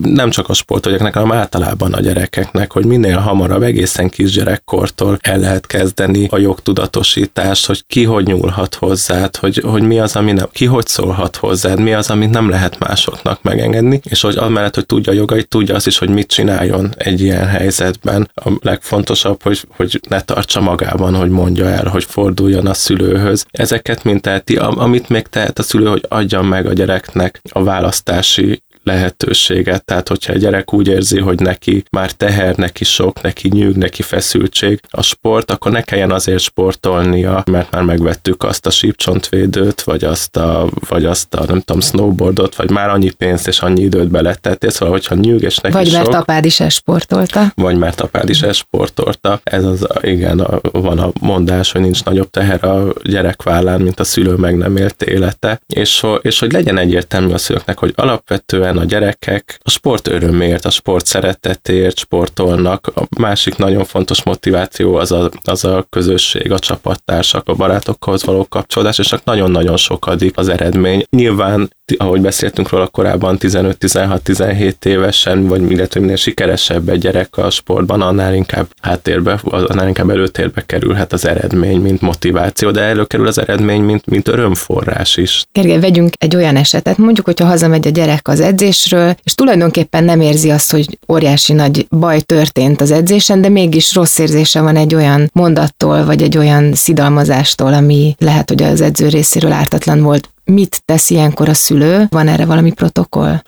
nem 0.03 0.31
csak 0.31 0.49
a 0.49 0.55
sportolóknak, 0.55 1.15
hanem 1.15 1.33
általában 1.33 1.93
a 1.93 2.01
gyerekeknek, 2.01 2.73
hogy 2.73 2.85
minél 2.85 3.17
hamarabb 3.17 3.63
egészen 3.63 4.09
kisgyerekkortól 4.21 5.19
el 5.21 5.39
lehet 5.39 5.67
kezdeni 5.67 6.27
a 6.31 6.39
jogtudatosítást, 6.39 7.67
hogy 7.67 7.85
ki 7.87 8.05
hogy 8.05 8.27
nyúlhat 8.27 8.75
hozzád, 8.75 9.37
hogy, 9.37 9.63
hogy 9.67 9.83
mi 9.83 9.99
az, 9.99 10.17
ami 10.17 10.33
nem, 10.33 10.49
ki 10.53 10.65
hogy 10.65 10.87
szólhat 10.87 11.37
hozzád, 11.37 11.81
mi 11.81 11.93
az, 11.93 12.11
amit 12.11 12.31
nem 12.31 12.49
lehet 12.49 12.79
másoknak 12.79 13.43
megengedni, 13.43 14.01
és 14.05 14.21
hogy 14.21 14.37
amellett, 14.37 14.75
hogy 14.75 14.87
tudja 14.87 15.13
a 15.13 15.15
jogait, 15.15 15.49
tudja 15.49 15.75
azt 15.75 15.87
is, 15.87 15.99
hogy 15.99 16.09
mit 16.09 16.27
csináljon 16.27 16.95
egy 16.97 17.21
ilyen 17.21 17.47
helyzetben. 17.47 18.31
A 18.35 18.51
legfontosabb, 18.61 19.43
hogy, 19.43 19.65
hogy 19.77 20.01
ne 20.09 20.21
tartsa 20.21 20.61
magában, 20.61 21.15
hogy 21.15 21.31
mondja 21.31 21.67
el, 21.67 21.89
hogy 21.89 22.05
forduljon 22.05 22.67
a 22.67 22.75
szülőhöz. 22.75 23.47
Ezeket 23.51 24.05
mint 24.05 24.23
teheti, 24.23 24.57
amit 24.57 25.09
még 25.09 25.27
tehet 25.27 25.59
a 25.59 25.63
szülő, 25.63 25.87
hogy 25.87 26.05
adja 26.09 26.43
meg 26.43 26.67
a 26.67 26.73
gyereknek 26.73 27.41
a 27.53 27.63
választási 27.63 28.63
lehetőséget. 28.91 29.85
Tehát, 29.85 30.09
hogyha 30.09 30.33
egy 30.33 30.41
gyerek 30.41 30.73
úgy 30.73 30.89
érzi, 30.89 31.21
hogy 31.21 31.41
neki 31.41 31.85
már 31.91 32.11
teher, 32.13 32.57
neki 32.57 32.85
sok, 32.85 33.23
neki 33.23 33.49
nyűg, 33.49 33.77
neki 33.77 34.03
feszültség 34.03 34.81
a 34.91 35.03
sport, 35.03 35.51
akkor 35.51 35.73
ne 35.73 35.83
kelljen 35.83 36.11
azért 36.11 36.41
sportolnia, 36.41 37.43
mert 37.51 37.71
már 37.71 37.83
megvettük 37.83 38.43
azt 38.43 38.67
a 38.67 38.71
sípcsontvédőt, 38.71 39.83
vagy 39.83 40.05
azt 40.05 40.37
a, 40.37 40.69
vagy 40.89 41.05
azt 41.05 41.35
a 41.35 41.45
nem 41.47 41.61
tudom, 41.61 41.81
snowboardot, 41.81 42.55
vagy 42.57 42.71
már 42.71 42.89
annyi 42.89 43.11
pénzt 43.11 43.49
és 43.49 43.61
annyi 43.61 43.83
időt 43.83 44.11
beletettél, 44.11 44.71
szóval, 44.71 44.95
hogyha 44.95 45.15
nyűg 45.15 45.43
és 45.43 45.57
neki 45.57 45.75
Vagy 45.75 45.89
sok, 45.89 45.97
mert 45.97 46.15
apád 46.15 46.45
is 46.45 46.61
esportolta. 46.61 47.53
Vagy 47.55 47.77
mert 47.77 48.01
apád 48.01 48.29
is 48.29 48.43
esportolta. 48.43 49.41
Ez 49.45 49.65
az, 49.65 49.87
igen, 50.01 50.41
a, 50.41 50.61
van 50.73 50.99
a 50.99 51.11
mondás, 51.21 51.73
hogy 51.73 51.81
nincs 51.81 52.05
nagyobb 52.05 52.31
teher 52.31 52.65
a 52.65 52.93
gyerek 53.03 53.43
vállán, 53.43 53.81
mint 53.81 54.01
a 54.01 54.05
szülő 54.05 54.35
meg 54.35 54.57
nem 54.57 54.77
élt 54.77 55.03
élete. 55.03 55.61
És, 55.67 56.07
és 56.23 56.39
hogy 56.39 56.53
legyen 56.53 56.79
egyértelmű 56.79 57.33
a 57.33 57.39
szülőknek, 57.39 57.79
hogy 57.79 57.93
alapvetően 57.97 58.79
a 58.81 58.85
gyerekek 58.85 59.59
a 59.63 59.71
sport 59.71 60.09
örömért, 60.09 60.65
a 60.65 60.71
sport 60.71 61.07
szeretetért 61.07 61.99
sportolnak. 61.99 62.93
A 62.95 63.07
másik 63.19 63.57
nagyon 63.57 63.85
fontos 63.85 64.23
motiváció 64.23 64.95
az 64.95 65.13
a, 65.13 65.31
az 65.45 65.65
a 65.65 65.87
közösség, 65.91 66.53
a 66.53 66.59
csapattársak, 66.59 67.49
a 67.49 67.55
barátokhoz 67.55 68.25
való 68.25 68.47
kapcsolódás, 68.49 68.99
és 68.99 69.15
nagyon-nagyon 69.25 69.77
sokadik 69.77 70.37
az 70.37 70.49
eredmény. 70.49 71.05
Nyilván 71.11 71.71
ahogy 71.97 72.21
beszéltünk 72.21 72.69
róla 72.69 72.87
korábban, 72.87 73.37
15-16-17 73.41 74.85
évesen, 74.85 75.47
vagy 75.47 75.71
illetve 75.71 76.01
minél 76.01 76.17
sikeresebb 76.17 76.89
egy 76.89 77.01
gyerek 77.01 77.37
a 77.37 77.51
sportban, 77.51 78.01
annál 78.01 78.35
inkább 78.35 78.67
háttérbe, 78.81 79.41
annál 79.45 79.87
inkább 79.87 80.11
előtérbe 80.11 80.63
kerülhet 80.67 81.13
az 81.13 81.27
eredmény, 81.27 81.81
mint 81.81 82.01
motiváció, 82.01 82.71
de 82.71 82.81
előkerül 82.81 83.27
az 83.27 83.39
eredmény, 83.39 83.83
mint, 83.83 84.07
mint 84.07 84.29
örömforrás 84.29 85.17
is. 85.17 85.45
Gergely, 85.53 85.81
vegyünk 85.81 86.13
egy 86.19 86.37
olyan 86.37 86.57
esetet, 86.57 86.99
mondjuk, 86.99 87.27
hogyha 87.27 87.47
hazamegy 87.47 87.87
a 87.87 87.91
gyerek 87.91 88.29
az 88.29 88.41
edzésről, 88.61 89.15
és 89.23 89.35
tulajdonképpen 89.35 90.05
nem 90.05 90.21
érzi 90.21 90.51
azt, 90.51 90.71
hogy 90.71 90.99
óriási 91.09 91.53
nagy 91.53 91.87
baj 91.91 92.21
történt 92.21 92.81
az 92.81 92.91
edzésen, 92.91 93.41
de 93.41 93.49
mégis 93.49 93.95
rossz 93.95 94.19
érzése 94.19 94.61
van 94.61 94.77
egy 94.77 94.95
olyan 94.95 95.31
mondattól, 95.33 96.05
vagy 96.05 96.23
egy 96.23 96.37
olyan 96.37 96.75
szidalmazástól, 96.75 97.73
ami 97.73 98.15
lehet, 98.19 98.49
hogy 98.49 98.63
az 98.63 98.81
edző 98.81 99.09
részéről 99.09 99.53
ártatlan 99.53 100.03
volt 100.03 100.29
mit 100.45 100.83
tesz 100.85 101.11
ilyenkor 101.11 101.49
a 101.49 101.55
szülő? 101.55 102.07
Van 102.11 102.29
erre 102.29 102.45
valami 102.45 102.73
protokoll? 102.73 103.43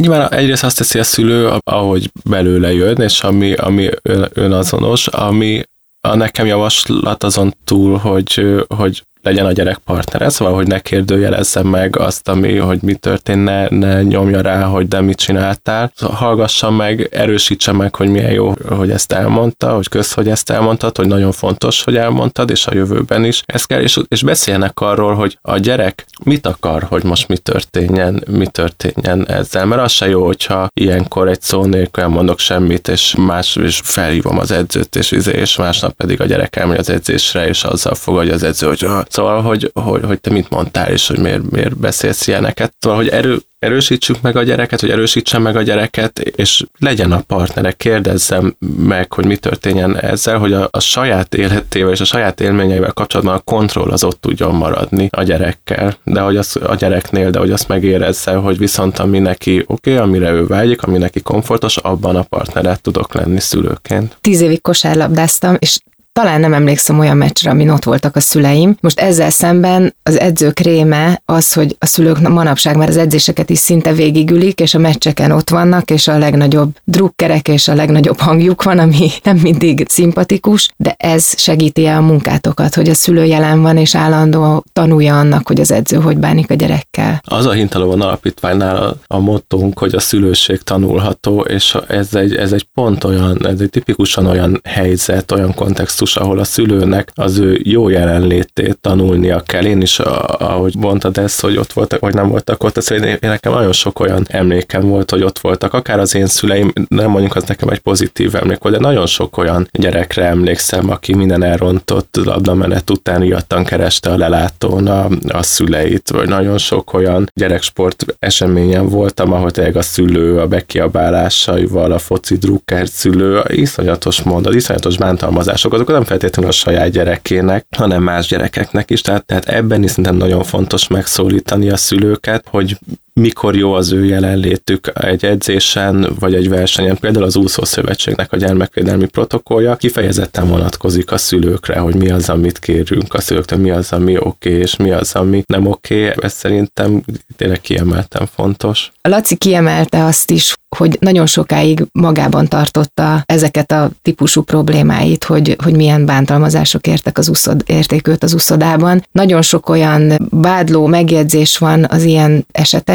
Nyilván 0.00 0.32
egyrészt 0.32 0.64
azt 0.64 0.76
teszi 0.76 0.98
a 0.98 1.04
szülő, 1.04 1.50
ahogy 1.64 2.10
belőle 2.24 2.72
jön, 2.72 2.96
és 2.96 3.20
ami, 3.20 3.52
ami 3.52 3.88
önazonos, 4.32 5.06
ami 5.06 5.62
a 6.00 6.14
nekem 6.14 6.46
javaslat 6.46 7.24
azon 7.24 7.54
túl, 7.64 7.96
hogy, 7.96 8.44
hogy 8.76 9.02
legyen 9.22 9.46
a 9.46 9.52
gyerek 9.52 9.78
partnere, 9.78 10.28
szóval, 10.28 10.54
hogy 10.54 10.66
ne 10.66 10.78
kérdőjelezze 10.78 11.62
meg 11.62 11.98
azt, 11.98 12.28
ami, 12.28 12.56
hogy 12.56 12.82
mi 12.82 12.94
történt, 12.94 13.44
ne, 13.44 13.68
ne 13.68 14.02
nyomja 14.02 14.40
rá, 14.40 14.62
hogy 14.62 14.88
de 14.88 15.00
mit 15.00 15.16
csináltál. 15.16 15.92
Szóval 15.94 16.16
hallgassa 16.16 16.70
meg, 16.70 17.08
erősítse 17.12 17.72
meg, 17.72 17.94
hogy 17.94 18.08
milyen 18.08 18.32
jó, 18.32 18.52
hogy 18.68 18.90
ezt 18.90 19.12
elmondta, 19.12 19.74
hogy 19.74 19.88
kösz, 19.88 20.14
hogy 20.14 20.28
ezt 20.28 20.50
elmondtad, 20.50 20.96
hogy 20.96 21.06
nagyon 21.06 21.32
fontos, 21.32 21.84
hogy 21.84 21.96
elmondtad, 21.96 22.50
és 22.50 22.66
a 22.66 22.74
jövőben 22.74 23.24
is 23.24 23.42
ezt 23.46 23.66
kell, 23.66 23.80
és, 23.80 23.98
és 24.08 24.22
beszélnek 24.22 24.80
arról, 24.80 25.14
hogy 25.14 25.38
a 25.42 25.58
gyerek 25.58 26.06
mit 26.24 26.46
akar, 26.46 26.82
hogy 26.82 27.04
most 27.04 27.28
mi 27.28 27.36
történjen, 27.36 28.24
mi 28.30 28.46
történjen 28.46 29.28
ezzel, 29.28 29.66
mert 29.66 29.82
az 29.82 29.92
se 29.92 30.08
jó, 30.08 30.24
hogyha 30.24 30.68
ilyenkor 30.74 31.28
egy 31.28 31.42
szó 31.42 31.64
nélkül 31.64 32.06
mondok 32.06 32.38
semmit, 32.38 32.88
és 32.88 33.14
más 33.18 33.56
is 33.56 33.80
felhívom 33.84 34.38
az 34.38 34.50
edzőt, 34.50 34.96
és, 34.96 35.10
izé, 35.10 35.32
és 35.32 35.56
másnap 35.56 35.92
pedig 35.92 36.20
a 36.20 36.24
gyerek 36.24 36.56
elmegy 36.56 36.78
az 36.78 36.90
edzésre, 36.90 37.48
és 37.48 37.64
azzal 37.64 37.94
fogadja 37.94 38.34
az 38.34 38.42
edző, 38.42 38.66
hogy 38.66 38.86
Szóval, 39.12 39.42
hogy, 39.42 39.70
hogy, 39.74 40.04
hogy 40.04 40.20
te 40.20 40.30
mit 40.30 40.50
mondtál, 40.50 40.90
és 40.90 41.06
hogy 41.06 41.18
miért, 41.18 41.50
miért 41.50 41.76
beszélsz 41.76 42.26
ilyeneket. 42.26 42.74
Szóval, 42.78 42.98
hogy 42.98 43.08
erő, 43.08 43.38
erősítsük 43.58 44.20
meg 44.20 44.36
a 44.36 44.42
gyereket, 44.42 44.80
hogy 44.80 44.90
erősítsen 44.90 45.42
meg 45.42 45.56
a 45.56 45.62
gyereket, 45.62 46.18
és 46.18 46.64
legyen 46.78 47.12
a 47.12 47.20
partnerek, 47.20 47.76
kérdezzem 47.76 48.56
meg, 48.76 49.12
hogy 49.12 49.24
mi 49.24 49.36
történjen 49.36 50.00
ezzel, 50.00 50.38
hogy 50.38 50.52
a, 50.52 50.68
a 50.70 50.80
saját 50.80 51.34
életével 51.34 51.92
és 51.92 52.00
a 52.00 52.04
saját 52.04 52.40
élményeivel 52.40 52.92
kapcsolatban 52.92 53.34
a 53.34 53.38
kontroll 53.38 53.90
az 53.90 54.04
ott 54.04 54.20
tudjon 54.20 54.54
maradni 54.54 55.08
a 55.10 55.22
gyerekkel, 55.22 55.96
de 56.04 56.20
hogy 56.20 56.36
az 56.36 56.56
a 56.66 56.74
gyereknél, 56.74 57.30
de 57.30 57.38
hogy 57.38 57.50
azt 57.50 57.68
megérezze, 57.68 58.34
hogy 58.34 58.58
viszont 58.58 58.98
ami 58.98 59.18
neki 59.18 59.64
oké, 59.66 59.92
okay, 59.94 60.06
amire 60.06 60.30
ő 60.30 60.46
vágyik, 60.46 60.82
ami 60.82 60.98
neki 60.98 61.20
komfortos, 61.20 61.76
abban 61.76 62.16
a 62.16 62.22
partneret 62.22 62.82
tudok 62.82 63.14
lenni 63.14 63.40
szülőként. 63.40 64.16
Tíz 64.20 64.40
évig 64.40 64.60
kosárlabdáztam, 64.60 65.56
és 65.58 65.78
talán 66.12 66.40
nem 66.40 66.54
emlékszem 66.54 66.98
olyan 66.98 67.16
meccsre, 67.16 67.50
amin 67.50 67.68
ott 67.68 67.84
voltak 67.84 68.16
a 68.16 68.20
szüleim. 68.20 68.76
Most 68.80 69.00
ezzel 69.00 69.30
szemben 69.30 69.94
az 70.02 70.18
edzők 70.18 70.58
réme 70.58 71.22
az, 71.24 71.52
hogy 71.52 71.76
a 71.78 71.86
szülők 71.86 72.20
manapság 72.20 72.76
már 72.76 72.88
az 72.88 72.96
edzéseket 72.96 73.50
is 73.50 73.58
szinte 73.58 73.92
végigülik, 73.92 74.60
és 74.60 74.74
a 74.74 74.78
meccseken 74.78 75.30
ott 75.30 75.48
vannak, 75.48 75.90
és 75.90 76.08
a 76.08 76.18
legnagyobb 76.18 76.76
drukkerek 76.84 77.48
és 77.48 77.68
a 77.68 77.74
legnagyobb 77.74 78.18
hangjuk 78.18 78.62
van, 78.62 78.78
ami 78.78 79.10
nem 79.22 79.36
mindig 79.36 79.84
szimpatikus, 79.88 80.70
de 80.76 80.94
ez 80.98 81.40
segíti 81.40 81.86
el 81.86 81.96
a 81.96 82.00
munkátokat, 82.00 82.74
hogy 82.74 82.88
a 82.88 82.94
szülő 82.94 83.24
jelen 83.24 83.62
van, 83.62 83.76
és 83.76 83.94
állandó 83.94 84.64
tanulja 84.72 85.18
annak, 85.18 85.46
hogy 85.46 85.60
az 85.60 85.70
edző 85.70 85.96
hogy 85.96 86.16
bánik 86.16 86.50
a 86.50 86.54
gyerekkel. 86.54 87.20
Az 87.24 87.46
a 87.46 87.52
Hintalovon 87.52 88.00
alapítványnál 88.00 88.76
a, 88.76 88.96
a 89.06 89.18
mottónk, 89.18 89.78
hogy 89.78 89.94
a 89.94 90.00
szülőség 90.00 90.62
tanulható, 90.62 91.40
és 91.40 91.76
ez 91.88 92.14
egy, 92.14 92.34
ez 92.34 92.52
egy 92.52 92.66
pont 92.74 93.04
olyan, 93.04 93.46
ez 93.46 93.60
egy 93.60 93.70
tipikusan 93.70 94.26
olyan 94.26 94.60
helyzet, 94.64 95.32
olyan 95.32 95.54
kontextus, 95.54 96.01
kontextus, 96.02 96.16
ahol 96.16 96.38
a 96.38 96.44
szülőnek 96.44 97.10
az 97.14 97.38
ő 97.38 97.60
jó 97.62 97.88
jelenlétét 97.88 98.78
tanulnia 98.80 99.40
kell. 99.40 99.64
Én 99.64 99.80
is, 99.80 99.98
ahogy 99.98 100.74
mondtad 100.76 101.18
ezt, 101.18 101.40
hogy 101.40 101.56
ott 101.56 101.72
voltak, 101.72 102.00
vagy 102.00 102.14
nem 102.14 102.28
voltak 102.28 102.64
ott, 102.64 102.76
az 102.76 102.90
én, 102.90 103.16
nekem 103.20 103.52
nagyon 103.52 103.72
sok 103.72 104.00
olyan 104.00 104.26
emlékem 104.28 104.88
volt, 104.88 105.10
hogy 105.10 105.22
ott 105.22 105.38
voltak, 105.38 105.74
akár 105.74 105.98
az 105.98 106.14
én 106.14 106.26
szüleim, 106.26 106.72
nem 106.88 107.10
mondjuk 107.10 107.36
az 107.36 107.44
nekem 107.44 107.68
egy 107.68 107.78
pozitív 107.78 108.34
emlék 108.34 108.58
volt, 108.58 108.74
de 108.74 108.80
nagyon 108.80 109.06
sok 109.06 109.38
olyan 109.38 109.68
gyerekre 109.72 110.24
emlékszem, 110.24 110.90
aki 110.90 111.14
minden 111.14 111.42
elrontott 111.42 112.18
labdamenet 112.24 112.90
után 112.90 113.20
riadtan 113.20 113.64
kereste 113.64 114.10
a 114.10 114.16
lelátón 114.16 114.86
a, 114.86 115.08
a 115.28 115.42
szüleit, 115.42 116.10
vagy 116.10 116.28
nagyon 116.28 116.58
sok 116.58 116.94
olyan 116.94 117.30
gyereksport 117.34 118.04
eseményen 118.18 118.88
voltam, 118.88 119.32
ahol 119.32 119.50
tényleg 119.50 119.76
a 119.76 119.82
szülő 119.82 120.38
a 120.38 120.46
bekiabálásaival, 120.46 121.92
a 121.92 121.98
foci 121.98 122.36
drukker 122.36 122.88
szülő, 122.88 123.42
iszonyatos 123.48 124.22
mondat, 124.22 124.54
iszonyatos 124.54 124.96
bántalmazások, 125.02 125.72
azok 125.72 125.90
nem 125.92 126.04
feltétlenül 126.04 126.50
a 126.50 126.54
saját 126.54 126.90
gyerekének, 126.90 127.66
hanem 127.76 128.02
más 128.02 128.26
gyerekeknek 128.26 128.90
is. 128.90 129.00
Tehát, 129.00 129.24
tehát 129.24 129.48
ebben 129.48 129.82
is 129.82 129.90
szerintem 129.90 130.16
nagyon 130.16 130.42
fontos 130.42 130.88
megszólítani 130.88 131.70
a 131.70 131.76
szülőket, 131.76 132.44
hogy 132.50 132.78
mikor 133.14 133.56
jó 133.56 133.72
az 133.72 133.92
ő 133.92 134.04
jelenlétük 134.04 134.92
egy 134.94 135.24
edzésen, 135.24 136.08
vagy 136.18 136.34
egy 136.34 136.48
versenyen. 136.48 136.96
Például 136.96 137.24
az 137.24 137.36
Úszó 137.36 137.64
Szövetségnek 137.64 138.32
a 138.32 138.36
gyermekvédelmi 138.36 139.06
protokollja 139.06 139.76
kifejezetten 139.76 140.48
vonatkozik 140.48 141.12
a 141.12 141.18
szülőkre, 141.18 141.78
hogy 141.78 141.94
mi 141.94 142.10
az, 142.10 142.28
amit 142.28 142.58
kérünk 142.58 143.14
a 143.14 143.20
szülőktől, 143.20 143.58
mi 143.58 143.70
az, 143.70 143.92
ami 143.92 144.16
oké, 144.16 144.48
okay, 144.48 144.60
és 144.60 144.76
mi 144.76 144.90
az, 144.90 145.14
ami 145.14 145.42
nem 145.46 145.66
oké. 145.66 146.08
Okay. 146.08 146.24
Ez 146.24 146.32
szerintem 146.32 147.02
tényleg 147.36 147.60
kiemelten 147.60 148.26
fontos. 148.26 148.92
A 149.00 149.08
Laci 149.08 149.36
kiemelte 149.36 150.04
azt 150.04 150.30
is, 150.30 150.54
hogy 150.76 150.96
nagyon 151.00 151.26
sokáig 151.26 151.86
magában 151.92 152.48
tartotta 152.48 153.22
ezeket 153.26 153.72
a 153.72 153.90
típusú 154.02 154.42
problémáit, 154.42 155.24
hogy, 155.24 155.56
hogy 155.62 155.76
milyen 155.76 156.06
bántalmazások 156.06 156.86
értek 156.86 157.18
az 157.18 157.28
uszod, 157.28 157.62
érték 157.66 158.08
őt 158.08 158.22
az 158.22 158.32
uszodában. 158.32 159.06
Nagyon 159.12 159.42
sok 159.42 159.68
olyan 159.68 160.28
vádló 160.30 160.86
megjegyzés 160.86 161.58
van 161.58 161.86
az 161.88 162.02
ilyen 162.02 162.46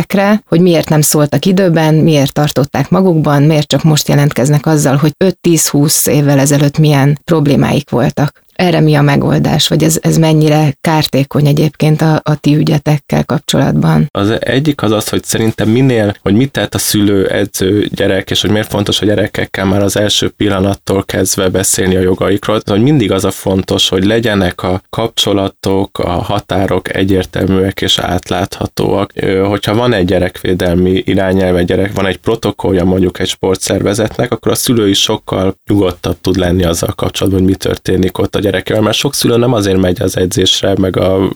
esetekre, 0.08 0.44
hogy 0.48 0.62
miért 0.62 0.90
nem 0.90 1.02
szóltak 1.02 1.46
időben, 1.46 1.96
miért 1.96 2.34
tartották 2.34 2.90
magukban, 2.90 3.44
miért 3.44 3.68
csak 3.68 3.84
most 3.84 4.08
jelentkeznek 4.08 4.66
azzal, 4.66 4.96
hogy 4.96 5.12
5-10-20 5.24 6.08
évvel 6.08 6.40
ezelőtt 6.40 6.78
milyen 6.78 7.20
problémáik 7.24 7.90
voltak. 7.90 8.46
Erre 8.58 8.80
mi 8.80 8.96
a 8.96 9.02
megoldás, 9.02 9.68
vagy 9.68 9.84
ez, 9.84 9.98
ez 10.02 10.18
mennyire 10.18 10.78
kártékony 10.82 11.48
egyébként 11.48 12.02
a, 12.02 12.22
a 12.24 12.36
ti 12.36 12.56
ügyetekkel 12.56 13.26
kapcsolatban? 13.26 14.08
Az 14.12 14.34
egyik 14.40 14.82
az 14.82 14.92
az, 14.92 15.10
hogy 15.10 15.24
szerintem 15.24 15.70
minél, 15.70 16.16
hogy 16.22 16.34
mit 16.34 16.52
tehet 16.52 16.76
a 16.76 16.78
szülő, 16.78 17.28
edző, 17.28 17.88
gyerek, 17.96 18.32
és 18.32 18.42
hogy 18.42 18.52
miért 18.52 18.70
fontos 18.70 19.02
a 19.02 19.06
gyerekekkel 19.06 19.66
már 19.66 19.82
az 19.82 19.98
első 19.98 20.30
pillanattól 20.30 21.04
kezdve 21.04 21.50
beszélni 21.50 21.96
a 21.96 22.00
jogaikról, 22.00 22.62
hogy 22.66 22.82
mindig 22.82 23.12
az 23.12 23.26
a 23.26 23.32
fontos, 23.32 23.90
hogy 23.90 24.06
legyenek 24.06 24.64
a 24.64 24.82
kapcsolatok, 24.90 26.00
a 26.00 26.10
határok 26.10 26.96
egyértelműek 26.96 27.82
és 27.82 28.00
átláthatóak. 28.00 29.14
Hogyha 29.44 29.76
van 29.76 29.94
egy 29.94 30.06
gyerekvédelmi 30.06 31.02
irányelve, 31.06 31.64
gyerek, 31.64 31.94
van 31.94 32.06
egy 32.06 32.18
protokollja 32.18 32.84
mondjuk 32.84 33.20
egy 33.20 33.28
sportszervezetnek, 33.28 34.32
akkor 34.32 34.52
a 34.52 34.56
szülő 34.56 34.90
is 34.90 35.02
sokkal 35.02 35.56
nyugodtabb 35.70 36.18
tud 36.22 36.36
lenni 36.36 36.64
azzal 36.64 36.94
kapcsolatban, 36.96 37.42
hogy 37.42 37.50
mi 37.50 37.56
történik 37.56 38.18
ott 38.18 38.36
a 38.36 38.40
gyerekével, 38.48 38.82
mert 38.82 38.98
sok 38.98 39.14
szülő 39.14 39.38
nem 39.38 39.54
azért 39.54 39.78
megy 39.78 40.02
az 40.02 40.18
edzésre, 40.18 40.74
meg 40.78 40.98
a 40.98 41.30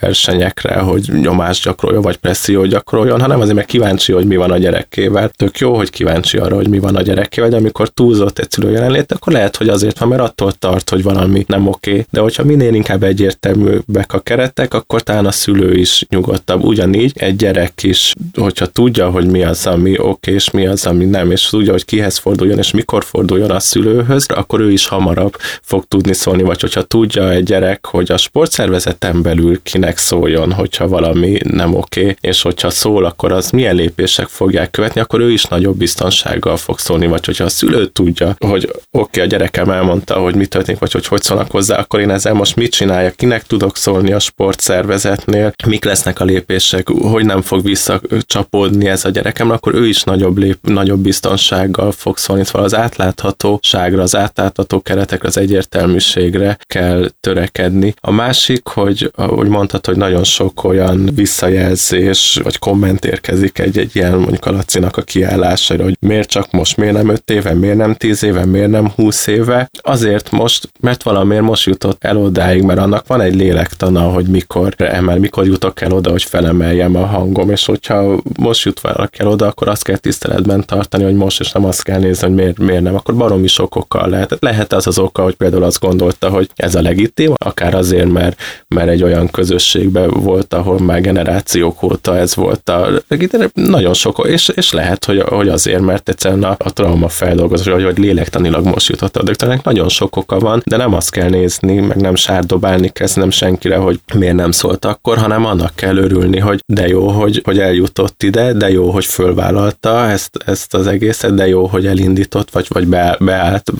versenyekre, 0.00 0.74
hogy 0.74 1.08
nyomást 1.22 1.64
gyakoroljon, 1.64 2.02
vagy 2.02 2.16
pressziót 2.16 2.66
gyakoroljon, 2.68 3.20
hanem 3.20 3.40
azért 3.40 3.56
meg 3.56 3.64
kíváncsi, 3.64 4.12
hogy 4.12 4.26
mi 4.26 4.36
van 4.36 4.50
a 4.50 4.58
gyerekével. 4.58 5.28
Tök 5.28 5.58
jó, 5.58 5.76
hogy 5.76 5.90
kíváncsi 5.90 6.38
arra, 6.38 6.56
hogy 6.56 6.68
mi 6.68 6.78
van 6.78 6.96
a 6.96 7.02
gyerekével, 7.02 7.50
de 7.50 7.56
amikor 7.56 7.88
túlzott 7.88 8.38
egy 8.38 8.50
szülő 8.50 8.70
jelenlét, 8.70 9.12
akkor 9.12 9.32
lehet, 9.32 9.56
hogy 9.56 9.68
azért 9.68 9.98
van, 9.98 10.08
mert 10.08 10.22
attól 10.22 10.52
tart, 10.52 10.90
hogy 10.90 11.02
valami 11.02 11.44
nem 11.48 11.66
oké. 11.66 12.06
De 12.10 12.20
hogyha 12.20 12.44
minél 12.44 12.74
inkább 12.74 13.02
egyértelműbbek 13.02 14.12
a 14.12 14.20
keretek, 14.20 14.74
akkor 14.74 15.02
talán 15.02 15.26
a 15.26 15.30
szülő 15.30 15.74
is 15.74 16.04
nyugodtabb. 16.08 16.64
Ugyanígy 16.64 17.12
egy 17.14 17.36
gyerek 17.36 17.82
is, 17.82 18.14
hogyha 18.34 18.66
tudja, 18.66 19.10
hogy 19.10 19.26
mi 19.26 19.42
az, 19.42 19.66
ami 19.66 19.98
oké, 19.98 20.32
és 20.32 20.50
mi 20.50 20.66
az, 20.66 20.86
ami 20.86 21.04
nem, 21.04 21.30
és 21.30 21.48
tudja, 21.48 21.72
hogy 21.72 21.84
kihez 21.84 22.18
forduljon, 22.18 22.58
és 22.58 22.70
mikor 22.70 23.04
forduljon 23.04 23.50
a 23.50 23.60
szülőhöz, 23.60 24.26
akkor 24.34 24.60
ő 24.60 24.72
is 24.72 24.86
hamarabb 24.86 25.36
fog 25.62 25.84
tudni 25.88 26.12
szólni, 26.12 26.42
vagy 26.48 26.60
hogyha 26.60 26.82
tudja 26.82 27.30
egy 27.30 27.42
gyerek, 27.42 27.86
hogy 27.86 28.12
a 28.12 28.16
sportszervezeten 28.16 29.22
belül 29.22 29.62
kinek 29.62 29.98
szóljon, 29.98 30.52
hogyha 30.52 30.88
valami 30.88 31.38
nem 31.44 31.74
oké, 31.74 32.16
és 32.20 32.42
hogyha 32.42 32.70
szól, 32.70 33.04
akkor 33.04 33.32
az 33.32 33.50
milyen 33.50 33.74
lépések 33.74 34.26
fogják 34.26 34.70
követni, 34.70 35.00
akkor 35.00 35.20
ő 35.20 35.30
is 35.30 35.44
nagyobb 35.44 35.76
biztonsággal 35.76 36.56
fog 36.56 36.78
szólni, 36.78 37.06
vagy 37.06 37.24
hogyha 37.24 37.44
a 37.44 37.48
szülő 37.48 37.86
tudja, 37.86 38.36
hogy 38.38 38.64
oké, 38.64 38.80
okay, 38.90 39.22
a 39.22 39.26
gyerekem 39.26 39.70
elmondta, 39.70 40.14
hogy 40.14 40.34
mit 40.34 40.48
történik, 40.48 40.80
vagy 40.80 40.92
hogy 40.92 41.06
hogy 41.06 41.22
szólnak 41.22 41.50
hozzá, 41.50 41.78
akkor 41.78 42.00
én 42.00 42.10
ezzel 42.10 42.34
most 42.34 42.56
mit 42.56 42.72
csináljak, 42.72 43.16
kinek 43.16 43.42
tudok 43.42 43.76
szólni 43.76 44.12
a 44.12 44.18
sportszervezetnél, 44.18 45.52
mik 45.66 45.84
lesznek 45.84 46.20
a 46.20 46.24
lépések, 46.24 46.88
hogy 46.88 47.24
nem 47.24 47.42
fog 47.42 47.62
visszacsapódni 47.62 48.88
ez 48.88 49.04
a 49.04 49.08
gyerekem, 49.08 49.50
akkor 49.50 49.74
ő 49.74 49.86
is 49.86 50.02
nagyobb, 50.02 50.38
lép, 50.38 50.58
nagyobb 50.62 51.00
biztonsággal 51.00 51.92
fog 51.92 52.16
szólni, 52.16 52.44
szóval 52.44 52.64
az 52.64 52.74
átláthatóságra, 52.74 54.02
az 54.02 54.16
átlátható 54.16 54.80
keretekre, 54.80 55.28
az 55.28 55.38
egyértelműségre 55.38 56.37
kell 56.66 57.08
törekedni. 57.20 57.94
A 58.00 58.10
másik, 58.10 58.66
hogy 58.66 59.10
ahogy 59.14 59.48
mondtad, 59.48 59.86
hogy 59.86 59.96
nagyon 59.96 60.24
sok 60.24 60.64
olyan 60.64 61.10
visszajelzés 61.14 62.40
vagy 62.42 62.58
komment 62.58 63.04
érkezik 63.04 63.58
egy-egy 63.58 63.96
ilyen 63.96 64.18
mondjuk 64.18 64.46
a 64.46 64.50
Lacinak 64.50 64.96
a 64.96 65.02
kiállására, 65.02 65.82
hogy 65.82 65.96
miért 66.00 66.28
csak 66.28 66.50
most, 66.50 66.76
miért 66.76 66.94
nem 66.94 67.08
5 67.08 67.30
éve, 67.30 67.54
miért 67.54 67.76
nem 67.76 67.94
10 67.94 68.22
éve, 68.22 68.44
miért 68.44 68.70
nem 68.70 68.90
20 68.94 69.26
éve. 69.26 69.70
Azért 69.82 70.30
most, 70.30 70.68
mert 70.80 71.02
valamiért 71.02 71.42
most 71.42 71.66
jutott 71.66 72.04
el 72.04 72.16
odáig, 72.16 72.62
mert 72.62 72.78
annak 72.78 73.06
van 73.06 73.20
egy 73.20 73.34
lélektana, 73.34 74.00
hogy 74.00 74.26
mikor 74.26 74.74
emel, 74.76 75.18
mikor 75.18 75.46
jutok 75.46 75.80
el 75.80 75.92
oda, 75.92 76.10
hogy 76.10 76.22
felemeljem 76.22 76.96
a 76.96 77.06
hangom, 77.06 77.50
és 77.50 77.64
hogyha 77.64 78.20
most 78.38 78.64
jut 78.64 78.80
valaki 78.80 79.20
el 79.20 79.28
oda, 79.28 79.46
akkor 79.46 79.68
azt 79.68 79.84
kell 79.84 79.96
tiszteletben 79.96 80.64
tartani, 80.66 81.04
hogy 81.04 81.14
most, 81.14 81.40
és 81.40 81.52
nem 81.52 81.64
azt 81.64 81.82
kell 81.82 81.98
nézni, 81.98 82.26
hogy 82.26 82.36
miért, 82.36 82.58
miért 82.58 82.82
nem, 82.82 82.94
akkor 82.94 83.14
baromi 83.14 83.46
sok 83.46 83.76
okkal 83.76 84.08
lehet. 84.08 84.36
Lehet 84.40 84.72
az 84.72 84.86
az 84.86 84.98
oka, 84.98 85.22
hogy 85.22 85.34
például 85.34 85.62
azt 85.62 85.80
gondolta, 85.80 86.27
gondolta, 86.28 86.54
hogy 86.54 86.66
ez 86.66 86.74
a 86.74 86.82
legitim, 86.82 87.32
akár 87.36 87.74
azért, 87.74 88.12
mert, 88.12 88.40
mert 88.68 88.88
egy 88.88 89.02
olyan 89.02 89.30
közösségben 89.30 90.10
volt, 90.10 90.54
ahol 90.54 90.78
már 90.78 91.00
generációk 91.00 91.82
óta 91.82 92.16
ez 92.16 92.34
volt 92.34 92.68
a 92.68 92.88
legitim, 93.08 93.48
nagyon 93.54 93.94
sok, 93.94 94.26
és, 94.28 94.48
és 94.48 94.72
lehet, 94.72 95.04
hogy, 95.04 95.22
hogy 95.22 95.48
azért, 95.48 95.80
mert 95.80 96.08
egyszerűen 96.08 96.42
a, 96.42 96.56
a 96.58 96.72
trauma 96.72 97.08
feldolgozás, 97.08 97.66
vagy, 97.66 97.82
vagy 97.82 97.98
lélektanilag 97.98 98.64
most 98.64 98.88
jutott 98.88 99.16
a 99.16 99.22
doktornak, 99.22 99.64
nagyon 99.64 99.88
sok 99.88 100.16
oka 100.16 100.38
van, 100.38 100.62
de 100.64 100.76
nem 100.76 100.94
azt 100.94 101.10
kell 101.10 101.28
nézni, 101.28 101.80
meg 101.80 101.96
nem 101.96 102.14
sárdobálni 102.14 102.88
kezd 102.88 103.16
senkire, 103.30 103.76
hogy 103.76 104.00
miért 104.14 104.34
nem 104.34 104.50
szólt 104.50 104.84
akkor, 104.84 105.16
hanem 105.16 105.44
annak 105.44 105.74
kell 105.74 105.96
örülni, 105.96 106.38
hogy 106.38 106.60
de 106.66 106.88
jó, 106.88 107.08
hogy, 107.08 107.40
hogy 107.44 107.58
eljutott 107.58 108.22
ide, 108.22 108.52
de 108.52 108.70
jó, 108.70 108.90
hogy 108.90 109.04
fölvállalta 109.04 110.08
ezt, 110.08 110.30
ezt 110.46 110.74
az 110.74 110.86
egészet, 110.86 111.34
de 111.34 111.48
jó, 111.48 111.66
hogy 111.66 111.86
elindított, 111.86 112.50
vagy, 112.50 112.66
vagy 112.68 112.86
be, 112.86 113.16
beállt, 113.20 113.72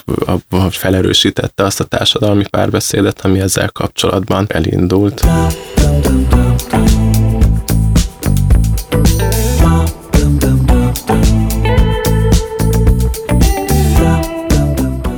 vagy 0.49 0.77
felerősítette 0.77 1.65
azt 1.65 1.81
a 1.81 1.85
társadalmi 1.85 2.38
párbeszédet, 2.47 3.21
ami 3.21 3.41
ezzel 3.41 3.71
kapcsolatban 3.71 4.47
elindult. 4.49 5.25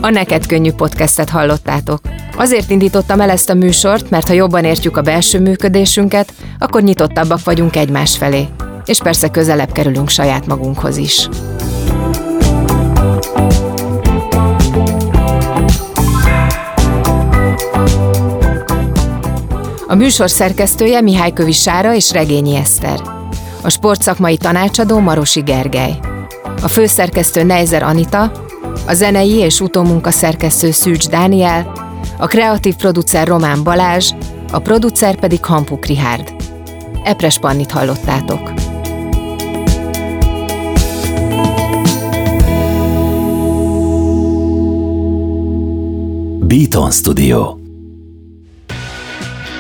A 0.01 0.11
Neked 0.11 0.47
Könnyű 0.47 0.73
podcastet 0.73 1.29
hallottátok. 1.29 2.01
Azért 2.37 2.71
indítottam 2.71 3.21
el 3.21 3.31
ezt 3.31 3.51
a 3.51 3.55
műsort, 3.55 4.11
mert 4.11 4.27
ha 4.27 4.33
jobban 4.33 4.65
értjük 4.65 4.97
a 4.97 5.03
belső 5.03 5.41
működésünket, 5.41 6.33
akkor 6.59 6.83
nyitottabbak 6.83 7.45
vagyunk 7.45 7.77
egymás 7.77 8.17
felé. 8.17 8.49
És 8.85 8.99
persze 8.99 9.29
közelebb 9.29 9.73
kerülünk 9.73 10.09
saját 10.09 10.47
magunkhoz 10.47 10.97
is. 10.97 11.29
A 19.91 19.95
műsor 19.95 20.31
szerkesztője 20.31 21.01
Mihály 21.01 21.33
Kövi 21.33 21.53
Sára 21.53 21.95
és 21.95 22.13
Regényi 22.13 22.55
Eszter. 22.55 23.01
A 23.63 23.69
sportszakmai 23.69 24.37
tanácsadó 24.37 24.99
Marosi 24.99 25.41
Gergely. 25.41 25.99
A 26.63 26.69
főszerkesztő 26.69 27.43
Neizer 27.43 27.83
Anita, 27.83 28.33
a 28.87 28.95
zenei 28.95 29.35
és 29.35 29.61
utómunka 29.61 30.11
szerkesztő 30.11 30.71
Szűcs 30.71 31.09
Dániel, 31.09 31.73
a 32.19 32.27
kreatív 32.27 32.75
producer 32.77 33.27
Román 33.27 33.63
Balázs, 33.63 34.13
a 34.53 34.59
producer 34.59 35.19
pedig 35.19 35.45
Hampuk 35.45 35.87
Rihárd. 35.87 36.35
Epres 37.05 37.39
Pannit 37.39 37.71
hallottátok. 37.71 38.53
Beaton 46.47 46.91
Studio 46.91 47.60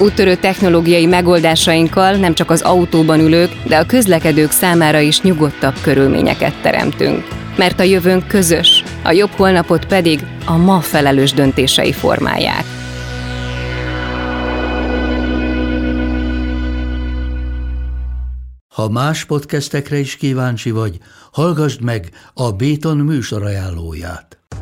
Úttörő 0.00 0.34
technológiai 0.34 1.06
megoldásainkkal 1.06 2.16
nem 2.16 2.34
csak 2.34 2.50
az 2.50 2.62
autóban 2.62 3.20
ülők, 3.20 3.50
de 3.66 3.76
a 3.76 3.86
közlekedők 3.86 4.50
számára 4.50 4.98
is 4.98 5.20
nyugodtabb 5.20 5.74
körülményeket 5.82 6.62
teremtünk. 6.62 7.28
Mert 7.56 7.80
a 7.80 7.82
jövőnk 7.82 8.26
közös, 8.26 8.84
a 9.02 9.10
jobb 9.10 9.30
holnapot 9.30 9.86
pedig 9.86 10.20
a 10.44 10.56
ma 10.56 10.80
felelős 10.80 11.32
döntései 11.32 11.92
formálják. 11.92 12.64
Ha 18.74 18.88
más 18.88 19.24
podcastekre 19.24 19.98
is 19.98 20.16
kíváncsi 20.16 20.70
vagy, 20.70 20.98
hallgassd 21.32 21.82
meg 21.82 22.08
a 22.34 22.52
Béton 22.52 22.96
műsor 22.96 23.42
ajánlóját. 23.42 24.39